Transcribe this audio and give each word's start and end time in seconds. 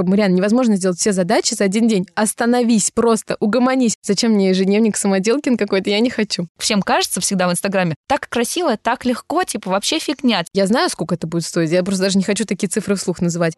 как, 0.00 0.08
Мариан, 0.08 0.34
невозможно 0.34 0.76
сделать 0.76 0.98
все 0.98 1.12
задачи 1.12 1.54
за 1.54 1.64
один 1.64 1.86
день. 1.86 2.06
Остановись 2.14 2.90
просто, 2.90 3.36
угомонись. 3.38 3.96
Зачем 4.02 4.32
мне 4.32 4.48
ежедневник 4.48 4.96
самоделкин 4.96 5.56
какой-то? 5.56 5.90
Я 5.90 6.00
не 6.00 6.08
хочу. 6.08 6.46
Всем 6.58 6.80
кажется 6.80 7.20
всегда 7.20 7.48
в 7.48 7.52
Инстаграме, 7.52 7.94
так 8.08 8.28
красиво, 8.28 8.76
так 8.76 9.04
легко, 9.04 9.44
типа 9.44 9.70
вообще 9.70 9.98
фигня. 9.98 10.44
Я 10.54 10.66
знаю, 10.66 10.88
сколько 10.88 11.14
это 11.14 11.26
будет 11.26 11.44
стоить. 11.44 11.70
Я 11.70 11.82
просто 11.82 12.04
даже 12.04 12.16
не 12.16 12.24
хочу 12.24 12.44
такие 12.44 12.68
цифры 12.68 12.94
вслух 12.94 13.20
называть. 13.20 13.54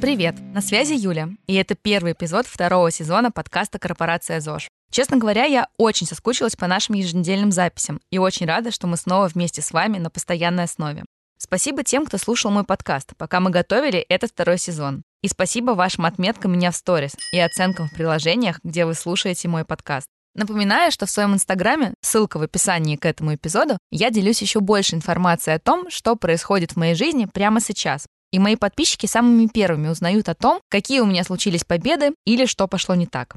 Привет, 0.00 0.36
на 0.54 0.60
связи 0.60 0.92
Юля, 0.92 1.30
и 1.48 1.54
это 1.54 1.74
первый 1.74 2.12
эпизод 2.12 2.46
второго 2.46 2.88
сезона 2.92 3.32
подкаста 3.32 3.80
«Корпорация 3.80 4.38
ЗОЖ». 4.38 4.68
Честно 4.92 5.16
говоря, 5.16 5.42
я 5.44 5.66
очень 5.76 6.06
соскучилась 6.06 6.54
по 6.54 6.68
нашим 6.68 6.94
еженедельным 6.94 7.50
записям 7.50 8.00
и 8.12 8.18
очень 8.18 8.46
рада, 8.46 8.70
что 8.70 8.86
мы 8.86 8.96
снова 8.96 9.26
вместе 9.26 9.60
с 9.60 9.72
вами 9.72 9.98
на 9.98 10.08
постоянной 10.08 10.64
основе. 10.64 11.04
Спасибо 11.36 11.82
тем, 11.82 12.06
кто 12.06 12.16
слушал 12.16 12.52
мой 12.52 12.62
подкаст, 12.62 13.14
пока 13.16 13.40
мы 13.40 13.50
готовили 13.50 13.98
этот 13.98 14.30
второй 14.30 14.58
сезон. 14.58 15.02
И 15.22 15.26
спасибо 15.26 15.72
вашим 15.72 16.06
отметкам 16.06 16.52
меня 16.52 16.70
в 16.70 16.76
сторис 16.76 17.16
и 17.32 17.40
оценкам 17.40 17.88
в 17.88 17.92
приложениях, 17.92 18.60
где 18.62 18.86
вы 18.86 18.94
слушаете 18.94 19.48
мой 19.48 19.64
подкаст. 19.64 20.06
Напоминаю, 20.36 20.92
что 20.92 21.06
в 21.06 21.10
своем 21.10 21.34
инстаграме, 21.34 21.94
ссылка 22.02 22.38
в 22.38 22.42
описании 22.42 22.94
к 22.94 23.04
этому 23.04 23.34
эпизоду, 23.34 23.78
я 23.90 24.10
делюсь 24.10 24.42
еще 24.42 24.60
больше 24.60 24.94
информацией 24.94 25.56
о 25.56 25.58
том, 25.58 25.90
что 25.90 26.14
происходит 26.14 26.72
в 26.72 26.76
моей 26.76 26.94
жизни 26.94 27.24
прямо 27.24 27.60
сейчас, 27.60 28.06
и 28.30 28.38
мои 28.38 28.56
подписчики 28.56 29.06
самыми 29.06 29.46
первыми 29.46 29.88
узнают 29.88 30.28
о 30.28 30.34
том, 30.34 30.60
какие 30.68 31.00
у 31.00 31.06
меня 31.06 31.24
случились 31.24 31.64
победы 31.64 32.14
или 32.24 32.46
что 32.46 32.66
пошло 32.68 32.94
не 32.94 33.06
так. 33.06 33.36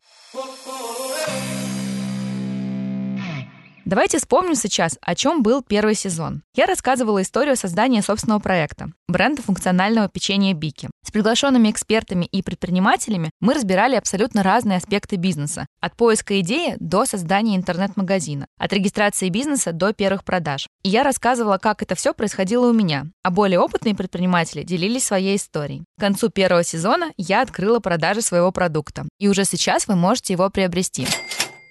Давайте 3.83 4.19
вспомним 4.19 4.55
сейчас, 4.55 4.97
о 5.01 5.15
чем 5.15 5.41
был 5.41 5.63
первый 5.63 5.95
сезон. 5.95 6.43
Я 6.55 6.67
рассказывала 6.67 7.21
историю 7.21 7.55
создания 7.55 8.03
собственного 8.03 8.39
проекта– 8.39 8.91
бренда 9.07 9.41
функционального 9.41 10.07
печенья 10.07 10.53
Бики. 10.53 10.87
С 11.03 11.11
приглашенными 11.11 11.71
экспертами 11.71 12.25
и 12.25 12.43
предпринимателями 12.43 13.31
мы 13.39 13.55
разбирали 13.55 13.95
абсолютно 13.95 14.43
разные 14.43 14.77
аспекты 14.77 15.15
бизнеса. 15.15 15.65
От 15.81 15.95
поиска 15.95 16.39
идеи 16.41 16.75
до 16.79 17.05
создания 17.05 17.55
интернет-магазина. 17.55 18.45
От 18.59 18.71
регистрации 18.71 19.29
бизнеса 19.29 19.71
до 19.71 19.93
первых 19.93 20.23
продаж. 20.23 20.67
И 20.83 20.89
я 20.89 21.03
рассказывала, 21.03 21.57
как 21.57 21.81
это 21.81 21.95
все 21.95 22.13
происходило 22.13 22.69
у 22.69 22.73
меня. 22.73 23.07
А 23.23 23.31
более 23.31 23.59
опытные 23.59 23.95
предприниматели 23.95 24.63
делились 24.63 25.05
своей 25.05 25.37
историей. 25.37 25.83
К 25.97 26.01
концу 26.01 26.29
первого 26.29 26.63
сезона 26.63 27.11
я 27.17 27.41
открыла 27.41 27.79
продажи 27.79 28.21
своего 28.21 28.51
продукта. 28.51 29.07
И 29.19 29.27
уже 29.27 29.43
сейчас 29.43 29.87
вы 29.87 29.95
можете 29.95 30.33
его 30.33 30.49
приобрести. 30.49 31.07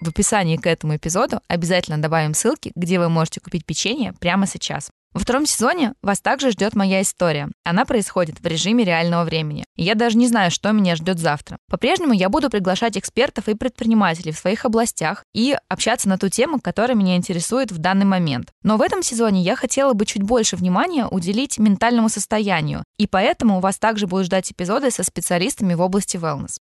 В 0.01 0.09
описании 0.09 0.57
к 0.57 0.67
этому 0.67 0.97
эпизоду 0.97 1.41
обязательно 1.47 1.99
добавим 1.99 2.33
ссылки, 2.33 2.73
где 2.75 2.99
вы 2.99 3.11
можете 3.11 3.41
купить 3.41 3.67
печенье 3.67 4.15
прямо 4.19 4.47
сейчас. 4.47 4.91
Во 5.13 5.19
втором 5.19 5.45
сезоне 5.45 5.95
вас 6.03 6.21
также 6.21 6.53
ждет 6.53 6.77
моя 6.77 7.03
история. 7.03 7.49
Она 7.65 7.85
происходит 7.85 8.41
в 8.41 8.47
режиме 8.47 8.85
реального 8.85 9.25
времени. 9.25 9.65
И 9.77 9.83
я 9.83 9.97
даже 9.97 10.17
не 10.17 10.29
знаю, 10.29 10.53
что 10.53 10.71
меня 10.71 10.95
ждет 10.95 11.19
завтра. 11.19 11.59
По-прежнему 11.69 12.13
я 12.13 12.29
буду 12.29 12.49
приглашать 12.49 12.97
экспертов 12.97 13.49
и 13.49 13.55
предпринимателей 13.55 14.31
в 14.31 14.39
своих 14.39 14.65
областях 14.65 15.25
и 15.35 15.57
общаться 15.69 16.09
на 16.09 16.17
ту 16.17 16.29
тему, 16.29 16.61
которая 16.61 16.97
меня 16.97 17.17
интересует 17.17 17.73
в 17.73 17.79
данный 17.79 18.07
момент. 18.07 18.53
Но 18.63 18.77
в 18.77 18.83
этом 18.83 19.03
сезоне 19.03 19.43
я 19.43 19.57
хотела 19.57 19.95
бы 19.95 20.07
чуть 20.07 20.23
больше 20.23 20.55
внимания 20.55 21.07
уделить 21.07 21.59
ментальному 21.59 22.09
состоянию. 22.09 22.85
И 22.97 23.09
поэтому 23.09 23.59
вас 23.59 23.79
также 23.79 24.07
будут 24.07 24.27
ждать 24.27 24.53
эпизоды 24.53 24.93
со 24.93 25.03
специалистами 25.03 25.75
в 25.75 25.81
области 25.81 26.17
wellness. 26.17 26.59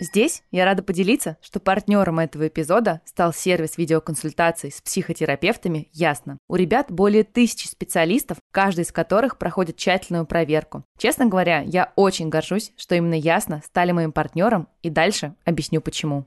Здесь 0.00 0.42
я 0.50 0.64
рада 0.64 0.82
поделиться, 0.82 1.36
что 1.42 1.60
партнером 1.60 2.20
этого 2.20 2.48
эпизода 2.48 3.02
стал 3.04 3.34
сервис 3.34 3.76
видеоконсультаций 3.76 4.72
с 4.72 4.80
психотерапевтами 4.80 5.88
«Ясно». 5.92 6.38
У 6.48 6.56
ребят 6.56 6.86
более 6.88 7.22
тысячи 7.22 7.66
специалистов, 7.66 8.38
каждый 8.50 8.84
из 8.84 8.92
которых 8.92 9.36
проходит 9.36 9.76
тщательную 9.76 10.24
проверку. 10.24 10.84
Честно 10.96 11.26
говоря, 11.26 11.60
я 11.60 11.92
очень 11.96 12.30
горжусь, 12.30 12.72
что 12.78 12.94
именно 12.94 13.14
«Ясно» 13.14 13.60
стали 13.62 13.92
моим 13.92 14.12
партнером, 14.12 14.68
и 14.82 14.88
дальше 14.88 15.34
объясню 15.44 15.82
почему. 15.82 16.24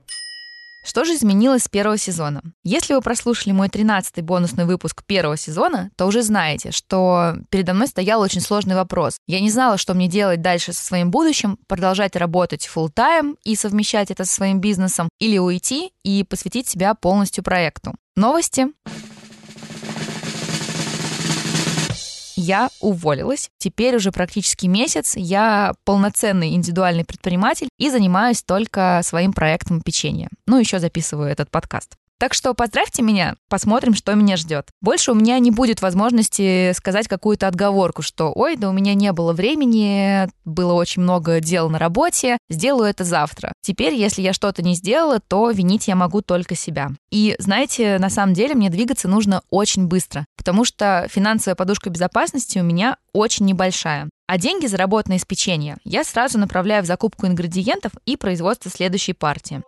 Что 0.84 1.04
же 1.04 1.14
изменилось 1.14 1.64
с 1.64 1.68
первого 1.68 1.96
сезона? 1.96 2.42
Если 2.62 2.92
вы 2.92 3.00
прослушали 3.00 3.52
мой 3.54 3.68
13-й 3.68 4.20
бонусный 4.20 4.66
выпуск 4.66 5.02
первого 5.04 5.38
сезона, 5.38 5.90
то 5.96 6.04
уже 6.04 6.22
знаете, 6.22 6.72
что 6.72 7.36
передо 7.48 7.72
мной 7.72 7.88
стоял 7.88 8.20
очень 8.20 8.42
сложный 8.42 8.74
вопрос. 8.74 9.16
Я 9.26 9.40
не 9.40 9.50
знала, 9.50 9.78
что 9.78 9.94
мне 9.94 10.08
делать 10.08 10.42
дальше 10.42 10.74
со 10.74 10.84
своим 10.84 11.10
будущим, 11.10 11.58
продолжать 11.66 12.16
работать 12.16 12.68
full 12.72 12.90
тайм 12.90 13.38
и 13.44 13.56
совмещать 13.56 14.10
это 14.10 14.26
со 14.26 14.34
своим 14.34 14.60
бизнесом, 14.60 15.08
или 15.18 15.38
уйти 15.38 15.92
и 16.02 16.22
посвятить 16.22 16.68
себя 16.68 16.94
полностью 16.94 17.42
проекту. 17.42 17.94
Новости. 18.14 18.66
Я 22.36 22.68
уволилась. 22.80 23.50
Теперь 23.58 23.96
уже 23.96 24.12
практически 24.12 24.66
месяц 24.66 25.14
я 25.16 25.74
полноценный 25.84 26.54
индивидуальный 26.54 27.04
предприниматель 27.04 27.68
и 27.78 27.90
занимаюсь 27.90 28.42
только 28.42 29.00
своим 29.02 29.32
проектом 29.32 29.80
печенья. 29.80 30.28
Ну, 30.46 30.58
еще 30.58 30.78
записываю 30.78 31.30
этот 31.30 31.50
подкаст. 31.50 31.96
Так 32.18 32.32
что 32.32 32.54
поздравьте 32.54 33.02
меня, 33.02 33.36
посмотрим, 33.48 33.94
что 33.94 34.14
меня 34.14 34.36
ждет. 34.36 34.68
Больше 34.80 35.12
у 35.12 35.14
меня 35.14 35.38
не 35.40 35.50
будет 35.50 35.82
возможности 35.82 36.72
сказать 36.72 37.08
какую-то 37.08 37.48
отговорку, 37.48 38.02
что 38.02 38.32
ой, 38.34 38.56
да 38.56 38.70
у 38.70 38.72
меня 38.72 38.94
не 38.94 39.12
было 39.12 39.32
времени, 39.32 40.28
было 40.44 40.74
очень 40.74 41.02
много 41.02 41.40
дел 41.40 41.68
на 41.68 41.78
работе, 41.78 42.38
сделаю 42.48 42.88
это 42.88 43.04
завтра. 43.04 43.52
Теперь, 43.62 43.94
если 43.94 44.22
я 44.22 44.32
что-то 44.32 44.62
не 44.62 44.74
сделала, 44.74 45.20
то 45.20 45.50
винить 45.50 45.88
я 45.88 45.96
могу 45.96 46.22
только 46.22 46.54
себя. 46.54 46.90
И 47.10 47.34
знаете, 47.38 47.98
на 47.98 48.10
самом 48.10 48.34
деле 48.34 48.54
мне 48.54 48.70
двигаться 48.70 49.08
нужно 49.08 49.42
очень 49.50 49.86
быстро, 49.86 50.24
потому 50.36 50.64
что 50.64 51.06
финансовая 51.10 51.56
подушка 51.56 51.90
безопасности 51.90 52.58
у 52.58 52.62
меня 52.62 52.96
очень 53.12 53.46
небольшая. 53.46 54.08
А 54.26 54.38
деньги, 54.38 54.66
заработанные 54.66 55.18
из 55.18 55.24
печенья, 55.24 55.76
я 55.84 56.02
сразу 56.02 56.38
направляю 56.38 56.82
в 56.82 56.86
закупку 56.86 57.26
ингредиентов 57.26 57.92
и 58.06 58.16
производство 58.16 58.70
следующей 58.70 59.12
партии. 59.12 59.62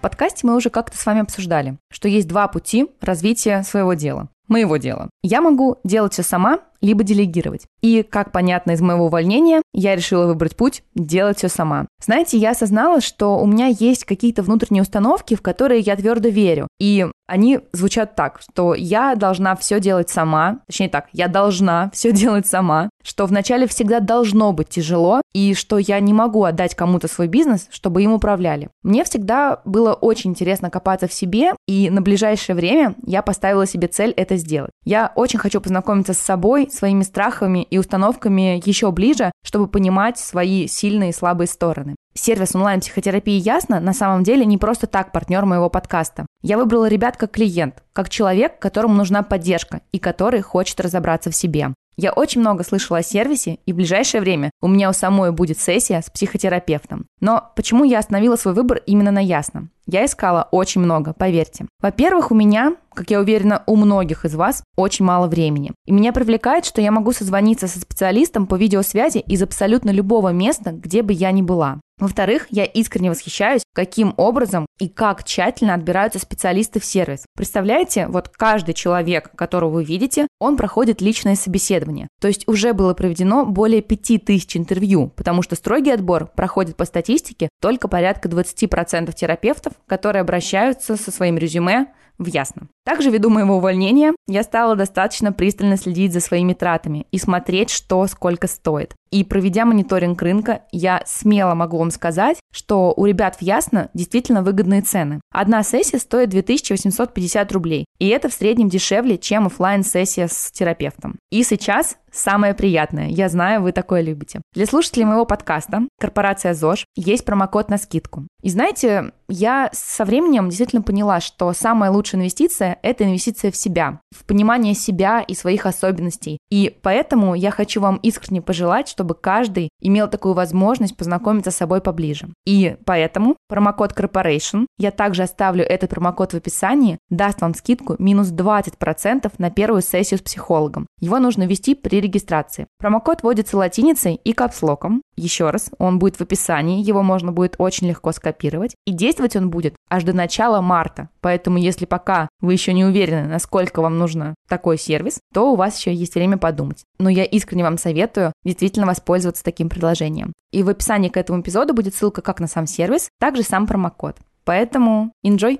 Подкасте 0.00 0.46
мы 0.46 0.56
уже 0.56 0.70
как-то 0.70 0.96
с 0.96 1.06
вами 1.06 1.20
обсуждали, 1.20 1.78
что 1.90 2.08
есть 2.08 2.28
два 2.28 2.48
пути 2.48 2.86
развития 3.00 3.62
своего 3.62 3.94
дела 3.94 4.28
моего 4.48 4.78
дела. 4.78 5.10
Я 5.22 5.40
могу 5.40 5.78
делать 5.84 6.14
все 6.14 6.22
сама, 6.22 6.60
либо 6.80 7.04
делегировать. 7.04 7.66
И, 7.80 8.02
как 8.02 8.32
понятно 8.32 8.72
из 8.72 8.80
моего 8.80 9.06
увольнения, 9.06 9.62
я 9.72 9.96
решила 9.96 10.26
выбрать 10.26 10.56
путь 10.56 10.82
делать 10.94 11.38
все 11.38 11.48
сама. 11.48 11.86
Знаете, 12.02 12.38
я 12.38 12.50
осознала, 12.50 13.00
что 13.00 13.38
у 13.38 13.46
меня 13.46 13.66
есть 13.66 14.04
какие-то 14.04 14.42
внутренние 14.42 14.82
установки, 14.82 15.34
в 15.34 15.42
которые 15.42 15.80
я 15.80 15.96
твердо 15.96 16.28
верю. 16.28 16.68
И 16.78 17.06
они 17.28 17.60
звучат 17.72 18.14
так, 18.16 18.40
что 18.40 18.74
я 18.74 19.14
должна 19.14 19.54
все 19.54 19.80
делать 19.80 20.08
сама, 20.08 20.60
точнее 20.66 20.88
так, 20.88 21.08
я 21.12 21.28
должна 21.28 21.90
все 21.92 22.10
делать 22.12 22.46
сама, 22.46 22.88
что 23.04 23.26
вначале 23.26 23.66
всегда 23.66 24.00
должно 24.00 24.52
быть 24.52 24.68
тяжело, 24.68 25.20
и 25.34 25.54
что 25.54 25.78
я 25.78 26.00
не 26.00 26.12
могу 26.12 26.44
отдать 26.44 26.74
кому-то 26.74 27.06
свой 27.06 27.28
бизнес, 27.28 27.68
чтобы 27.70 28.02
им 28.02 28.12
управляли. 28.12 28.70
Мне 28.82 29.04
всегда 29.04 29.60
было 29.64 29.92
очень 29.92 30.30
интересно 30.30 30.70
копаться 30.70 31.06
в 31.06 31.12
себе, 31.12 31.52
и 31.66 31.90
на 31.90 32.00
ближайшее 32.00 32.56
время 32.56 32.94
я 33.04 33.22
поставила 33.22 33.66
себе 33.66 33.88
цель 33.88 34.12
это 34.12 34.36
сделать. 34.36 34.70
Я 34.84 35.12
очень 35.14 35.38
хочу 35.38 35.60
познакомиться 35.60 36.14
с 36.14 36.18
собой, 36.18 36.67
своими 36.72 37.02
страхами 37.02 37.62
и 37.62 37.78
установками 37.78 38.60
еще 38.64 38.90
ближе, 38.90 39.32
чтобы 39.44 39.68
понимать 39.68 40.18
свои 40.18 40.66
сильные 40.66 41.10
и 41.10 41.14
слабые 41.14 41.48
стороны. 41.48 41.96
Сервис 42.14 42.54
онлайн-психотерапии 42.54 43.38
«Ясно» 43.38 43.80
на 43.80 43.92
самом 43.92 44.24
деле 44.24 44.44
не 44.44 44.58
просто 44.58 44.86
так 44.86 45.12
партнер 45.12 45.44
моего 45.44 45.70
подкаста. 45.70 46.26
Я 46.42 46.58
выбрала 46.58 46.88
ребят 46.88 47.16
как 47.16 47.30
клиент, 47.30 47.82
как 47.92 48.10
человек, 48.10 48.58
которому 48.58 48.94
нужна 48.94 49.22
поддержка 49.22 49.82
и 49.92 49.98
который 49.98 50.40
хочет 50.40 50.80
разобраться 50.80 51.30
в 51.30 51.36
себе. 51.36 51.72
Я 52.00 52.12
очень 52.12 52.40
много 52.42 52.62
слышала 52.62 53.00
о 53.00 53.02
сервисе, 53.02 53.58
и 53.66 53.72
в 53.72 53.76
ближайшее 53.76 54.20
время 54.20 54.52
у 54.62 54.68
меня 54.68 54.88
у 54.88 54.92
самой 54.92 55.32
будет 55.32 55.58
сессия 55.58 56.00
с 56.00 56.08
психотерапевтом. 56.08 57.06
Но 57.20 57.50
почему 57.56 57.82
я 57.82 57.98
остановила 57.98 58.36
свой 58.36 58.54
выбор 58.54 58.80
именно 58.86 59.10
на 59.10 59.18
ясном? 59.18 59.70
Я 59.84 60.04
искала 60.04 60.46
очень 60.52 60.80
много, 60.80 61.12
поверьте. 61.12 61.66
Во-первых, 61.80 62.30
у 62.30 62.36
меня, 62.36 62.76
как 62.98 63.12
я 63.12 63.20
уверена, 63.20 63.62
у 63.66 63.76
многих 63.76 64.24
из 64.24 64.34
вас 64.34 64.64
очень 64.74 65.04
мало 65.04 65.28
времени. 65.28 65.70
И 65.86 65.92
меня 65.92 66.12
привлекает, 66.12 66.64
что 66.64 66.80
я 66.80 66.90
могу 66.90 67.12
созвониться 67.12 67.68
со 67.68 67.78
специалистом 67.78 68.48
по 68.48 68.56
видеосвязи 68.56 69.18
из 69.18 69.40
абсолютно 69.40 69.90
любого 69.90 70.30
места, 70.30 70.72
где 70.72 71.02
бы 71.02 71.12
я 71.12 71.30
ни 71.30 71.42
была. 71.42 71.78
Во-вторых, 72.00 72.46
я 72.50 72.64
искренне 72.64 73.10
восхищаюсь, 73.10 73.62
каким 73.72 74.14
образом 74.16 74.66
и 74.80 74.88
как 74.88 75.22
тщательно 75.22 75.74
отбираются 75.74 76.18
специалисты 76.18 76.80
в 76.80 76.84
сервис. 76.84 77.24
Представляете, 77.36 78.08
вот 78.08 78.28
каждый 78.28 78.74
человек, 78.74 79.30
которого 79.36 79.70
вы 79.70 79.84
видите, 79.84 80.26
он 80.40 80.56
проходит 80.56 81.00
личное 81.00 81.36
собеседование. 81.36 82.08
То 82.20 82.26
есть 82.26 82.46
уже 82.48 82.72
было 82.72 82.94
проведено 82.94 83.44
более 83.44 83.82
5000 83.82 84.56
интервью, 84.56 85.12
потому 85.14 85.42
что 85.42 85.54
строгий 85.54 85.92
отбор 85.92 86.26
проходит 86.26 86.76
по 86.76 86.84
статистике 86.84 87.48
только 87.60 87.86
порядка 87.86 88.28
20% 88.28 89.12
терапевтов, 89.12 89.72
которые 89.86 90.22
обращаются 90.22 90.96
со 90.96 91.10
своим 91.12 91.36
резюме 91.36 91.86
в 92.18 92.26
Ясно. 92.26 92.68
Также 92.84 93.10
ввиду 93.10 93.30
моего 93.30 93.56
увольнения 93.56 94.14
я 94.26 94.42
стала 94.42 94.76
достаточно 94.76 95.32
пристально 95.32 95.76
следить 95.76 96.12
за 96.12 96.20
своими 96.20 96.52
тратами 96.52 97.06
и 97.10 97.18
смотреть, 97.18 97.70
что 97.70 98.06
сколько 98.06 98.46
стоит. 98.46 98.94
И 99.10 99.24
проведя 99.24 99.64
мониторинг 99.64 100.20
рынка, 100.20 100.62
я 100.72 101.02
смело 101.06 101.54
могу 101.54 101.78
вам 101.78 101.90
сказать, 101.90 102.38
что 102.52 102.92
у 102.96 103.06
ребят 103.06 103.36
в 103.36 103.42
Ясно 103.42 103.88
действительно 103.94 104.42
выгодные 104.42 104.82
цены. 104.82 105.20
Одна 105.32 105.62
сессия 105.62 105.98
стоит 105.98 106.30
2850 106.30 107.52
рублей, 107.52 107.84
и 107.98 108.08
это 108.08 108.28
в 108.28 108.34
среднем 108.34 108.68
дешевле, 108.68 109.18
чем 109.18 109.46
офлайн 109.46 109.82
сессия 109.82 110.28
с 110.28 110.50
терапевтом. 110.50 111.16
И 111.30 111.42
сейчас 111.42 111.96
самое 112.12 112.54
приятное. 112.54 113.08
Я 113.08 113.28
знаю, 113.28 113.62
вы 113.62 113.72
такое 113.72 114.00
любите. 114.00 114.40
Для 114.54 114.66
слушателей 114.66 115.04
моего 115.04 115.24
подкаста 115.24 115.82
корпорация 116.00 116.54
ЗОЖ 116.54 116.84
есть 116.96 117.24
промокод 117.24 117.70
на 117.70 117.78
скидку. 117.78 118.26
И 118.42 118.50
знаете, 118.50 119.12
я 119.28 119.68
со 119.72 120.04
временем 120.04 120.48
действительно 120.48 120.82
поняла, 120.82 121.20
что 121.20 121.52
самая 121.52 121.90
лучшая 121.90 122.20
инвестиция– 122.20 122.78
это 122.82 123.04
инвестиция 123.04 123.50
в 123.50 123.56
себя, 123.56 124.00
в 124.16 124.24
понимание 124.24 124.74
себя 124.74 125.20
и 125.20 125.34
своих 125.34 125.66
особенностей. 125.66 126.38
И 126.50 126.74
поэтому 126.82 127.34
я 127.34 127.50
хочу 127.50 127.80
вам 127.80 127.96
искренне 127.96 128.40
пожелать, 128.40 128.88
чтобы 128.98 129.14
каждый 129.14 129.68
имел 129.80 130.08
такую 130.08 130.34
возможность 130.34 130.96
познакомиться 130.96 131.52
с 131.52 131.56
собой 131.56 131.80
поближе. 131.80 132.30
И 132.44 132.76
поэтому 132.84 133.36
промокод 133.48 133.92
Corporation, 133.92 134.66
я 134.76 134.90
также 134.90 135.22
оставлю 135.22 135.62
этот 135.62 135.90
промокод 135.90 136.32
в 136.32 136.36
описании, 136.36 136.98
даст 137.10 137.40
вам 137.40 137.54
скидку 137.54 137.94
минус 138.00 138.32
20% 138.32 139.32
на 139.38 139.50
первую 139.52 139.82
сессию 139.82 140.18
с 140.18 140.22
психологом. 140.22 140.88
Его 141.00 141.20
нужно 141.20 141.44
ввести 141.44 141.76
при 141.76 142.00
регистрации. 142.00 142.66
Промокод 142.78 143.22
вводится 143.22 143.56
латиницей 143.56 144.16
и 144.16 144.32
капслоком. 144.32 145.02
Еще 145.16 145.50
раз, 145.50 145.70
он 145.78 146.00
будет 146.00 146.16
в 146.16 146.20
описании, 146.20 146.82
его 146.82 147.04
можно 147.04 147.30
будет 147.30 147.54
очень 147.58 147.86
легко 147.86 148.10
скопировать. 148.10 148.74
И 148.84 148.92
действовать 148.92 149.36
он 149.36 149.48
будет 149.48 149.76
аж 149.88 150.02
до 150.02 150.12
начала 150.12 150.60
марта. 150.60 151.08
Поэтому, 151.20 151.58
если 151.58 151.84
пока 151.84 152.28
вы 152.40 152.52
еще 152.52 152.72
не 152.72 152.84
уверены, 152.84 153.28
насколько 153.28 153.80
вам 153.80 153.96
нужно 153.96 154.34
такой 154.48 154.76
сервис, 154.76 155.20
то 155.32 155.52
у 155.52 155.56
вас 155.56 155.78
еще 155.78 155.94
есть 155.94 156.16
время 156.16 156.36
подумать. 156.36 156.82
Но 156.98 157.08
я 157.08 157.24
искренне 157.24 157.62
вам 157.62 157.78
советую 157.78 158.32
действительно 158.44 158.86
воспользоваться 158.88 159.44
таким 159.44 159.68
предложением. 159.68 160.32
И 160.50 160.62
в 160.62 160.68
описании 160.68 161.08
к 161.08 161.16
этому 161.16 161.40
эпизоду 161.40 161.74
будет 161.74 161.94
ссылка 161.94 162.22
как 162.22 162.40
на 162.40 162.46
сам 162.46 162.66
сервис, 162.66 163.08
так 163.20 163.36
же 163.36 163.42
сам 163.42 163.66
промокод. 163.66 164.16
Поэтому 164.44 165.12
enjoy! 165.24 165.58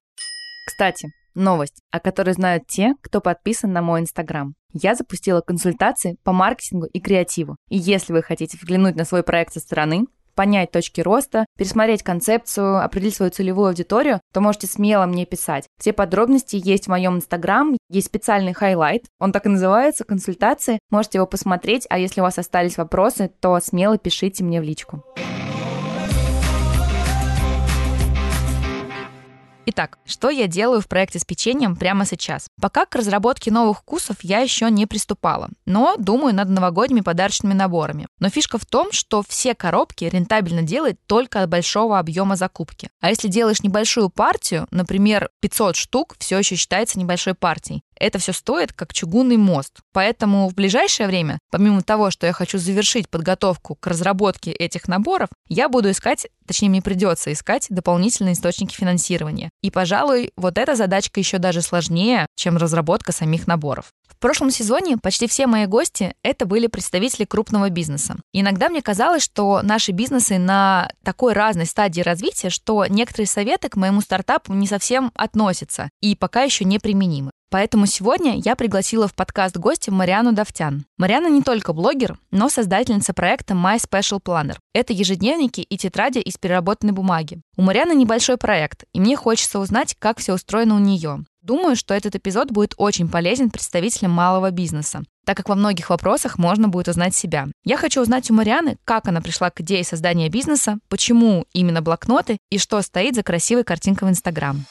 Кстати, 0.67 1.09
новость, 1.35 1.83
о 1.91 2.01
которой 2.01 2.33
знают 2.33 2.67
те, 2.67 2.95
кто 3.01 3.21
подписан 3.21 3.73
на 3.73 3.81
мой 3.81 4.01
инстаграм. 4.01 4.55
Я 4.73 4.95
запустила 4.95 5.41
консультации 5.41 6.17
по 6.25 6.33
маркетингу 6.33 6.87
и 6.87 7.01
креативу. 7.01 7.57
И 7.69 7.79
если 7.79 8.13
вы 8.13 8.23
хотите 8.23 8.59
взглянуть 8.59 8.97
на 8.97 9.05
свой 9.05 9.23
проект 9.23 9.55
со 9.55 9.61
стороны, 9.61 10.07
понять 10.39 10.71
точки 10.71 11.01
роста, 11.01 11.47
пересмотреть 11.57 12.05
концепцию, 12.05 12.85
определить 12.85 13.17
свою 13.17 13.33
целевую 13.33 13.71
аудиторию, 13.71 14.21
то 14.33 14.41
можете 14.41 14.69
смело 14.69 15.05
мне 15.05 15.27
писать. 15.27 15.67
Все 15.81 15.93
подробности 15.93 16.61
есть 16.63 16.85
в 16.85 16.91
моем 16.91 17.17
инстаграм, 17.17 17.77
есть 17.91 18.07
специальный 18.07 18.53
highlight, 18.53 19.07
он 19.19 19.33
так 19.33 19.47
и 19.47 19.49
называется, 19.49 20.05
консультации. 20.05 20.79
Можете 20.91 21.19
его 21.19 21.27
посмотреть, 21.27 21.89
а 21.91 21.99
если 21.99 22.21
у 22.21 22.23
вас 22.23 22.39
остались 22.39 22.79
вопросы, 22.79 23.33
то 23.41 23.59
смело 23.59 23.99
пишите 23.99 24.45
мне 24.45 24.61
в 24.61 24.65
личку. 24.65 25.03
Итак, 29.71 29.99
что 30.07 30.31
я 30.31 30.47
делаю 30.47 30.81
в 30.81 30.89
проекте 30.89 31.19
с 31.19 31.27
печеньем 31.27 31.77
прямо 31.77 32.07
сейчас? 32.07 32.49
Пока 32.59 32.87
к 32.87 32.95
разработке 32.95 33.51
новых 33.51 33.81
вкусов 33.81 34.17
я 34.23 34.39
еще 34.39 34.71
не 34.71 34.87
приступала, 34.87 35.51
но 35.67 35.97
думаю 35.99 36.35
над 36.35 36.49
новогодними 36.49 37.03
подарочными 37.03 37.53
наборами. 37.53 38.07
Но 38.19 38.31
фишка 38.31 38.57
в 38.57 38.65
том, 38.65 38.93
что 38.93 39.23
все 39.29 39.55
коробки 39.55 40.05
рентабельно 40.05 40.63
делать 40.63 40.97
только 41.05 41.43
от 41.43 41.51
большого 41.51 41.99
объема 41.99 42.37
закупки. 42.37 42.89
А 43.03 43.11
если 43.11 43.29
делаешь 43.29 43.63
небольшую 43.63 44.09
партию, 44.09 44.67
например, 44.71 45.29
500 45.41 45.77
штук, 45.77 46.17
все 46.19 46.39
еще 46.39 46.57
считается 46.57 46.99
небольшой 46.99 47.35
партией. 47.35 47.83
Это 47.99 48.19
все 48.19 48.33
стоит 48.33 48.73
как 48.73 48.93
чугунный 48.93 49.37
мост. 49.37 49.81
Поэтому 49.93 50.49
в 50.49 50.55
ближайшее 50.55 51.07
время, 51.07 51.39
помимо 51.51 51.83
того, 51.83 52.11
что 52.11 52.27
я 52.27 52.33
хочу 52.33 52.59
завершить 52.59 53.09
подготовку 53.09 53.75
к 53.75 53.87
разработке 53.87 54.53
этих 54.53 54.89
наборов, 54.89 55.29
я 55.49 55.69
буду 55.69 55.91
искать, 55.91 56.27
точнее 56.47 56.69
мне 56.69 56.83
придется 56.83 57.33
искать 57.33 57.67
дополнительные 57.71 58.35
источники 58.35 58.75
финансирования. 58.75 59.51
И, 59.63 59.71
пожалуй, 59.71 60.33
вот 60.37 60.59
эта 60.59 60.77
задачка 60.77 61.21
еще 61.21 61.39
даже 61.39 61.63
сложнее, 61.63 62.27
чем 62.37 62.57
разработка 62.57 63.13
самих 63.13 63.47
наборов. 63.47 63.93
В 64.19 64.21
прошлом 64.21 64.51
сезоне 64.51 64.99
почти 64.99 65.29
все 65.29 65.47
мои 65.47 65.67
гости— 65.67 66.13
это 66.25 66.45
были 66.45 66.67
представители 66.67 67.25
крупного 67.25 67.71
бизнеса. 67.71 68.17
Иногда 68.33 68.69
мне 68.69 68.83
казалось, 68.83 69.23
что 69.23 69.61
наши 69.63 69.93
бизнесы 69.93 70.39
на 70.39 70.91
такой 71.05 71.35
разной 71.35 71.67
стадии 71.67 72.01
развития, 72.01 72.51
что 72.51 72.87
некоторые 72.87 73.29
советы 73.29 73.69
к 73.69 73.77
моему 73.77 74.01
стартапу 74.01 74.55
не 74.55 74.67
совсем 74.67 75.13
относятся 75.15 75.89
и 76.01 76.17
пока 76.17 76.43
еще 76.43 76.65
не 76.65 76.81
применимы. 76.81 77.31
Поэтому 77.51 77.87
сегодня 77.87 78.39
я 78.39 78.57
пригласила 78.57 79.09
в 79.09 79.15
подкаст 79.15 79.57
гостя 79.57 79.91
Мариану 79.91 80.33
Давтян. 80.33 80.85
Мариана 80.99 81.29
не 81.29 81.43
только 81.43 81.73
блогер, 81.73 82.19
но 82.31 82.51
создательница 82.51 83.15
проекта 83.15 83.55
My 83.55 83.79
Special 83.79 84.21
Planner. 84.23 84.57
Это 84.75 84.93
ежедневники 84.93 85.63
и 85.63 85.79
тетради 85.79 86.19
из 86.19 86.37
переработанной 86.37 86.93
бумаги. 86.93 87.41
У 87.57 87.63
Марианы 87.63 87.93
небольшой 87.93 88.37
проект, 88.37 88.85
и 88.93 89.01
мне 89.01 89.17
хочется 89.17 89.61
узнать, 89.61 89.97
как 89.99 90.19
все 90.19 90.35
устроено 90.35 90.77
у 90.77 90.79
нее. 90.79 91.25
Думаю, 91.41 91.77
что 91.77 91.95
этот 91.95 92.15
эпизод 92.15 92.51
будет 92.51 92.75
очень 92.77 93.09
полезен 93.09 93.49
представителям 93.49 94.11
малого 94.11 94.51
бизнеса, 94.51 95.03
так 95.25 95.39
как 95.39 95.49
во 95.49 95.55
многих 95.55 95.89
вопросах 95.89 96.37
можно 96.37 96.69
будет 96.69 96.89
узнать 96.89 97.15
себя. 97.15 97.47
Я 97.65 97.79
хочу 97.79 98.03
узнать 98.03 98.31
у 98.31 98.35
Марианы, 98.35 98.77
как 98.85 99.09
она 99.09 99.23
пришла 99.23 99.49
к 99.49 99.63
идее 99.63 99.83
создания 99.83 100.29
бизнеса, 100.29 100.79
почему 100.91 101.47
именно 101.55 101.81
блокноты 101.81 102.37
и 102.51 102.59
что 102.59 102.83
стоит 102.83 103.15
за 103.15 103.23
красивой 103.23 103.65
картинкой 103.65 104.09
в 104.09 104.11
Инстаграм. 104.11 104.67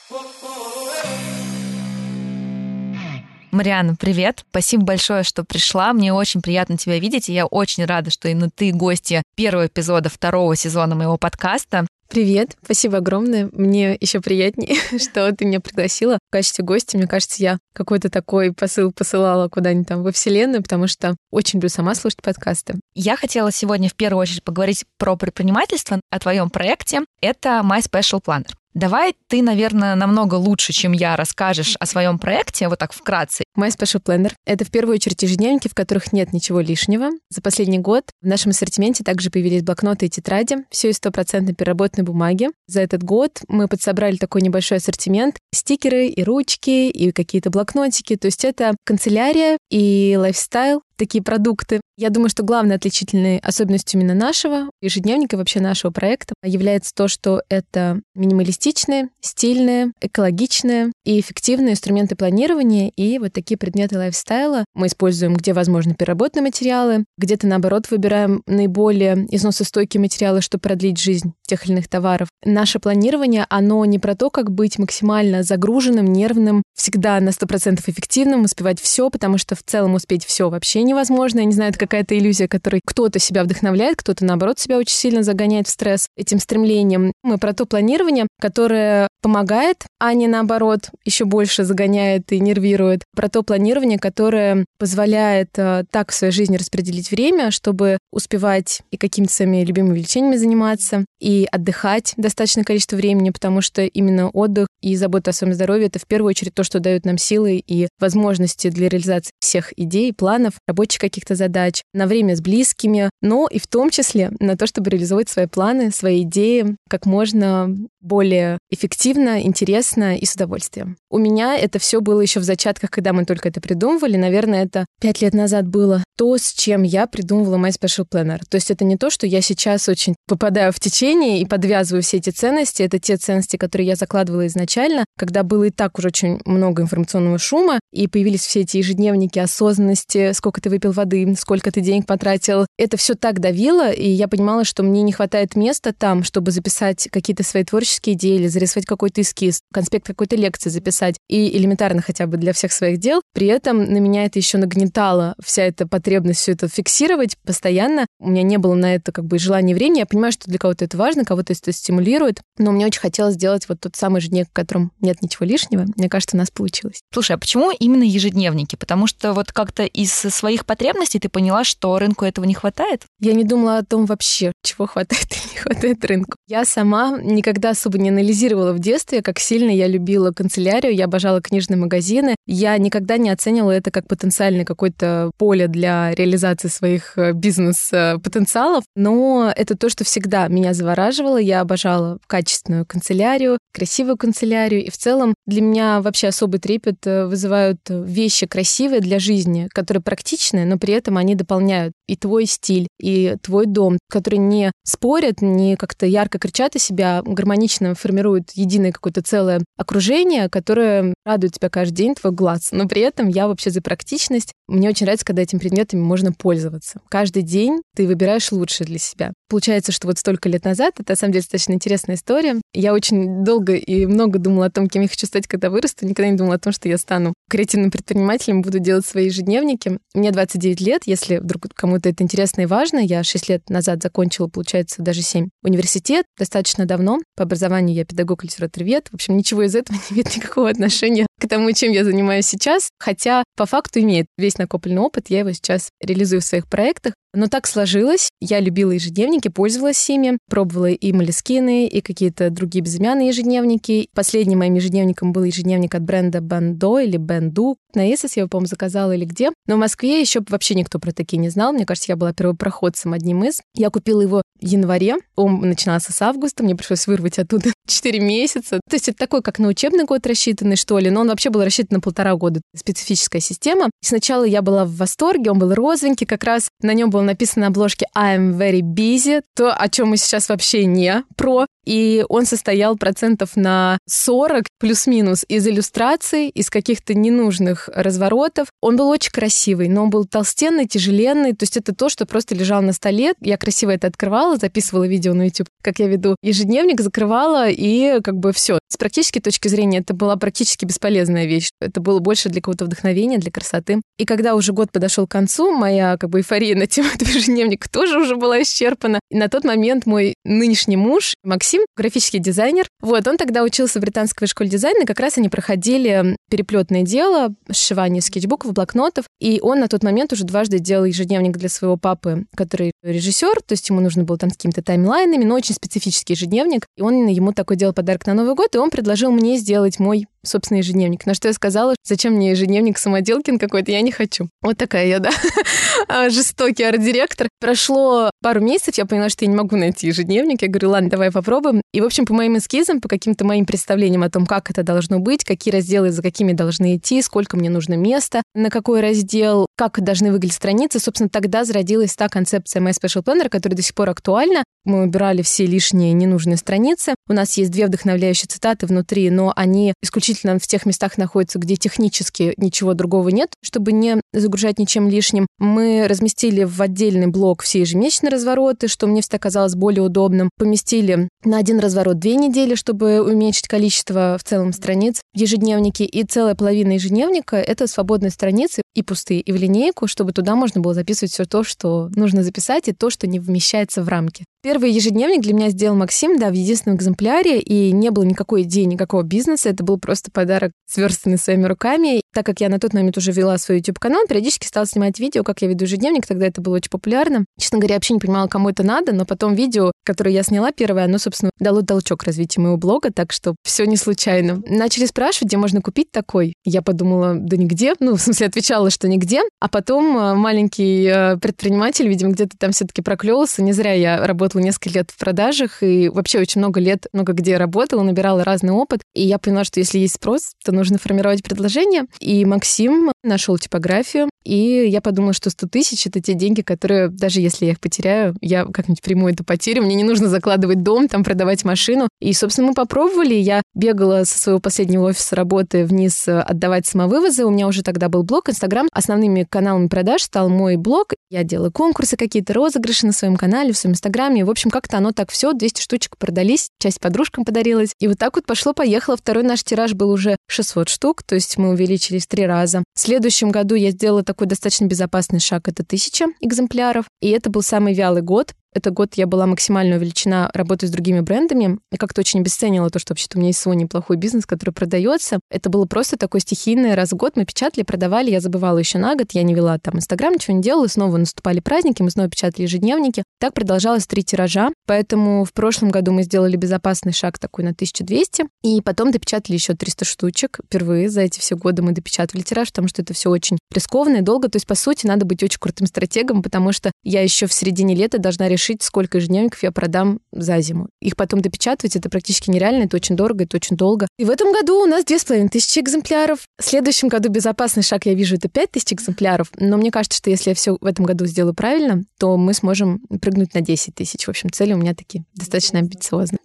Мариана, 3.52 3.96
привет. 3.96 4.46
Спасибо 4.50 4.84
большое, 4.84 5.24
что 5.24 5.44
пришла. 5.44 5.94
Мне 5.94 6.14
очень 6.14 6.42
приятно 6.42 6.78
тебя 6.78 7.00
видеть, 7.00 7.30
и 7.30 7.34
я 7.34 7.46
очень 7.46 7.86
рада, 7.86 8.12
что 8.12 8.28
именно 8.28 8.50
ты 8.50 8.72
гостья 8.72 9.24
первого 9.36 9.68
эпизода 9.68 10.10
второго 10.10 10.56
сезона 10.56 10.96
моего 10.96 11.18
подкаста. 11.18 11.88
Привет, 12.10 12.56
спасибо 12.64 12.98
огромное. 12.98 13.50
Мне 13.52 13.98
еще 14.00 14.22
приятнее, 14.22 14.76
что 15.00 15.32
ты 15.34 15.46
меня 15.46 15.60
пригласила 15.60 16.20
в 16.30 16.32
качестве 16.32 16.64
гостя. 16.64 16.98
Мне 16.98 17.08
кажется, 17.08 17.44
я 17.44 17.58
какой-то 17.74 18.10
такой 18.10 18.54
посыл 18.54 18.94
посылала 18.94 19.50
куда-нибудь 19.50 19.88
там 19.88 20.04
во 20.04 20.12
Вселенную, 20.12 20.64
потому 20.64 20.88
что 20.88 21.16
очень 21.32 21.58
люблю 21.58 21.70
сама 21.70 21.96
слушать 21.96 22.22
подкасты. 22.22 22.76
Я 22.96 23.18
хотела 23.18 23.52
сегодня 23.52 23.90
в 23.90 23.96
первую 23.96 24.22
очередь 24.22 24.44
поговорить 24.44 24.86
про 24.98 25.18
предпринимательство, 25.18 26.00
о 26.10 26.20
твоем 26.20 26.50
проекте. 26.50 27.02
Это 27.22 27.62
My 27.64 27.82
Special 27.82 28.22
Planner. 28.24 28.54
Давай 28.78 29.16
ты, 29.28 29.42
наверное, 29.42 29.96
намного 29.96 30.36
лучше, 30.36 30.72
чем 30.72 30.92
я, 30.92 31.16
расскажешь 31.16 31.76
о 31.80 31.88
своем 31.88 32.20
проекте, 32.20 32.68
вот 32.68 32.78
так 32.78 32.94
вкратце. 32.94 33.44
My 33.58 33.70
Special 33.70 34.00
Planner— 34.00 34.32
это 34.46 34.66
в 34.66 34.70
первую 34.70 34.98
очередь 34.98 35.24
ежедневники, 35.24 35.68
в 35.68 35.74
которых 35.74 36.14
нет 36.14 36.32
ничего 36.32 36.60
лишнего. 36.60 37.10
За 37.32 37.42
последний 37.42 37.80
год 37.80 38.04
в 38.22 38.28
нашем 38.28 38.52
ассортименте 38.52 39.04
также 39.04 39.32
появились 39.32 39.64
блокноты 39.64 40.06
и 40.06 40.10
тетради, 40.10 40.58
все 40.70 40.92
из 40.92 40.98
стопроцентно 40.98 41.56
переработанной 41.56 42.06
бумаги. 42.06 42.50
За 42.68 42.82
этот 42.82 43.02
год 43.02 43.40
мы 43.48 43.68
подсобрали 43.68 44.18
такой 44.18 44.44
небольшой 44.44 44.78
ассортимент, 44.78 45.38
стикеры 45.52 46.10
и 46.10 46.24
ручки, 46.24 46.92
и 46.92 47.12
какие-то 47.12 47.50
блокнотики. 47.50 48.16
То 48.16 48.28
есть 48.28 48.46
это 48.46 48.76
канцелярия 48.86 49.58
и 49.72 50.16
lifestyle, 50.20 50.84
такие 50.98 51.24
продукты. 51.24 51.82
Я 51.98 52.10
думаю, 52.10 52.30
что 52.30 52.44
главной 52.44 52.76
отличительной 52.76 53.40
особенностью 53.40 54.00
именно 54.00 54.14
нашего 54.14 54.70
ежедневника, 54.82 55.38
вообще 55.38 55.60
нашего 55.60 55.92
проекта, 55.92 56.34
является 56.44 56.94
то, 56.94 57.08
что 57.08 57.42
это 57.50 58.02
минималистичные, 58.16 59.10
стильные, 59.22 59.92
экологичные 60.02 60.92
и 61.06 61.20
эффективные 61.20 61.74
инструменты 61.74 62.16
планирования 62.16 62.92
и 62.96 63.18
вот 63.20 63.34
такие 63.34 63.58
предметы 63.58 63.98
lifestyle 63.98 64.53
а. 64.53 64.66
Мы 64.76 64.88
используем, 64.88 65.36
где 65.36 65.54
возможно, 65.54 65.96
переработанные 65.96 66.48
материалы, 66.48 67.06
где-то, 67.18 67.48
наоборот, 67.48 67.90
выбираем 67.90 68.44
наиболее 68.46 69.26
износостойкие 69.30 70.02
материалы, 70.02 70.42
чтобы 70.42 70.62
продлить 70.62 71.00
жизнь 71.00 71.34
тех 71.48 71.66
или 71.66 71.74
иных 71.74 71.88
товаров. 71.88 72.28
Наше 72.44 72.80
планирование, 72.80 73.46
оно 73.50 73.84
не 73.86 73.98
про 73.98 74.16
то, 74.16 74.30
как 74.30 74.52
быть 74.52 74.78
максимально 74.78 75.44
загруженным, 75.44 76.06
нервным, 76.06 76.64
всегда 76.76 77.20
на 77.20 77.30
100% 77.30 77.82
эффективным, 77.88 78.44
успевать 78.44 78.80
все, 78.80 79.10
потому 79.10 79.38
что 79.38 79.56
в 79.56 79.64
целом 79.64 79.96
успеть 79.96 80.26
все 80.26 80.50
вообще 80.50 80.84
невозможно. 80.84 81.40
Я 81.40 81.46
не 81.46 81.54
знаю, 81.54 81.72
это 81.72 81.80
какая-то 81.80 82.18
иллюзия, 82.18 82.48
которой 82.48 82.82
кто-то 82.86 83.20
себя 83.20 83.44
вдохновляет, 83.44 83.98
кто-то, 83.98 84.26
наоборот, 84.26 84.60
себя 84.60 84.78
очень 84.78 84.96
сильно 84.96 85.24
загоняет 85.24 85.68
в 85.68 85.72
стресс 85.72 86.08
этим 86.16 86.40
стремлением. 86.40 87.12
Мы 87.24 87.38
про 87.38 87.54
то 87.54 87.66
планирование, 87.66 88.28
которое 88.40 89.08
помогает, 89.22 89.86
а 90.00 90.14
не 90.14 90.28
наоборот, 90.28 90.90
еще 91.04 91.26
больше 91.26 91.64
загоняет 91.64 92.32
и 92.32 92.40
нервирует. 92.40 93.04
Про 93.16 93.30
то 93.30 93.44
планирование, 93.44 93.98
которое 93.98 94.66
позволяет 94.78 95.50
э, 95.58 95.84
так 95.92 96.12
в 96.12 96.14
своей 96.14 96.32
жизни 96.34 96.58
распределить 96.58 97.12
время, 97.12 97.52
чтобы 97.52 97.98
успевать 98.12 98.82
и 98.92 98.98
какими-то 98.98 99.34
своими 99.34 99.64
любимыми 99.64 99.94
увлечениями 99.94 100.36
заниматься, 100.36 101.06
и 101.20 101.37
и 101.38 101.48
отдыхать 101.52 102.14
достаточное 102.18 102.64
количество 102.64 102.96
времени, 102.96 103.30
потому 103.30 103.62
что 103.62 103.84
именно 103.84 104.30
отдых 104.30 104.68
и 104.82 104.96
забота 104.96 105.32
о 105.32 105.34
своем 105.34 105.54
здоровье— 105.54 105.88
это 105.88 106.00
в 106.00 106.08
первую 106.08 106.30
очередь 106.30 106.54
то, 106.54 106.64
что 106.64 106.80
дает 106.80 107.06
нам 107.06 107.18
силы 107.18 107.64
и 107.66 107.88
возможности 108.00 108.70
для 108.70 108.90
реализации 108.90 109.32
всех 109.40 109.78
идей, 109.78 110.14
планов, 110.14 110.54
рабочих 110.68 111.00
каких-то 111.00 111.36
задач, 111.36 111.82
на 111.94 112.08
время 112.08 112.36
с 112.36 112.42
близкими, 112.42 113.10
но 113.22 113.48
и 113.48 113.60
в 113.60 113.68
том 113.68 113.90
числе 113.90 114.32
на 114.40 114.58
то, 114.58 114.66
чтобы 114.66 114.90
реализовать 114.90 115.30
свои 115.30 115.46
планы, 115.46 115.92
свои 115.92 116.24
идеи 116.24 116.76
как 116.90 117.06
можно 117.06 117.76
более 118.02 118.58
эффективно, 118.72 119.42
интересно 119.42 120.18
и 120.18 120.26
с 120.26 120.34
удовольствием. 120.34 120.98
У 121.10 121.18
меня 121.18 121.58
это 121.58 121.78
все 121.78 122.02
было 122.02 122.22
еще 122.22 122.40
в 122.40 122.44
зачатках, 122.44 122.90
когда 122.90 123.14
мы 123.14 123.26
только 123.26 123.50
это 123.50 123.60
придумывали. 123.62 124.18
Наверное, 124.18 124.64
это 124.64 124.86
пять 125.02 125.22
лет 125.22 125.34
назад 125.34 125.68
было 125.68 126.04
то, 126.18 126.38
с 126.38 126.54
чем 126.54 126.84
я 126.84 127.06
придумывала 127.06 127.58
My 127.58 127.70
Special 127.70 128.06
Planner. 128.10 128.42
То 128.50 128.56
есть 128.56 128.72
это 128.72 128.86
не 128.86 128.98
то, 128.98 129.10
что 129.10 129.28
я 129.28 129.42
сейчас 129.42 129.90
очень 129.90 130.16
попадаю 130.28 130.72
в 130.72 130.80
течение 130.80 131.27
и 131.28 131.46
подвязываю 131.46 132.02
все 132.02 132.18
эти 132.18 132.30
ценности. 132.30 132.84
Это 132.84 133.00
те 133.00 133.18
ценности, 133.18 133.58
которые 133.58 133.88
я 133.88 133.96
закладывала 133.96 134.48
изначально, 134.48 135.06
когда 135.18 135.44
было 135.44 135.66
и 135.66 135.70
так 135.70 135.98
уже 136.00 136.08
очень 136.10 136.40
много 136.46 136.84
информационного 136.84 137.38
шума, 137.38 137.80
и 137.92 138.08
появились 138.08 138.42
все 138.42 138.62
эти 138.62 138.78
ежедневники 138.78 139.40
осознанности, 139.40 140.32
сколько 140.34 140.62
ты 140.62 140.70
выпил 140.70 140.92
воды, 140.92 141.36
сколько 141.40 141.72
ты 141.72 141.82
денег 141.82 142.06
потратил. 142.06 142.66
Это 142.78 142.98
все 142.98 143.16
так 143.16 143.40
давило, 143.40 143.92
и 143.92 144.10
я 144.10 144.28
понимала, 144.28 144.64
что 144.64 144.84
мне 144.84 145.02
не 145.02 145.12
хватает 145.12 145.56
места 145.56 145.94
там, 145.94 146.24
чтобы 146.24 146.52
записать 146.52 147.08
какие-то 147.12 147.44
свои 147.44 147.64
творческие 147.64 148.16
идеи 148.16 148.36
или 148.36 148.48
зарисовать 148.48 148.86
какой-то 148.86 149.22
эскиз, 149.22 149.60
конспект 149.74 150.08
какой-то 150.08 150.36
лекции 150.36 150.70
записать, 150.70 151.16
и 151.28 151.58
элементарно 151.58 152.02
хотя 152.02 152.28
бы 152.28 152.38
для 152.38 152.54
всех 152.54 152.72
своих 152.72 153.00
дел. 153.00 153.22
При 153.34 153.48
этом 153.48 153.84
на 153.84 153.98
меня 153.98 154.26
это 154.26 154.40
еще 154.40 154.58
нагнетало, 154.58 155.36
вся 155.44 155.64
эта 155.64 155.88
потребность 155.88 156.40
все 156.40 156.54
это 156.54 156.68
фиксировать 156.68 157.36
постоянно. 157.46 158.06
У 158.20 158.30
меня 158.30 158.44
не 158.44 158.58
было 158.58 158.76
на 158.76 158.96
это 158.96 159.12
как 159.12 159.26
бы 159.26 159.40
желания 159.40 159.74
времени. 159.74 160.00
Я 160.00 160.06
понимаю, 160.06 160.32
что 160.32 160.50
для 160.50 160.60
кого-то 160.60 160.86
это 160.86 160.98
важно, 160.98 161.17
кого-то 161.26 161.54
это 161.54 161.72
стимулирует, 161.72 162.42
но 162.58 162.72
мне 162.72 162.86
очень 162.86 163.02
хотелось 163.02 163.36
сделать 163.36 163.68
вот 163.70 163.80
тот 163.80 163.96
самый 163.96 164.18
ежедневник, 164.18 164.50
в 164.50 164.54
котором 164.54 164.92
нет 165.02 165.22
ничего 165.22 165.46
лишнего. 165.46 165.86
Мне 165.96 166.10
кажется, 166.10 166.36
у 166.36 166.40
нас 166.40 166.52
получилось. 166.52 167.02
Слушай, 167.14 167.34
а 167.34 167.38
почему 167.38 167.72
именно 167.72 168.04
ежедневники? 168.04 168.76
Потому 168.76 169.08
что 169.08 169.34
вот 169.34 169.52
как-то 169.52 169.84
из 169.84 170.12
своих 170.12 170.66
потребностей 170.66 171.20
ты 171.20 171.30
поняла, 171.30 171.64
что 171.64 171.98
рынку 172.00 172.26
этого 172.26 172.46
не 172.46 172.54
хватает? 172.54 173.04
Я 173.20 173.34
не 173.34 173.44
думала 173.44 173.78
о 173.78 173.84
том 173.84 174.06
вообще, 174.06 174.52
чего 174.64 174.88
хватает 174.88 175.28
и 175.32 175.54
не 175.54 175.60
хватает 175.60 176.04
рынку. 176.06 176.38
Я 176.48 176.66
сама 176.66 177.18
никогда 177.22 177.72
особо 177.72 177.98
не 177.98 178.10
анализировала 178.10 178.74
в 178.74 178.80
детстве, 178.80 179.22
как 179.22 179.40
сильно 179.40 179.72
я 179.72 179.88
любила 179.88 180.32
канцелярию, 180.32 180.94
я 180.94 181.06
обожала 181.06 181.42
книжные 181.42 181.78
магазины. 181.78 182.36
Я 182.46 182.78
никогда 182.78 183.18
не 183.18 183.30
оценивала 183.30 183.72
это 183.72 183.92
как 183.92 184.08
потенциальное 184.08 184.66
какое-то 184.66 185.32
поле 185.38 185.68
для 185.68 186.14
реализации 186.14 186.68
своих 186.68 187.18
э, 187.18 187.34
бизнес-потенциалов, 187.34 188.84
но 188.96 189.52
это 189.56 189.76
то, 189.76 189.90
что 189.90 190.04
всегда 190.04 190.48
меня 190.48 190.74
завораживало. 191.08 191.38
Я 191.38 191.62
обожала 191.62 192.20
качественную 192.28 192.86
канцелярию, 192.86 193.58
красивую 193.74 194.18
канцелярию, 194.18 194.84
и 194.84 194.90
в 194.90 194.98
целом 194.98 195.34
для 195.46 195.62
меня 195.62 196.02
вообще 196.02 196.28
особый 196.28 196.60
трепет 196.60 197.06
э, 197.06 197.26
вызывают 197.26 197.80
вещи 197.90 198.46
красивые 198.48 199.02
для 199.02 199.20
жизни, 199.20 199.68
которые 199.74 200.02
практичные, 200.02 200.66
но 200.66 200.78
при 200.78 200.94
этом 200.94 201.18
они 201.18 201.36
дополняют 201.36 201.94
и 202.08 202.16
твой 202.16 202.46
стиль, 202.46 202.88
и 203.00 203.36
твой 203.42 203.66
дом, 203.66 203.98
которые 204.10 204.40
не 204.40 204.72
спорят, 204.84 205.42
не 205.42 205.76
как-то 205.76 206.06
ярко 206.06 206.40
кричат 206.40 206.76
о 206.76 206.80
себя, 206.80 207.22
гармонично 207.26 207.96
формируют 207.96 208.52
единое 208.54 208.92
какое-то 208.92 209.22
целое 209.22 209.62
окружение, 209.78 210.50
которое 210.50 211.14
радует 211.26 211.54
тебя 211.54 211.70
каждый 211.70 211.96
день, 211.96 212.16
твой 212.16 212.34
глаз. 212.34 212.70
Но 212.72 212.88
при 212.88 213.02
этом 213.02 213.28
я 213.28 213.48
вообще 213.48 213.70
за 213.70 213.82
практичность. 213.82 214.54
Мне 214.68 214.90
очень 214.90 215.06
нравится, 215.06 215.26
когда 215.26 215.42
этими 215.42 215.60
предметами 215.60 216.02
можно 216.02 216.32
пользоваться. 216.32 217.02
Каждый 217.10 217.44
день 217.44 217.82
ты 217.96 218.08
выбираешь 218.08 218.52
лучшее 218.52 218.88
для 218.88 219.00
себя. 219.00 219.34
Получается, 219.50 219.92
что 219.92 220.08
вот 220.08 220.18
столько 220.18 220.50
лет 220.50 220.66
назад, 220.66 220.96
это 221.00 221.14
на 221.14 221.16
самом 221.16 221.34
деле 221.34 221.42
достаточно 221.42 221.74
интересная 221.74 222.16
история. 222.16 222.62
Я 222.74 222.94
очень 222.94 223.44
долго 223.44 223.76
и 223.76 224.06
много 224.06 224.40
думала 224.40 224.66
о 224.66 224.70
том, 224.70 224.90
кем 224.90 225.04
я 225.04 225.08
хочу 225.08 225.26
стать, 225.26 225.48
когда 225.48 225.70
вырасту. 225.70 226.06
Никогда 226.06 226.30
не 226.30 226.38
думала 226.38 226.56
о 226.56 226.60
том, 226.60 226.74
что 226.74 226.90
я 226.90 226.98
стану 226.98 227.34
креативным 227.50 227.92
предпринимателем, 227.92 228.62
буду 228.62 228.80
делать 228.80 229.06
свои 229.06 229.26
ежедневники. 229.26 230.00
Мне 230.14 230.32
29 230.32 230.82
лет, 230.82 231.04
если 231.06 231.38
вдруг 231.38 231.68
кому-то 231.98 232.10
это 232.10 232.24
интересно 232.24 232.62
и 232.62 232.66
важно. 232.66 233.00
Я 233.00 233.24
6 233.24 233.50
лет 233.50 233.70
назад 233.70 234.04
закончила, 234.04 234.48
получается, 234.48 235.02
даже 235.02 235.22
7 235.22 235.50
университет, 235.64 236.26
достаточно 236.38 236.86
давно. 236.86 237.20
По 237.36 237.44
образованию 237.44 237.96
я 237.96 238.06
педагог 238.06 238.44
литературовед. 238.44 239.08
В 239.10 239.16
общем, 239.16 239.36
ничего 239.36 239.64
из 239.64 239.76
этого 239.76 239.98
не 240.10 240.16
имеет 240.16 240.36
никакого 240.36 240.70
отношения 240.70 241.26
к 241.40 241.48
тому, 241.48 241.72
чем 241.72 241.92
я 241.92 242.04
занимаюсь 242.04 242.48
сейчас, 242.48 242.90
хотя 243.00 243.44
по 243.56 243.66
факту 243.66 244.00
имеет 244.00 244.28
весь 244.38 244.58
накопленный 244.58 245.02
опыт, 245.02 245.30
я 245.30 245.40
его 245.40 245.52
сейчас 245.52 245.90
реализую 246.02 246.42
в 246.42 246.46
своих 246.46 246.68
проектах. 246.68 247.14
Но 247.34 247.48
так 247.48 247.68
сложилось. 247.68 248.30
Я 248.42 248.60
любила 248.60 248.92
ежедневники, 248.92 249.50
пользовалась 249.50 250.10
ими, 250.10 250.40
пробовала 250.50 250.88
и 250.88 251.12
Молескины, 251.12 251.86
и 251.86 252.02
какие-то 252.02 252.50
другие 252.50 252.84
безымянные 252.84 253.28
ежедневники. 253.28 254.10
Последним 254.16 254.60
моим 254.60 254.74
ежедневником 254.74 255.34
был 255.34 255.44
ежедневник 255.44 255.94
от 255.94 256.02
бренда 256.02 256.42
Бандо 256.42 256.98
или 256.98 257.18
Бенду. 257.18 257.78
На 257.94 258.12
Эсос 258.12 258.38
я 258.38 258.42
его, 258.42 258.50
по-моему, 258.50 258.68
заказала 258.68 259.12
или 259.12 259.26
где. 259.26 259.52
Но 259.68 259.76
в 259.76 259.80
Москве 259.80 260.20
еще 260.20 260.42
вообще 260.50 260.74
никто 260.74 260.98
про 260.98 261.12
такие 261.12 261.38
не 261.38 261.50
знал. 261.50 261.74
Мне 261.74 261.86
кажется, 261.86 262.12
я 262.12 262.16
была 262.16 262.34
первопроходцем 262.34 263.14
одним 263.14 263.44
из. 263.44 263.62
Я 263.76 263.90
купила 263.92 264.22
его 264.22 264.42
в 264.60 264.66
январе. 264.66 265.18
Он 265.36 265.60
начинался 265.62 266.14
с 266.14 266.22
августа. 266.22 266.64
Мне 266.64 266.76
пришлось 266.76 267.06
вырвать 267.06 267.38
оттуда 267.38 267.72
4 267.88 268.20
месяца. 268.20 268.80
То 268.90 268.96
есть 268.96 269.10
это 269.10 269.18
такой, 269.18 269.44
как 269.44 269.60
на 269.60 269.68
учебный 269.68 270.06
год 270.06 270.26
рассчитанный, 270.26 270.76
что 270.76 270.98
ли. 270.98 271.10
Но 271.12 271.24
он 271.28 271.32
вообще 271.32 271.50
был 271.50 271.64
рассчитан 271.64 271.98
на 271.98 272.00
полтора 272.00 272.36
года. 272.36 272.62
Специфическая 272.74 273.42
система. 273.42 273.90
Сначала 274.02 274.46
я 274.46 274.62
была 274.62 274.86
в 274.86 274.96
восторге. 274.96 275.52
Он 275.52 275.60
был 275.60 275.74
розовенький. 275.74 276.26
Как 276.26 276.44
раз 276.44 276.70
на 276.82 276.94
нем 276.94 277.10
было 277.10 277.22
написано 277.22 277.64
на 277.64 277.68
обложке 277.68 278.08
I'm 278.18 278.58
very 278.58 278.82
busy, 278.82 279.42
то, 279.54 279.74
о 279.74 279.90
чем 279.90 280.10
мы 280.10 280.18
сейчас 280.18 280.48
вообще 280.48 280.86
не 280.86 281.24
про. 281.36 281.66
И 281.88 282.26
он 282.28 282.46
состоял 282.46 282.98
процентов 282.98 283.56
на 283.56 283.98
40 284.10 284.66
плюс-минус 284.78 285.46
из 285.48 285.66
иллюстраций, 285.66 286.50
из 286.50 286.70
каких-то 286.70 287.14
ненужных 287.14 287.90
разворотов. 287.94 288.68
Он 288.82 288.98
был 288.98 289.08
очень 289.08 289.32
красивый, 289.32 289.88
но 289.88 290.04
он 290.04 290.10
был 290.10 290.26
толстенный, 290.26 290.86
тяжеленный. 290.86 291.54
То 291.54 291.64
есть 291.64 291.78
это 291.78 291.96
то, 291.96 292.10
что 292.10 292.26
просто 292.26 292.56
лежал 292.56 292.82
на 292.82 292.92
столе. 292.92 293.34
Я 293.40 293.58
красиво 293.58 293.92
это 293.92 294.08
открывала, 294.08 294.58
записывала 294.58 295.08
видео 295.08 295.34
на 295.34 295.44
YouTube, 295.44 295.70
как 295.82 296.00
я 296.00 296.08
веду 296.08 296.36
ежедневник, 296.42 297.00
закрывала, 297.00 297.70
и 297.70 298.20
как 298.22 298.36
бы 298.36 298.52
все. 298.52 298.80
С 298.90 298.98
практической 298.98 299.40
точки 299.40 299.70
зрения 299.70 300.00
это 300.00 300.14
была 300.14 300.36
практически 300.36 300.84
бесполезная 300.84 301.46
вещь. 301.46 301.70
Это 301.80 302.02
было 302.02 302.20
больше 302.20 302.50
для 302.50 302.60
какого-то 302.60 302.84
вдохновения, 302.84 303.38
для 303.38 303.52
красоты. 303.52 304.02
И 304.18 304.26
когда 304.26 304.56
уже 304.56 304.74
год 304.74 304.92
подошел 304.92 305.26
к 305.26 305.32
концу, 305.32 305.72
моя 305.72 306.18
как 306.18 306.32
бы 306.32 306.40
эйфория 306.40 306.76
на 306.76 306.86
тему 306.88 307.08
этого 307.16 307.30
ежедневника 307.30 307.90
тоже 307.90 308.20
уже 308.20 308.36
была 308.36 308.62
исчерпана. 308.62 309.22
И 309.30 309.38
на 309.38 309.48
тот 309.48 309.64
момент 309.64 310.06
мой 310.06 310.34
нынешний 310.44 310.98
муж, 310.98 311.36
Максим, 311.44 311.77
графический 311.96 312.40
дизайнер, 312.40 312.88
вот, 313.02 313.28
он 313.28 313.38
тогда 313.38 313.64
учился 313.64 314.00
в 314.00 314.02
британской 314.02 314.48
школе 314.48 314.70
дизайна, 314.70 315.04
и 315.04 315.06
как 315.06 315.20
раз 315.20 315.38
они 315.38 315.50
проходили 315.50 316.36
переплетное 316.50 317.04
дело, 317.04 317.54
сшивание 317.72 318.22
скетчбуков, 318.22 318.74
блокнотов, 318.74 319.26
и 319.40 319.60
он 319.62 319.80
на 319.80 319.88
тот 319.88 320.04
момент 320.04 320.34
уже 320.34 320.44
дважды 320.44 320.80
делал 320.80 321.06
ежедневник 321.06 321.58
для 321.58 321.70
своего 321.70 321.98
папы, 321.98 322.46
который 322.56 322.92
режиссер, 323.04 323.62
то 323.62 323.74
есть 323.74 323.88
ему 323.90 324.02
нужно 324.02 324.24
было 324.24 324.38
там 324.38 324.50
с 324.50 324.54
какими-то 324.54 324.82
таймлайнами, 324.82 325.44
но 325.44 325.56
очень 325.56 325.76
специфический 325.76 326.34
ежедневник, 326.34 326.86
и 326.98 327.02
он 327.02 327.28
ему 327.28 327.54
такой 327.54 327.76
делал 327.76 327.94
подарок 327.94 328.26
на 328.26 328.34
Новый 328.34 328.56
год, 328.56 328.76
и 328.76 328.78
он 328.78 328.90
предложил 328.90 329.32
мне 329.32 329.58
сделать 329.58 330.00
мой 330.00 330.28
собственный 330.48 330.80
ежедневник. 330.80 331.26
На 331.26 331.34
что 331.34 331.48
я 331.48 331.54
сказала, 331.54 331.96
зачем 332.04 332.34
мне 332.34 332.52
ежедневник 332.52 332.98
самоделкин 332.98 333.60
какой-то, 333.60 333.92
я 333.92 334.02
не 334.02 334.12
хочу. 334.12 334.50
Вот 334.62 334.78
такая 334.78 335.08
я, 335.08 335.20
да, 335.20 335.30
жестокий 336.30 336.84
арт-директор. 336.84 337.48
Прошло 337.60 338.30
пару 338.42 338.62
месяцев, 338.62 338.98
я 338.98 339.06
поняла, 339.06 339.30
что 339.30 339.46
я 339.46 339.52
не 339.52 339.58
могу 339.58 339.76
найти 339.76 340.08
ежедневник. 340.08 340.62
Я 340.62 340.68
говорю, 340.68 340.92
ладно, 340.92 341.10
давай 341.10 341.32
попробуем. 341.32 341.82
И, 341.94 342.02
в 342.02 342.06
общем, 342.06 342.26
по 342.26 342.34
моим 342.34 342.58
эскизам, 342.58 343.02
по 343.02 343.08
каким-то 343.08 343.46
моим 343.46 343.66
представлениям 343.66 344.24
о 344.24 344.30
том, 344.30 344.46
как 344.46 344.70
это 344.70 344.84
должно 344.84 345.20
быть, 345.20 345.44
какие 345.44 345.74
разделы 345.74 346.12
за 346.12 346.22
какими 346.22 346.54
должны 346.54 346.98
идти, 346.98 347.22
сколько 347.22 347.58
мне 347.58 347.70
нужно 347.70 347.96
места, 347.96 348.42
на 348.54 348.70
какой 348.70 349.02
раздел, 349.02 349.68
как 349.76 350.02
должны 350.02 350.32
выглядеть 350.32 350.56
страницы, 350.56 351.00
собственно, 351.00 351.30
тогда 351.30 351.66
зародилась 351.66 352.16
та 352.16 352.30
концепция 352.30 352.82
My 352.82 352.92
Special 352.92 353.24
Planner, 353.24 353.50
которая 353.50 353.76
до 353.76 353.82
сих 353.82 353.96
пор 353.96 354.10
актуальна. 354.10 354.64
Мы 354.86 355.04
убирали 355.04 355.42
все 355.42 355.66
лишние 355.66 356.14
ненужные 356.14 356.58
страницы. 356.58 357.16
У 357.28 357.34
нас 357.34 357.58
есть 357.58 357.72
две 357.72 357.88
вдохновляющие 357.88 358.48
цитаты 358.48 358.86
внутри, 358.86 359.30
но 359.30 359.52
они 359.56 359.94
исключительно 360.02 360.60
в 360.60 360.68
тех 360.68 360.86
местах 360.86 361.18
находятся, 361.18 361.60
где 361.60 361.76
технически 361.76 362.54
ничего 362.58 362.94
другого 362.94 363.30
нет, 363.30 363.50
чтобы 363.62 363.92
не 363.92 364.22
загружать 364.34 364.80
ничем 364.80 365.10
лишним. 365.10 365.48
Мы 365.60 365.97
разместили 366.06 366.64
в 366.64 366.82
отдельный 366.82 367.28
блок 367.28 367.64
все 367.64 367.82
ежемесячные 367.82 368.30
развороты, 368.30 368.88
что 368.88 369.08
мне 369.08 369.22
всегда 369.22 369.40
казалось 369.40 369.76
более 369.76 370.04
удобным. 370.04 370.50
Поместили 370.58 371.30
на 371.44 371.58
один 371.58 371.80
разворот 371.80 372.20
две 372.20 372.36
недели, 372.36 372.76
чтобы 372.76 373.22
уменьшить 373.22 373.68
количество 373.68 374.38
в 374.40 374.44
целом 374.44 374.74
страниц 374.74 375.22
в 375.34 375.40
ежедневнике. 375.40 376.06
И 376.06 376.24
целая 376.24 376.56
половина 376.56 376.94
ежедневника— 376.94 377.56
это 377.58 377.88
свободные 377.88 378.32
страницы 378.32 378.82
и 378.98 379.04
пустые, 379.04 379.42
и 379.42 379.52
в 379.52 379.56
линейку, 379.56 380.08
чтобы 380.08 380.34
туда 380.34 380.56
можно 380.56 380.82
было 380.82 380.96
записывать 380.96 381.32
все 381.32 381.46
то, 381.46 381.64
что 381.64 382.10
нужно 382.16 382.42
записать, 382.42 382.88
и 382.88 382.94
то, 382.94 383.12
что 383.12 383.28
не 383.28 383.40
вмещается 383.40 384.02
в 384.02 384.08
рамки. 384.08 384.44
Первый 384.64 384.92
ежедневник 384.92 385.42
для 385.42 385.54
меня 385.54 385.70
сделал 385.70 385.96
Максим, 385.96 386.40
да, 386.40 386.50
в 386.50 386.54
единственном 386.54 386.98
экземпляре, 386.98 387.60
и 387.60 387.92
не 387.92 388.10
было 388.10 388.24
никакой 388.24 388.64
идеи, 388.64 388.86
никакого 388.86 389.22
бизнеса. 389.22 389.70
Это 389.70 389.84
был 389.84 390.00
просто 390.00 390.32
подарок, 390.32 390.72
сверстанный 390.90 391.38
своими 391.38 391.66
руками. 391.66 392.22
Так 392.34 392.46
как 392.46 392.60
я 392.60 392.70
на 392.70 392.80
тот 392.80 392.94
момент 392.94 393.16
уже 393.18 393.32
вела 393.32 393.60
свой 393.60 393.78
YouTube-канал, 393.78 394.24
периодически 394.28 394.66
стала 394.66 394.88
снимать 394.88 395.20
видео, 395.20 395.44
как 395.44 395.62
я 395.62 395.68
веду 395.68 395.86
ежедневник, 395.86 396.26
тогда 396.26 396.48
это 396.48 396.60
было 396.60 396.78
очень 396.78 396.90
популярно. 396.90 397.46
Честно 397.60 397.78
говоря, 397.78 397.94
я 397.94 397.98
вообще 397.98 398.16
не 398.16 398.20
понимала, 398.20 398.48
кому 398.48 398.70
это 398.70 398.82
надо, 398.82 399.14
но 399.14 399.26
потом 399.26 399.54
видео, 399.54 399.92
которое 400.08 400.32
я 400.32 400.42
сняла 400.42 400.72
первое, 400.72 401.04
оно, 401.04 401.18
собственно, 401.18 401.52
дало 401.60 401.82
толчок 401.82 402.24
развитию 402.24 402.64
моего 402.64 402.78
блога, 402.78 403.12
так 403.12 403.34
что 403.34 403.56
все 403.64 403.86
не 403.86 403.98
случайно. 403.98 404.62
Начали 404.66 405.06
спрашивать, 405.06 405.50
где 405.50 405.58
можно 405.58 405.82
купить 405.82 406.12
такой. 406.12 406.54
Я 406.64 406.82
подумала, 406.82 407.36
да 407.36 407.58
нигде. 407.58 407.94
Ну, 408.00 408.16
в 408.16 408.22
смысле, 408.22 408.48
отвечала, 408.48 408.90
что 408.90 409.10
нигде. 409.10 409.42
А 409.60 409.68
потом 409.68 410.18
э, 410.18 410.34
маленький 410.34 411.06
э, 411.06 411.38
предприниматель, 411.38 412.08
видимо, 412.08 412.32
где-то 412.32 412.58
там 412.58 412.72
все-таки 412.72 413.02
проклелся. 413.02 413.62
Не 413.62 413.74
зря 413.74 413.92
я 413.94 414.26
работала 414.26 414.62
несколько 414.62 414.90
лет 414.92 415.12
в 415.12 415.18
продажах 415.20 415.84
и 415.84 416.08
вообще 416.08 416.40
очень 416.40 416.62
много 416.62 416.80
лет 416.80 417.08
много 417.12 417.34
где 417.34 417.58
работала, 417.58 418.02
набирала 418.02 418.46
разный 418.46 418.72
опыт. 418.72 419.02
И 419.14 419.28
я 419.28 419.40
поняла, 419.40 419.66
что 419.66 419.82
если 419.82 420.00
есть 420.00 420.16
спрос, 420.16 420.54
то 420.64 420.72
нужно 420.72 420.98
формировать 420.98 421.44
предложение. 421.44 422.04
И 422.22 422.46
Максим 422.46 423.12
нашел 423.24 423.58
типографию, 423.58 424.30
и 424.48 424.88
я 424.88 425.02
подумала, 425.02 425.34
что 425.34 425.50
100 425.50 425.68
тысяч— 425.68 426.08
это 426.08 426.22
те 426.22 426.34
деньги, 426.34 426.62
которые, 426.62 427.10
даже 427.10 427.42
если 427.42 427.66
я 427.66 427.74
их 427.74 427.82
потеряю, 427.82 428.34
я 428.40 428.64
как-нибудь 428.64 429.02
приму 429.02 429.28
эту 429.28 429.44
потерю. 429.44 429.84
Мне 429.84 429.94
не 429.98 430.04
нужно 430.04 430.30
закладывать 430.30 430.84
дом, 430.84 431.08
там 431.08 431.24
продавать 431.24 431.66
машину. 431.66 432.08
И, 432.22 432.34
собственно, 432.34 432.68
мы 432.68 432.74
попробовали. 432.74 433.34
Я 433.34 433.62
бегала 433.76 434.24
со 434.24 434.38
своего 434.38 434.60
последнего 434.60 435.08
офиса 435.08 435.36
работы 435.36 435.86
вниз 435.86 436.28
э, 436.28 436.40
отдавать 436.40 436.86
самовывозы. 436.86 437.46
У 437.46 437.50
меня 437.50 437.68
уже 437.68 437.84
тогда 437.84 438.08
был 438.10 438.24
блог, 438.24 438.50
Инстаграм. 438.50 438.88
Основными 438.92 439.46
каналами 439.50 439.88
продаж 439.88 440.22
стал 440.22 440.50
мой 440.50 440.78
блог. 440.78 441.14
Я 441.30 441.44
делаю 441.44 441.72
конкурсы 441.72 442.16
какие-то, 442.16 442.54
розыгрыши 442.54 443.06
на 443.06 443.12
своем 443.12 443.36
канале, 443.36 443.74
в 443.74 443.78
своем 443.78 443.94
Инстаграме. 443.94 444.46
В 444.46 444.50
общем, 444.50 444.70
как-то 444.70 444.98
оно 444.98 445.12
так 445.12 445.32
все, 445.32 445.54
200 445.54 445.82
штучек 445.82 446.18
продались, 446.18 446.70
часть 446.80 447.00
подружкам 447.00 447.44
подарилась. 447.44 447.94
И 448.00 448.08
вот 448.08 448.18
так 448.18 448.36
вот 448.36 448.46
пошло-поехало. 448.46 449.18
Второй 449.18 449.44
наш 449.44 449.64
тираж 449.64 449.94
был 449.94 450.12
уже 450.12 450.38
600 450.48 450.90
штук, 450.90 451.24
то 451.24 451.36
есть 451.36 451.58
мы 451.58 451.70
увеличились 451.70 452.26
в 452.26 452.28
три 452.28 452.46
раза. 452.46 452.84
В 452.96 453.00
следующем 453.00 453.50
году 453.50 453.76
я 453.76 453.92
сделала 453.92 454.24
такой 454.24 454.48
достаточно 454.48 454.86
безопасный 454.86 455.40
шаг, 455.40 455.68
это 455.68 455.84
тысяча 455.84 456.28
экземпляров. 456.42 457.06
И 457.22 457.30
это 457.30 457.50
был 457.50 457.62
самый 457.62 457.94
вялый 457.94 458.22
год, 458.22 458.54
этот 458.78 458.94
год 458.94 459.16
я 459.16 459.28
была 459.28 459.46
максимально 459.46 459.98
увеличена 459.98 460.50
работой 460.54 460.88
с 460.88 460.92
другими 460.92 461.20
брендами. 461.20 461.80
И 461.92 461.98
как-то 461.98 462.22
очень 462.22 462.40
обесценила 462.42 462.90
то, 462.90 463.00
что 463.00 463.12
вообще-то 463.12 463.38
у 463.38 463.40
меня 463.40 463.50
есть 463.50 463.60
свой 463.60 463.76
неплохой 463.76 464.18
бизнес, 464.18 464.46
который 464.46 464.72
продается. 464.72 465.40
Это 465.50 465.70
было 465.70 465.86
просто 465.86 466.18
такой 466.18 466.42
стихийный 466.42 466.96
раз 466.96 467.12
в 467.12 467.16
год. 467.16 467.36
Мы 467.36 467.46
печатали, 467.46 467.84
продавали. 467.84 468.32
Я 468.32 468.40
забывала 468.40 468.78
еще 468.78 468.98
на 468.98 469.16
год. 469.16 469.32
Я 469.34 469.44
не 469.44 469.54
вела 469.54 469.78
там 469.80 469.98
Инстаграм, 469.98 470.34
ничего 470.34 470.56
не 470.56 470.62
делала. 470.62 470.88
Снова 470.88 471.18
наступали 471.18 471.60
праздники, 471.60 472.02
мы 472.02 472.12
снова 472.12 472.30
печатали 472.30 472.64
ежедневники. 472.64 473.24
Так 473.40 473.54
продолжалось 473.54 474.08
три 474.08 474.24
тиража. 474.24 474.70
Поэтому 474.86 475.44
в 475.44 475.54
прошлом 475.54 475.90
году 475.90 476.12
мы 476.12 476.24
сделали 476.24 476.56
безопасный 476.56 477.14
шаг 477.14 477.40
такой 477.40 477.64
на 477.64 477.72
1200. 477.72 478.46
И 478.64 478.82
потом 478.82 479.12
допечатали 479.12 479.56
еще 479.56 479.74
300 479.74 480.06
штучек. 480.06 480.60
Впервые 480.66 481.10
за 481.10 481.22
эти 481.22 481.40
все 481.40 481.56
годы 481.56 481.82
мы 481.82 481.92
допечатали 481.92 482.42
тираж, 482.42 482.70
потому 482.70 482.88
что 482.88 483.02
это 483.02 483.14
все 483.14 483.30
очень 483.30 483.58
рискованно 483.74 484.18
и 484.18 484.22
долго. 484.22 484.50
То 484.50 484.58
есть, 484.58 484.68
по 484.68 484.76
сути, 484.76 485.06
надо 485.08 485.26
быть 485.26 485.44
очень 485.44 485.60
крутым 485.60 485.88
стратегом, 485.88 486.44
потому 486.44 486.72
что 486.72 486.92
я 487.04 487.22
еще 487.22 487.48
в 487.48 487.54
середине 487.54 487.96
лета 487.96 488.20
должна 488.20 488.48
решить, 488.48 488.67
решить, 488.68 488.84
сколько 488.84 489.18
ежедневников 489.18 489.64
я 489.64 489.72
продам 489.72 490.20
за 490.32 490.60
зиму. 490.62 490.88
Их 491.02 491.16
потом 491.16 491.42
допечатывать 491.42 491.96
это 491.96 492.10
практически 492.10 492.50
нереально, 492.50 492.84
это 492.84 492.98
очень 492.98 493.16
дорого, 493.16 493.44
это 493.44 493.58
очень 493.58 493.78
долго. 493.78 494.08
И 494.18 494.26
в 494.26 494.30
этом 494.30 494.52
году 494.52 494.84
у 494.84 494.86
нас 494.86 495.06
две 495.06 495.20
с 495.20 495.26
половиной 495.26 495.50
тысячи 495.50 495.80
экземпляров. 495.80 496.40
В 496.60 496.64
следующем 496.64 497.08
году 497.08 497.30
безопасный 497.30 497.84
шаг, 497.84 498.06
я 498.06 498.14
вижу, 498.14 498.36
это 498.36 498.50
пять 498.50 498.72
тысяч 498.72 498.94
экземпляров. 498.94 499.50
Но 499.58 499.78
мне 499.78 499.92
кажется, 499.92 500.18
что 500.18 500.30
если 500.30 500.52
я 500.52 500.56
все 500.56 500.78
в 500.80 500.86
этом 500.86 501.06
году 501.06 501.26
сделаю 501.26 501.54
правильно, 501.54 502.04
то 502.20 502.38
мы 502.38 502.54
сможем 502.54 503.00
прыгнуть 503.22 503.54
на 503.54 503.62
10 503.62 503.96
тысяч. 503.96 504.26
В 504.26 504.30
общем, 504.30 504.50
цели 504.52 504.74
у 504.74 504.78
меня 504.78 504.94
такие 504.94 505.24
достаточно 505.36 505.80
амбициозные. 505.80 506.40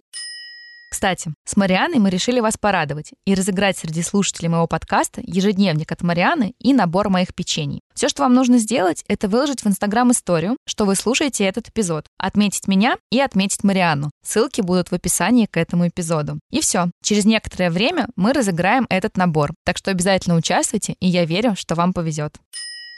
Кстати, 0.93 1.33
с 1.43 1.57
Марианой 1.57 1.97
мы 1.97 2.11
решили 2.11 2.39
вас 2.39 2.55
порадовать 2.55 3.13
и 3.25 3.33
разыграть 3.33 3.75
среди 3.79 4.03
слушателей 4.03 4.49
моего 4.49 4.67
подкаста 4.67 5.21
ежедневник 5.23 5.91
от 5.91 6.03
Марианы 6.03 6.53
и 6.59 6.71
набор 6.71 7.09
моих 7.09 7.33
печений. 7.33 7.81
Все, 7.95 8.09
что 8.09 8.21
вам 8.21 8.35
нужно 8.35 8.59
сделать, 8.59 9.03
это 9.07 9.27
выложить 9.27 9.61
в 9.61 9.67
Инстаграм 9.67 10.11
историю, 10.11 10.55
что 10.67 10.85
вы 10.85 10.93
слушаете 10.93 11.45
этот 11.45 11.69
эпизод, 11.69 12.05
отметить 12.19 12.67
меня 12.67 12.97
и 13.11 13.19
отметить 13.19 13.63
Марианну. 13.63 14.11
Ссылки 14.23 14.61
будут 14.61 14.89
в 14.89 14.93
описании 14.93 15.47
к 15.47 15.57
этому 15.57 15.87
эпизоду. 15.87 16.37
И 16.51 16.61
все. 16.61 16.91
Через 17.01 17.25
некоторое 17.25 17.71
время 17.71 18.07
мы 18.15 18.31
разыграем 18.31 18.85
этот 18.87 19.17
набор. 19.17 19.49
Так 19.65 19.79
что 19.79 19.89
обязательно 19.89 20.35
участвуйте, 20.35 20.93
и 20.99 21.07
я 21.07 21.25
верю, 21.25 21.55
что 21.55 21.73
вам 21.73 21.93
повезет. 21.93 22.37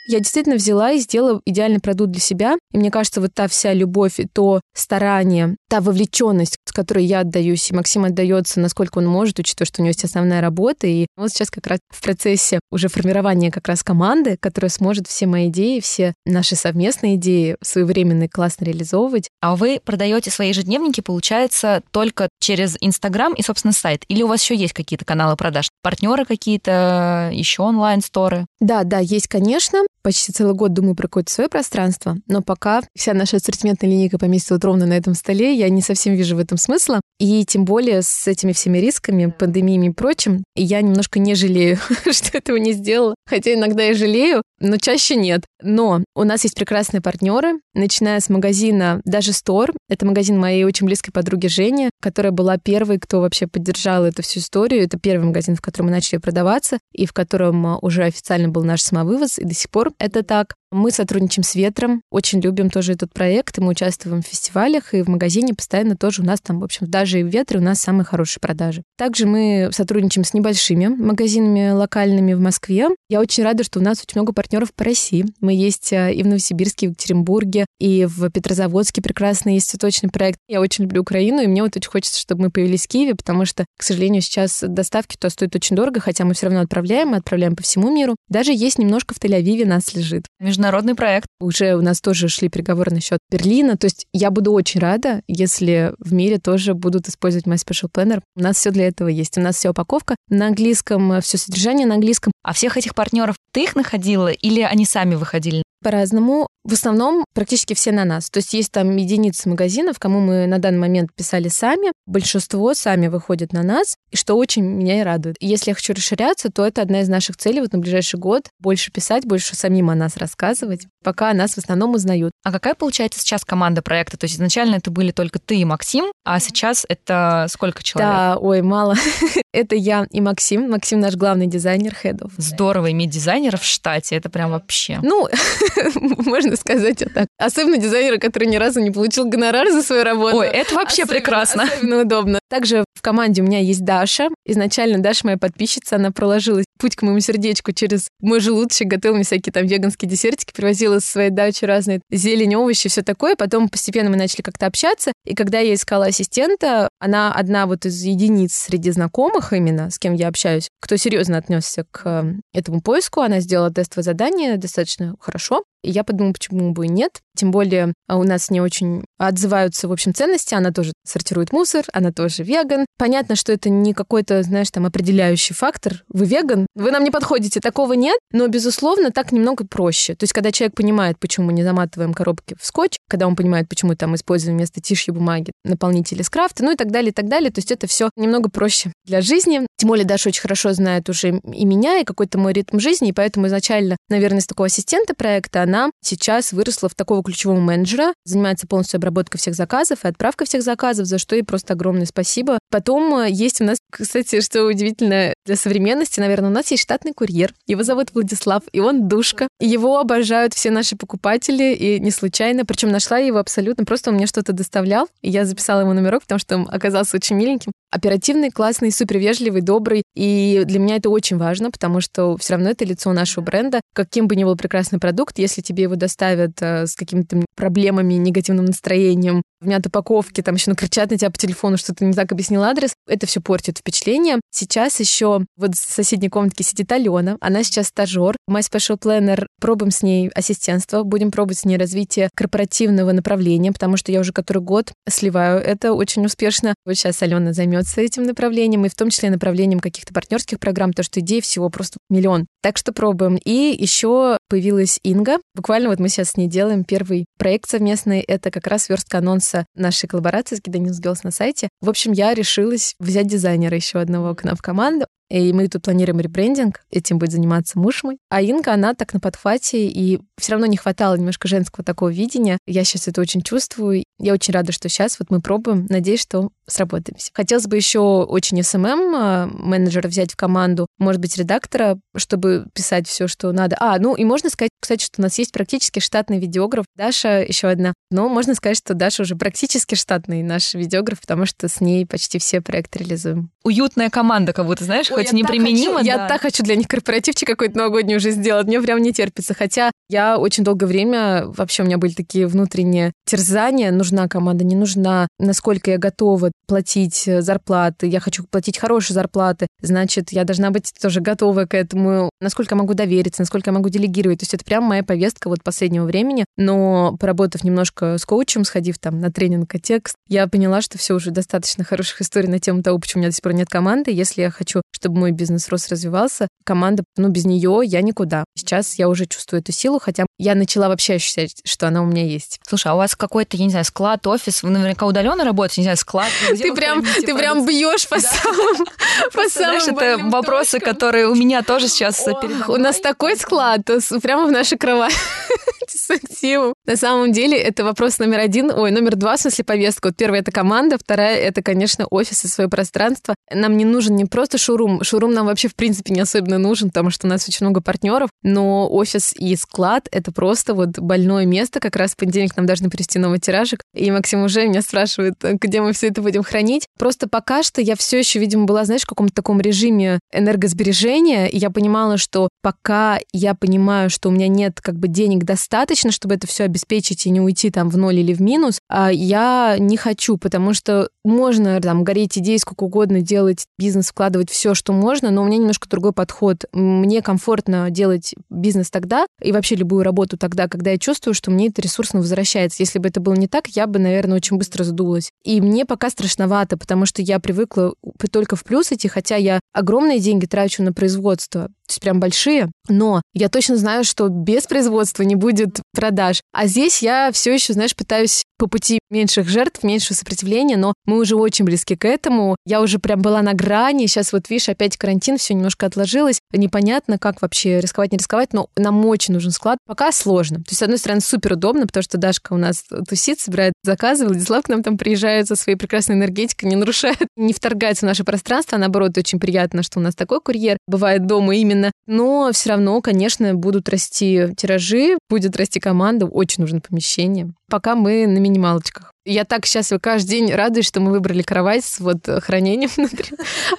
Я 0.08 0.20
действительно 0.20 0.56
взяла 0.56 0.92
и 0.92 1.00
сделала 1.00 1.42
идеальный 1.46 1.80
продукт 1.80 2.12
для 2.12 2.22
себя. 2.22 2.58
И 2.72 2.78
мне 2.78 2.92
кажется, 2.92 3.22
вот 3.22 3.34
та 3.34 3.48
вся 3.48 3.74
любовь 3.74 4.20
и 4.20 4.28
то 4.28 4.62
старание, 4.74 5.56
та 5.70 5.82
вовлеченность, 5.82 6.58
с 6.66 6.72
которой 6.72 7.06
я 7.06 7.22
отдаюсь, 7.22 7.70
и 7.72 7.74
Максим 7.74 8.06
отдается, 8.06 8.60
насколько 8.60 8.98
он 8.98 9.08
может, 9.08 9.40
учитывая, 9.40 9.68
что 9.68 9.82
у 9.82 9.84
него 9.84 9.90
есть 9.90 10.04
основная 10.04 10.42
работа. 10.42 10.88
И 10.88 11.08
вот 11.16 11.30
сейчас 11.32 11.50
как 11.50 11.68
раз 11.68 11.80
в 11.90 12.02
процессе 12.02 12.60
уже 12.72 12.88
формирования 12.88 13.52
как 13.52 13.68
раз 13.68 13.84
команды, 13.84 14.38
которая 14.40 14.70
сможет 14.70 15.08
все 15.08 15.26
мои 15.26 15.48
идеи, 15.48 15.80
все 15.80 16.14
наши 16.26 16.56
совместные 16.56 17.16
идеи 17.16 17.56
своевременно 17.62 18.24
и 18.24 18.28
классно 18.28 18.66
реализовывать. 18.66 19.30
А 19.42 19.56
вы 19.56 19.80
продаете 19.84 20.32
свои 20.32 20.50
ежедневники, 20.50 21.02
получается, 21.02 21.82
только 21.92 22.30
через 22.40 22.78
Инстаграм 22.82 23.34
и, 23.34 23.42
собственно, 23.42 23.74
сайт? 23.74 24.04
Или 24.08 24.24
у 24.24 24.28
вас 24.28 24.42
еще 24.42 24.56
есть 24.56 24.74
какие-то 24.74 25.06
каналы 25.06 25.36
продаж? 25.36 25.70
Партнеры 25.82 26.26
какие-то, 26.26 27.30
еще 27.34 27.64
онлайн-сторы? 27.64 28.46
Да, 28.60 28.84
да, 28.84 29.00
есть, 29.00 29.28
конечно 29.28 29.84
почти 30.06 30.32
целый 30.32 30.54
год 30.54 30.72
думаю 30.72 30.94
про 30.94 31.08
какое-то 31.08 31.34
свое 31.34 31.50
пространство, 31.50 32.16
но 32.28 32.44
пока 32.44 32.84
вся 32.96 33.16
наша 33.16 33.38
ассортиментная 33.38 33.90
линейка 33.90 34.20
поместится 34.20 34.54
вот 34.54 34.64
ровно 34.64 34.86
на 34.86 34.94
этом 34.94 35.16
столе, 35.16 35.56
я 35.56 35.68
не 35.70 35.82
совсем 35.82 36.14
вижу 36.14 36.36
в 36.36 36.40
этом 36.40 36.60
смысла. 36.60 37.02
И 37.20 37.44
тем 37.44 37.66
более 37.66 38.04
с 38.04 38.28
этими 38.28 38.52
всеми 38.52 38.78
рисками, 38.78 39.34
пандемиями 39.36 39.88
и 39.88 39.94
прочим, 39.94 40.44
я 40.56 40.82
немножко 40.82 41.18
не 41.18 41.34
жалею, 41.34 41.80
что 42.12 42.38
этого 42.38 42.58
не 42.58 42.74
сделала. 42.74 43.16
Хотя 43.28 43.56
иногда 43.56 43.82
я 43.82 43.96
жалею, 43.96 44.44
но 44.60 44.78
чаще 44.78 45.16
нет. 45.16 45.42
Но 45.66 46.04
у 46.16 46.24
нас 46.24 46.44
есть 46.44 46.56
прекрасные 46.56 47.02
партнеры, 47.02 47.60
начиная 47.74 48.20
с 48.20 48.30
магазина 48.30 49.02
даже 49.04 49.32
Store. 49.32 49.76
Это 49.90 50.06
магазин 50.06 50.40
моей 50.40 50.64
очень 50.64 50.86
близкой 50.86 51.12
подруги 51.12 51.48
Жени, 51.48 51.90
которая 52.02 52.32
была 52.32 52.58
первой, 52.58 53.00
кто 53.00 53.20
вообще 53.20 53.48
поддержал 53.48 54.06
эту 54.06 54.22
всю 54.22 54.42
историю. 54.42 54.84
Это 54.84 55.00
первый 55.00 55.26
магазин, 55.26 55.56
в 55.56 55.62
котором 55.62 55.88
мы 55.88 55.94
начали 55.94 56.20
продаваться, 56.20 56.78
и 56.94 57.08
в 57.08 57.14
котором 57.14 57.80
уже 57.82 58.04
официально 58.04 58.48
был 58.50 58.64
наш 58.64 58.82
самовывоз, 58.84 59.40
и 59.40 59.44
до 59.44 59.56
сих 59.56 59.72
пор 59.72 59.92
это 59.98 60.22
так. 60.22 60.54
Мы 60.76 60.92
сотрудничаем 60.92 61.46
с 61.46 61.56
Ветром, 61.56 62.02
очень 62.12 62.42
любим 62.42 62.70
тоже 62.70 62.92
этот 62.92 63.14
проект, 63.14 63.58
и 63.58 63.62
мы 63.62 63.70
участвуем 63.70 64.22
в 64.22 64.26
фестивалях, 64.26 64.94
и 64.94 65.04
в 65.04 65.08
магазине 65.08 65.54
постоянно 65.54 65.96
тоже 65.96 66.22
у 66.22 66.26
нас 66.26 66.42
там, 66.42 66.60
в 66.60 66.66
общем, 66.66 66.86
даже 66.86 67.22
и 67.22 67.24
в 67.24 67.28
Ветре 67.28 67.60
у 67.60 67.64
нас 67.64 67.80
самые 67.80 68.04
хорошие 68.04 68.42
продажи. 68.42 68.84
Также 68.98 69.26
мы 69.26 69.70
сотрудничаем 69.72 70.26
с 70.26 70.34
небольшими 70.34 70.88
магазинами 70.88 71.70
локальными 71.70 72.34
в 72.34 72.42
Москве. 72.42 72.90
Я 73.08 73.22
очень 73.22 73.46
рада, 73.46 73.64
что 73.64 73.80
у 73.80 73.82
нас 73.82 74.02
очень 74.02 74.20
много 74.20 74.34
партнеров 74.34 74.74
по 74.74 74.84
России. 74.84 75.26
Мы 75.40 75.54
есть 75.54 75.94
э, 75.94 76.14
и 76.14 76.22
в 76.24 76.28
Новосибирске, 76.28 76.88
и 76.88 76.90
в 76.90 76.92
Екатеринбурге, 76.92 77.68
и 77.80 78.04
в 78.04 78.30
Петрозаводске 78.30 79.02
прекрасный 79.02 79.54
есть 79.54 79.70
цветочный 79.70 80.10
проект. 80.10 80.40
Я 80.50 80.60
очень 80.60 80.84
люблю 80.84 81.04
Украину, 81.04 81.42
и 81.42 81.48
мне 81.48 81.64
вот 81.64 81.78
очень 81.78 81.90
хочется, 81.90 82.20
чтобы 82.20 82.42
мы 82.42 82.50
появились 82.52 82.84
в 82.84 82.90
Киеве, 82.90 83.16
потому 83.16 83.46
что, 83.46 83.64
к 83.78 83.84
сожалению, 83.84 84.22
сейчас 84.22 84.62
доставки 84.62 85.16
то 85.18 85.30
стоят 85.30 85.56
очень 85.56 85.78
дорого, 85.78 86.02
хотя 86.02 86.26
мы 86.26 86.34
все 86.34 86.48
равно 86.48 86.60
отправляем, 86.60 87.12
мы 87.12 87.18
отправляем 87.18 87.56
по 87.56 87.64
всему 87.64 87.96
миру. 87.96 88.18
Даже 88.28 88.52
есть 88.52 88.78
немножко 88.78 89.16
в 89.16 89.20
Тель-Авиве 89.20 89.66
нас 89.66 89.96
лежит. 89.96 90.26
Международный 90.66 90.96
проект. 90.96 91.28
Уже 91.40 91.76
у 91.76 91.82
нас 91.84 92.02
тоже 92.02 92.28
шли 92.28 92.50
переговоры 92.50 92.92
насчет 92.92 93.20
Берлина. 93.30 93.78
То 93.78 93.86
есть 93.86 94.08
я 94.14 94.32
буду 94.32 94.52
очень 94.52 94.80
рада, 94.80 95.22
если 95.28 95.94
в 96.00 96.12
мире 96.12 96.40
тоже 96.40 96.74
будут 96.74 97.08
использовать 97.08 97.46
My 97.46 97.54
Special 97.54 97.88
Planner. 97.94 98.22
У 98.36 98.42
нас 98.42 98.58
все 98.58 98.72
для 98.72 98.88
этого 98.88 99.08
есть. 99.08 99.38
У 99.38 99.42
нас 99.42 99.58
вся 99.58 99.70
упаковка 99.70 100.16
на 100.28 100.48
английском, 100.48 101.22
все 101.22 101.38
содержание 101.38 101.86
на 101.86 101.96
английском. 101.96 102.34
А 102.44 102.54
всех 102.54 102.78
этих 102.78 102.96
партнеров 102.96 103.36
ты 103.54 103.64
их 103.64 103.76
находила 103.76 104.30
или 104.30 104.62
они 104.62 104.86
сами 104.86 105.14
выходили? 105.14 105.62
По-разному. 105.84 106.48
В 106.66 106.74
основном 106.74 107.26
практически 107.36 107.76
все 107.76 107.92
на 107.92 108.06
нас. 108.06 108.32
То 108.32 108.40
есть 108.40 108.56
есть 108.56 108.72
там 108.72 108.96
единицы 108.96 109.48
магазинов, 109.48 110.00
кому 110.00 110.20
мы 110.20 110.48
на 110.48 110.58
данный 110.58 110.80
момент 110.80 111.12
писали 111.14 111.48
сами. 111.48 111.92
Большинство 112.08 112.74
сами 112.74 113.08
выходят 113.08 113.54
на 113.54 113.62
нас, 113.62 113.96
и 114.10 114.18
что 114.18 114.34
очень 114.34 114.64
меня 114.64 115.00
и 115.00 115.04
радует. 115.04 115.36
Если 115.40 115.70
я 115.70 115.76
хочу 115.76 115.94
расширяться, 115.94 116.50
то 116.50 116.66
это 116.66 116.82
одна 116.82 117.02
из 117.02 117.08
наших 117.08 117.38
целей 117.38 117.62
вот 117.62 117.72
на 117.74 117.78
ближайший 117.78 118.20
год. 118.20 118.50
Больше 118.60 118.92
писать, 118.92 119.26
больше 119.26 119.56
самим 119.56 119.92
о 119.92 119.96
нас 119.96 120.18
рассказывать, 120.18 120.88
пока 121.04 121.32
нас 121.34 121.54
в 121.54 121.60
основном 121.60 121.94
узнают. 121.94 122.32
А 122.44 122.52
какая 122.52 122.74
получается 122.74 123.20
сейчас 123.20 123.46
команда 123.46 123.84
проекта? 123.84 124.18
То 124.18 124.26
есть 124.26 124.38
изначально 124.38 124.78
это 124.78 124.90
были 124.90 125.12
только 125.12 125.38
ты 125.38 125.58
и 125.58 125.66
Максим, 125.66 126.06
а 126.24 126.40
сейчас 126.40 126.84
это 126.90 127.46
сколько 127.50 127.84
человек? 127.84 128.12
Да, 128.12 128.38
ой, 128.40 128.64
мало. 128.64 128.96
это 129.54 129.76
я 129.76 130.08
и 130.10 130.20
Максим. 130.20 130.72
Максим 130.72 131.00
наш 131.00 131.16
главный 131.16 131.46
дизайнер, 131.46 131.94
хедов. 131.94 132.32
Здорово 132.38 132.92
иметь 132.92 133.12
дизайнеров 133.12 133.62
в 133.62 133.66
штате, 133.66 134.16
это 134.16 134.32
прям 134.32 134.50
вообще. 134.50 135.00
Ну, 135.04 135.30
можно 135.96 136.55
сказать 136.56 137.04
так. 137.14 137.28
Особенно 137.38 137.78
дизайнера, 137.78 138.18
который 138.18 138.48
ни 138.48 138.56
разу 138.56 138.80
не 138.80 138.92
получил 138.92 139.26
гонорар 139.26 139.72
за 139.72 139.82
свою 139.82 140.04
работу. 140.04 140.38
Ой, 140.38 140.48
это 140.48 140.76
вообще 140.76 141.04
особенно, 141.04 141.20
прекрасно. 141.20 141.64
Особенно 141.64 142.02
удобно. 142.02 142.40
Также 142.56 142.86
в 142.94 143.02
команде 143.02 143.42
у 143.42 143.46
меня 143.46 143.60
есть 143.60 143.84
Даша. 143.84 144.30
Изначально 144.46 145.00
Даша 145.00 145.26
моя 145.26 145.38
подписчица, 145.38 145.98
она 145.98 146.12
проложила 146.12 146.64
путь 146.80 146.96
к 146.96 147.02
моему 147.02 147.20
сердечку 147.20 147.74
через 147.74 148.08
мой 148.22 148.40
желудочек, 148.40 148.88
готовила 148.88 149.16
мне 149.18 149.26
всякие 149.26 149.52
там 149.52 149.66
веганские 149.66 150.10
десертики, 150.10 150.54
привозила 150.56 151.00
со 151.00 151.12
своей 151.12 151.32
дачи 151.32 151.66
разные 151.66 152.00
зелень, 152.10 152.56
овощи, 152.56 152.88
все 152.88 153.02
такое. 153.02 153.36
Потом 153.36 153.68
постепенно 153.68 154.10
мы 154.10 154.16
начали 154.16 154.42
как-то 154.42 154.68
общаться. 154.68 155.12
И 155.26 155.36
когда 155.36 155.60
я 155.60 155.74
искала 155.74 156.06
ассистента, 156.06 156.88
она 156.98 157.34
одна 157.34 157.66
вот 157.66 157.86
из 157.86 158.02
единиц 158.02 158.54
среди 158.54 158.92
знакомых 158.92 159.52
именно, 159.52 159.90
с 159.90 160.00
кем 160.00 160.14
я 160.14 160.30
общаюсь, 160.30 160.70
кто 160.80 160.96
серьезно 160.96 161.38
отнесся 161.38 161.84
к 161.92 162.04
э, 162.06 162.36
этому 162.54 162.80
поиску. 162.80 163.20
Она 163.20 163.42
сделала 163.42 163.70
тестовое 163.70 164.06
задание 164.06 164.56
достаточно 164.56 165.16
хорошо. 165.20 165.64
И 165.86 165.92
я 165.92 166.04
подумала, 166.04 166.34
почему 166.34 166.72
бы 166.72 166.88
и 166.88 166.90
нет. 166.90 167.22
Тем 167.38 167.52
более 167.52 167.94
а, 168.08 168.18
у 168.18 168.24
нас 168.24 168.50
не 168.50 168.60
очень 168.60 169.04
отзываются, 169.20 169.88
в 169.88 169.92
общем, 169.92 170.16
ценности. 170.16 170.56
Она 170.56 170.72
тоже 170.72 170.94
сортирует 171.06 171.52
мусор, 171.52 171.86
она 171.94 172.12
тоже 172.12 172.44
веган. 172.46 172.86
Понятно, 172.98 173.36
что 173.36 173.52
это 173.52 173.70
не 173.70 173.94
какой-то, 173.94 174.42
знаешь, 174.44 174.72
там 174.72 174.86
определяющий 174.86 175.54
фактор. 175.54 176.04
Вы 176.10 176.26
веган, 176.26 176.68
вы 176.76 176.92
нам 176.92 177.04
не 177.04 177.12
подходите, 177.12 177.60
такого 177.60 177.94
нет. 177.94 178.18
Но, 178.32 178.48
безусловно, 178.48 179.12
так 179.12 179.32
немного 179.32 179.66
проще. 179.66 180.16
То 180.16 180.24
есть, 180.24 180.34
когда 180.34 180.52
человек 180.52 180.76
понимает, 180.76 181.20
почему 181.20 181.52
не 181.52 181.64
заматываем 181.64 182.14
коробки 182.14 182.56
в 182.60 182.66
скотч, 182.66 182.98
когда 183.10 183.28
он 183.28 183.36
понимает, 183.36 183.68
почему 183.68 183.96
там 183.96 184.16
используем 184.16 184.58
вместо 184.58 184.82
тишьей 184.82 185.14
бумаги 185.14 185.52
наполнители 185.64 186.22
с 186.22 186.30
крафта, 186.30 186.64
ну 186.64 186.72
и 186.72 186.76
так 186.76 186.92
далее, 186.92 187.12
и 187.12 187.14
так 187.14 187.28
далее. 187.28 187.52
То 187.52 187.60
есть 187.60 187.72
это 187.72 187.88
все 187.88 188.10
немного 188.16 188.50
проще 188.50 188.92
для 189.06 189.22
жизни. 189.22 189.62
Тем 189.78 189.90
более 189.90 190.06
Даша 190.06 190.30
очень 190.30 190.42
хорошо 190.42 190.74
знает 190.74 191.10
уже 191.10 191.42
и 191.54 191.66
меня, 191.66 192.00
и 192.00 192.06
какой-то 192.06 192.38
мой 192.38 192.54
ритм 192.54 192.80
жизни, 192.80 193.10
и 193.10 193.14
поэтому 193.14 193.48
изначально, 193.48 193.98
наверное, 194.10 194.42
с 194.42 194.48
такого 194.48 194.68
ассистента 194.68 195.14
проекта 195.14 195.64
она 195.64 195.90
сейчас 196.02 196.54
выросла 196.54 196.90
в 196.90 196.96
такого 196.96 197.24
ключевого 197.24 197.60
менеджера, 197.60 198.14
занимается 198.24 198.68
полностью 198.68 198.98
обработкой 198.98 199.40
всех 199.40 199.56
заказов 199.56 200.06
и 200.06 200.08
отправкой 200.08 200.48
всех 200.48 200.64
заказов, 200.64 201.08
за 201.08 201.18
что 201.18 201.36
ей 201.36 201.44
просто 201.44 201.74
огромное 201.74 202.06
спасибо. 202.06 202.25
Потом 202.70 203.16
э, 203.20 203.30
есть 203.30 203.62
у 203.62 203.64
нас, 203.64 203.78
кстати, 203.92 204.42
что 204.42 204.66
удивительно 204.66 205.34
для 205.46 205.56
современности, 205.56 206.20
наверное, 206.20 206.50
у 206.50 206.54
нас 206.54 206.72
есть 206.72 206.84
штатный 206.84 207.14
курьер. 207.14 207.54
Его 207.68 207.84
зовут 207.84 208.10
Владислав, 208.14 208.64
и 208.72 208.80
он 208.80 209.08
душка. 209.08 209.48
Его 209.60 210.00
обожают 210.00 210.54
все 210.54 210.72
наши 210.72 210.96
покупатели, 210.96 211.74
и 211.74 212.00
не 212.00 212.12
случайно. 212.12 212.66
Причем 212.66 212.90
нашла 212.90 213.18
его 213.18 213.38
абсолютно, 213.38 213.86
просто 213.86 214.10
он 214.10 214.18
мне 214.18 214.28
что-то 214.28 214.54
доставлял, 214.54 215.08
и 215.22 215.30
я 215.30 215.46
записала 215.46 215.82
ему 215.82 215.94
номерок, 215.94 216.24
потому 216.24 216.40
что 216.40 216.56
он 216.56 216.68
оказался 216.70 217.18
очень 217.18 217.36
миленьким. 217.36 217.72
Оперативный, 217.92 218.52
классный, 218.52 218.92
супер 218.92 219.20
вежливый, 219.20 219.62
добрый. 219.62 220.04
И 220.16 220.64
для 220.66 220.80
меня 220.80 220.98
это 220.98 221.10
очень 221.10 221.38
важно, 221.38 221.72
потому 221.72 222.02
что 222.02 222.36
все 222.38 222.54
равно 222.54 222.70
это 222.70 222.84
лицо 222.84 223.14
нашего 223.14 223.44
бренда. 223.44 223.80
Каким 223.94 224.28
бы 224.28 224.36
ни 224.36 224.44
был 224.44 224.58
прекрасный 224.58 225.00
продукт, 225.00 225.40
если 225.40 225.62
тебе 225.62 225.84
его 225.84 225.96
доставят 225.96 226.62
э, 226.62 226.88
с 226.88 226.96
какими-то 226.96 227.46
проблемами, 227.56 228.16
негативным 228.16 228.66
настроением, 228.66 229.44
в 229.66 229.68
мят 229.68 229.86
упаковке, 229.86 230.42
там 230.42 230.56
еще 230.56 230.70
накричат 230.70 231.12
на 231.12 231.18
тебя 231.18 231.30
по 231.30 231.38
телефону, 231.38 231.78
что 231.78 231.94
ты 231.94 232.06
не 232.06 232.14
так 232.14 232.32
объяснил 232.32 232.64
адрес, 232.64 232.94
это 233.08 233.26
все 233.26 233.42
портит 233.42 233.80
впечатление. 233.80 234.40
Сейчас 234.52 235.00
еще 235.00 235.46
вот 235.58 235.76
в 235.76 235.94
соседней 235.94 236.30
комнатке 236.30 236.64
сидит 236.64 236.92
Алена, 236.92 237.38
она 237.42 237.64
сейчас 237.64 237.88
стажер, 237.88 238.36
My 238.50 238.62
Special 238.62 239.00
Planner, 239.00 239.48
пробуем 239.60 239.92
с 239.92 240.02
ней 240.02 240.30
ассистентство, 240.30 241.04
будем 241.04 241.32
пробовать 241.32 241.60
с 241.60 241.66
ней 241.66 241.78
развитие 241.78 242.30
корпоративного 242.36 243.12
направления, 243.12 243.72
потому 243.72 243.98
что 243.98 244.12
я 244.12 244.20
уже 244.20 244.32
который 244.32 244.62
год 244.62 244.94
сливаю 245.10 245.60
это 245.60 245.94
очень 245.94 246.26
успешно. 246.26 246.76
Вот 246.86 246.96
сейчас 246.96 247.22
Алена 247.22 247.54
займется 247.54 248.02
этим 248.02 248.24
направлением, 248.24 248.86
и 248.86 248.90
в 248.90 248.96
том 248.96 249.10
числе 249.10 249.30
направлением 249.30 249.80
каких-то 249.80 250.14
партнерских 250.14 250.60
программ, 250.60 250.94
то 250.94 251.04
что 251.04 251.20
идей 251.20 251.42
всего 251.42 251.70
просто 251.70 251.98
миллион. 252.10 252.46
Так 252.62 252.78
что 252.78 252.94
пробуем. 252.94 253.38
И 253.44 253.76
еще 253.78 254.38
появилась 254.50 255.00
Инга. 255.04 255.38
Буквально 255.56 255.90
вот 255.90 256.00
мы 256.00 256.10
сейчас 256.10 256.32
с 256.32 256.38
ней 256.38 256.48
делаем 256.48 256.84
первый 256.84 257.26
проект 257.38 257.70
совместный. 257.70 258.22
Это 258.22 258.52
как 258.52 258.68
раз 258.68 258.90
верстка 258.90 259.20
анонса 259.20 259.55
нашей 259.76 260.08
коллаборации 260.08 260.56
с 260.56 260.60
Gida 260.60 260.80
Girls 260.80 261.22
на 261.24 261.32
сайте. 261.32 261.70
В 261.80 261.90
общем, 261.90 262.12
я 262.12 262.34
решилась 262.34 262.96
взять 263.00 263.28
дизайнера 263.28 263.76
еще 263.76 264.00
одного 264.00 264.36
к 264.36 264.44
нам 264.44 264.56
в 264.56 264.62
команду. 264.62 265.06
И 265.30 265.54
мы 265.54 265.68
тут 265.68 265.84
планируем 265.84 266.20
ребрендинг, 266.20 266.82
этим 266.92 267.18
будет 267.18 267.32
заниматься 267.32 267.80
муж 267.80 268.04
мой. 268.04 268.18
А 268.30 268.42
Инга, 268.42 268.74
она 268.74 268.94
так 268.94 269.14
на 269.14 269.20
подхвате, 269.20 269.88
и 269.88 270.20
все 270.38 270.54
равно 270.54 270.68
не 270.68 270.78
хватало 270.78 271.16
немножко 271.16 271.48
женского 271.48 271.84
такого 271.84 272.10
видения. 272.10 272.58
Я 272.68 272.84
сейчас 272.84 273.08
это 273.08 273.22
очень 273.22 273.42
чувствую. 273.42 274.04
Я 274.20 274.34
очень 274.34 274.54
рада, 274.54 274.72
что 274.72 274.88
сейчас 274.88 275.20
вот 275.20 275.30
мы 275.30 275.42
пробуем. 275.42 275.88
Надеюсь, 275.90 276.22
что 276.22 276.50
сработаемся. 276.68 277.32
Хотелось 277.34 277.68
бы 277.68 277.76
еще 277.76 278.00
очень 278.00 278.62
SMM 278.64 279.16
а, 279.16 279.48
менеджера 279.52 280.08
взять 280.08 280.32
в 280.32 280.36
команду, 280.36 280.88
может 280.98 281.22
быть, 281.22 281.38
редактора, 281.38 282.00
чтобы 282.16 282.68
писать 282.74 283.08
все, 283.08 283.28
что 283.28 283.52
надо. 283.52 283.78
А, 283.80 283.98
ну 284.00 284.16
и 284.16 284.24
можно 284.24 284.50
сказать, 284.50 284.72
кстати, 284.80 285.04
что 285.04 285.22
у 285.22 285.24
нас 285.24 285.38
есть 285.38 285.52
практически 285.52 286.00
штатный 286.00 286.40
видеограф. 286.40 286.86
Даша 286.96 287.42
еще 287.42 287.68
одна. 287.68 287.94
Но 288.10 288.30
можно 288.30 288.56
сказать, 288.56 288.78
что 288.78 288.94
Даша 288.94 289.24
уже 289.24 289.36
практически 289.36 289.96
штатный 289.96 290.44
наш 290.44 290.74
видеограф, 290.74 291.22
потому 291.22 291.46
что 291.46 291.68
с 291.68 291.82
ней 291.82 292.06
почти 292.06 292.40
все 292.40 292.62
проекты 292.62 293.00
реализуем. 293.00 293.52
Уютная 293.64 294.10
команда, 294.10 294.54
как 294.54 294.66
будто, 294.66 294.84
знаешь, 294.84 295.12
хоть 295.16 295.34
неприменимо. 295.34 296.00
Да. 296.00 296.06
Я 296.06 296.28
так 296.28 296.42
хочу 296.42 296.64
для 296.64 296.76
них 296.76 296.88
корпоративчик 296.88 297.48
какой-то 297.48 297.78
новогодний 297.78 298.16
уже 298.16 298.32
сделать. 298.32 298.68
Мне 298.68 298.82
прям 298.82 299.02
не 299.02 299.12
терпится. 299.12 299.54
Хотя 299.54 299.92
я 300.10 300.38
очень 300.38 300.64
долгое 300.64 300.86
время, 300.86 301.46
вообще 301.48 301.84
у 301.84 301.86
меня 301.86 301.98
были 301.98 302.14
такие 302.14 302.48
внутренние 302.48 303.14
терзания. 303.26 303.92
Нужна 303.92 304.28
команда, 304.28 304.64
не 304.64 304.76
нужна. 304.76 305.28
Насколько 305.40 305.92
я 305.92 305.98
готова 305.98 306.52
платить 306.68 307.28
э, 307.28 307.42
зарплаты, 307.42 308.08
я 308.08 308.20
хочу 308.20 308.44
платить 308.44 308.78
хорошие 308.78 309.14
зарплаты, 309.14 309.68
значит, 309.82 310.32
я 310.32 310.44
должна 310.44 310.72
быть 310.72 310.92
тоже 311.00 311.22
готова 311.22 311.66
к 311.66 311.74
этому, 311.74 312.30
насколько 312.42 312.76
я 312.76 312.82
могу 312.82 312.94
довериться, 312.94 313.42
насколько 313.42 313.70
я 313.70 313.74
могу 313.74 313.90
делегировать. 313.90 314.40
То 314.40 314.44
есть 314.44 314.54
это 314.54 314.66
прям 314.66 314.84
моя 314.84 315.04
повестка 315.04 315.48
вот 315.48 315.64
последнего 315.64 316.06
времени. 316.06 316.46
Но 316.58 317.16
поработав 317.20 317.64
немножко 317.64 318.18
с 318.18 318.26
коучем, 318.26 318.64
сходив 318.64 318.98
там 318.98 319.20
на 319.20 319.32
тренинг 319.32 319.74
и 319.76 319.80
текст, 319.80 320.16
я 320.28 320.48
поняла, 320.48 320.82
что 320.82 320.98
все 320.98 321.16
уже 321.16 321.32
достаточно 321.32 321.84
хороших 321.84 322.22
историй 322.22 322.50
на 322.50 322.60
тему 322.60 322.82
того, 322.82 322.98
почему 323.00 323.20
у 323.20 323.22
меня 323.22 323.30
до 323.30 323.36
сих 323.36 323.44
пор 323.44 323.54
нет 323.54 323.70
команды. 323.70 324.12
Если 324.12 324.42
я 324.42 324.50
хочу, 324.50 324.82
чтобы 324.92 325.05
мой 325.10 325.32
бизнес 325.32 325.70
рос, 325.70 325.90
развивался, 325.90 326.48
команда, 326.64 327.04
ну, 327.18 327.30
без 327.30 327.46
нее 327.46 327.82
я 327.84 328.02
никуда. 328.02 328.46
Сейчас 328.56 328.96
я 328.96 329.10
уже 329.10 329.26
чувствую 329.26 329.62
эту 329.62 329.72
силу, 329.72 330.00
хотя 330.00 330.26
я 330.38 330.56
начала 330.56 330.88
вообще 330.88 331.16
ощущать, 331.16 331.62
что 331.66 331.88
она 331.88 332.02
у 332.02 332.06
меня 332.06 332.26
есть. 332.26 332.60
Слушай, 332.68 332.92
а 332.92 332.96
у 332.96 332.98
вас 332.98 333.16
какой-то, 333.16 333.58
я 333.58 333.66
не 333.66 333.70
знаю, 333.70 333.86
склад, 333.86 334.26
офис, 334.28 334.64
вы 334.64 334.70
наверняка 334.70 335.06
удаленно 335.06 335.44
работаете, 335.44 335.82
не 335.82 335.86
знаю, 335.86 335.98
склад, 335.98 336.30
ты 336.50 336.74
прям, 336.74 337.04
ты 337.04 337.36
прям 337.36 337.66
бьешь 337.66 338.08
по 338.08 338.20
самым, 338.20 338.86
по 339.34 339.50
самым 339.50 339.98
это 339.98 340.18
вопросы, 340.30 340.80
которые 340.80 341.28
у 341.28 341.36
меня 341.36 341.62
тоже 341.62 341.88
сейчас 341.88 342.26
У 342.68 342.78
нас 342.78 343.00
такой 343.00 343.36
склад, 343.38 343.82
прямо 344.22 344.46
в 344.46 344.52
нашей 344.52 344.78
кровати 344.78 345.16
с 345.90 346.10
активом. 346.10 346.74
На 346.86 346.96
самом 346.96 347.32
деле, 347.32 347.58
это 347.58 347.84
вопрос 347.84 348.20
номер 348.20 348.40
один. 348.40 348.72
Ой, 348.72 348.92
номер 348.92 349.16
два, 349.16 349.38
в 349.38 349.40
смысле 349.40 349.64
повестка. 349.64 350.08
Вот 350.08 350.18
первая— 350.18 350.42
это 350.42 350.52
команда, 350.52 350.98
вторая— 350.98 351.38
это, 351.40 351.62
конечно, 351.62 352.06
офис 352.10 352.44
и 352.46 352.48
свое 352.48 352.70
пространство. 352.70 353.36
Нам 353.52 353.78
не 353.78 353.86
нужен 353.86 354.16
не 354.16 354.26
просто 354.26 354.58
шоурум. 354.58 355.04
Шоурум 355.04 355.34
нам 355.34 355.46
вообще, 355.46 355.68
в 355.68 355.76
принципе, 355.76 356.14
не 356.14 356.22
особенно 356.22 356.58
нужен, 356.58 356.90
потому 356.90 357.10
что 357.10 357.28
у 357.28 357.30
нас 357.30 357.48
очень 357.48 357.66
много 357.66 357.82
партнеров. 357.82 358.30
Но 358.44 358.92
офис 358.92 359.34
и 359.36 359.56
склад— 359.56 360.08
это 360.12 360.32
просто 360.32 360.74
вот 360.74 361.00
больное 361.00 361.46
место. 361.46 361.80
Как 361.80 361.96
раз 361.96 362.12
в 362.12 362.18
понедельник 362.18 362.56
нам 362.58 362.66
должны 362.66 362.90
привести 362.90 363.20
новый 363.20 363.40
тиражик. 363.40 363.82
И 363.94 364.10
Максим 364.12 364.44
уже 364.44 364.68
меня 364.68 364.82
спрашивает, 364.82 365.36
где 365.42 365.82
мы 365.82 365.94
все 365.94 366.08
это 366.08 366.22
будем 366.22 366.44
хранить. 366.44 366.88
Просто 366.98 367.28
пока 367.28 367.64
что 367.64 367.82
я 367.82 367.96
все 367.96 368.20
еще, 368.20 368.40
видимо, 368.40 368.66
была, 368.66 368.86
знаешь, 368.86 369.04
в 369.04 369.08
каком-то 369.08 369.34
таком 369.34 369.60
режиме 369.60 370.20
энергосбережения, 370.32 371.48
и 371.48 371.58
я 371.58 371.70
понимала, 371.70 372.18
что 372.18 372.50
пока 372.62 373.20
я 373.34 373.54
понимаю, 373.56 374.10
что 374.10 374.30
у 374.30 374.32
меня 374.32 374.48
нет 374.48 374.82
как 374.82 374.96
бы 374.96 375.08
денег 375.08 375.44
достаточно, 375.44 375.75
чтобы 376.12 376.36
это 376.36 376.48
все 376.48 376.64
обеспечить 376.64 377.26
и 377.26 377.30
не 377.30 377.42
уйти 377.42 377.70
там 377.70 377.90
в 377.90 377.98
ноль 377.98 378.16
или 378.20 378.34
в 378.34 378.42
минус, 378.42 378.80
а 378.90 379.12
я 379.12 379.76
не 379.80 379.98
хочу, 379.98 380.38
потому 380.38 380.74
что 380.74 381.10
можно 381.24 381.82
там 381.82 382.04
гореть 382.04 382.38
идеей 382.38 382.60
сколько 382.60 382.84
угодно, 382.84 383.22
делать 383.22 383.66
бизнес, 383.78 384.10
вкладывать 384.10 384.50
все, 384.50 384.74
что 384.74 384.94
можно, 384.94 385.32
но 385.32 385.42
у 385.42 385.46
меня 385.46 385.58
немножко 385.58 385.90
другой 385.90 386.14
подход. 386.14 386.66
Мне 386.72 387.22
комфортно 387.22 387.90
делать 387.90 388.36
бизнес 388.50 388.90
тогда 388.90 389.26
и 389.42 389.52
вообще 389.52 389.76
любую 389.76 390.04
работу 390.04 390.38
тогда, 390.38 390.68
когда 390.68 390.92
я 390.92 390.98
чувствую, 390.98 391.34
что 391.34 391.52
мне 391.52 391.68
это 391.68 391.82
ресурсно 391.82 392.20
возвращается. 392.20 392.82
Если 392.82 393.00
бы 393.00 393.10
это 393.10 393.20
было 393.20 393.34
не 393.34 393.48
так, 393.48 393.68
я 393.70 393.88
бы, 393.88 394.00
наверное, 394.00 394.38
очень 394.38 394.58
быстро 394.58 394.84
задулась. 394.84 395.32
И 395.44 395.62
мне 395.62 395.86
пока 395.86 396.10
страшновато, 396.10 396.78
потому 396.78 397.06
что 397.06 397.22
я 397.22 397.40
привыкла 397.40 397.94
только 398.32 398.56
в 398.56 398.64
плюс 398.64 398.92
идти, 398.92 399.08
хотя 399.08 399.36
я 399.36 399.60
огромные 399.74 400.20
деньги 400.20 400.46
трачу 400.46 400.84
на 400.84 400.94
производство 400.94 401.70
то 401.86 401.92
есть 401.92 402.02
прям 402.02 402.20
большие, 402.20 402.72
но 402.90 403.22
я 403.34 403.48
точно 403.48 403.78
знаю, 403.78 404.04
что 404.04 404.28
без 404.28 404.66
производства 404.66 405.22
не 405.22 405.36
будет 405.36 405.65
будет 405.66 405.85
продаж. 405.96 406.42
А 406.54 406.68
здесь 406.68 407.02
я 407.02 407.32
все 407.32 407.54
еще, 407.54 407.74
знаешь, 407.74 407.96
пытаюсь 407.96 408.44
по 408.58 408.68
пути 408.68 409.00
меньших 409.10 409.48
жертв, 409.50 409.84
меньшего 409.84 410.16
сопротивления, 410.16 410.78
но 410.78 410.94
мы 411.06 411.20
уже 411.20 411.36
очень 411.36 411.66
близки 411.66 411.96
к 411.96 412.06
этому. 412.06 412.56
Я 412.66 412.82
уже 412.82 413.00
прям 413.00 413.22
была 413.22 413.42
на 413.42 413.54
грани. 413.54 414.06
Сейчас 414.06 414.32
вот, 414.32 414.50
видишь, 414.50 414.70
опять 414.70 414.98
карантин, 414.98 415.38
все 415.38 415.54
немножко 415.54 415.86
отложилось. 415.86 416.40
Непонятно, 416.54 417.18
как 417.18 417.42
вообще 417.42 417.80
рисковать, 417.80 418.12
не 418.12 418.18
рисковать, 418.18 418.54
но 418.54 418.70
нам 418.78 419.06
очень 419.06 419.34
нужен 419.34 419.52
склад. 419.52 419.78
Пока 419.86 420.12
сложно. 420.12 420.58
То 420.58 420.70
есть, 420.70 420.80
с 420.80 420.84
одной 420.84 420.98
стороны, 420.98 421.22
супер 421.22 421.54
удобно, 421.54 421.88
потому 421.88 422.04
что 422.04 422.18
Дашка 422.18 422.54
у 422.54 422.58
нас 422.58 422.84
тусит, 423.08 423.40
собирает 423.40 423.74
заказы, 423.84 424.26
Владислав 424.26 424.64
к 424.64 424.70
нам 424.70 424.84
там 424.84 424.98
приезжает 424.98 425.48
со 425.48 425.56
своей 425.56 425.78
прекрасной 425.78 426.16
энергетикой, 426.16 426.70
не 426.70 426.76
нарушает, 426.76 427.28
не 427.36 427.54
вторгается 427.54 428.06
в 428.06 428.10
наше 428.10 428.24
пространство, 428.24 428.78
а 428.78 428.80
наоборот, 428.80 429.18
очень 429.18 429.40
приятно, 429.40 429.84
что 429.84 430.00
у 430.00 430.02
нас 430.02 430.16
такой 430.16 430.42
курьер 430.42 430.78
бывает 430.88 431.26
дома 431.26 431.56
именно. 431.56 431.92
Но 432.08 432.52
все 432.54 432.70
равно, 432.70 433.02
конечно, 433.02 433.54
будут 433.54 433.90
расти 433.90 434.48
тиражи, 434.56 435.18
будет 435.30 435.56
расти 435.58 435.80
команда, 435.86 436.26
очень 436.26 436.64
нужно 436.64 436.82
помещение. 436.82 437.54
Пока 437.70 437.94
мы 437.94 438.26
на 438.26 438.40
минималочках. 438.40 439.15
Я 439.26 439.44
так 439.44 439.66
счастлива 439.66 440.00
каждый 440.00 440.30
день, 440.30 440.54
радуюсь, 440.54 440.86
что 440.86 441.00
мы 441.00 441.12
выбрали 441.12 441.42
кровать 441.42 441.84
с 441.84 442.00
вот 442.00 442.28
хранением 442.44 442.92
внутри. 442.96 443.26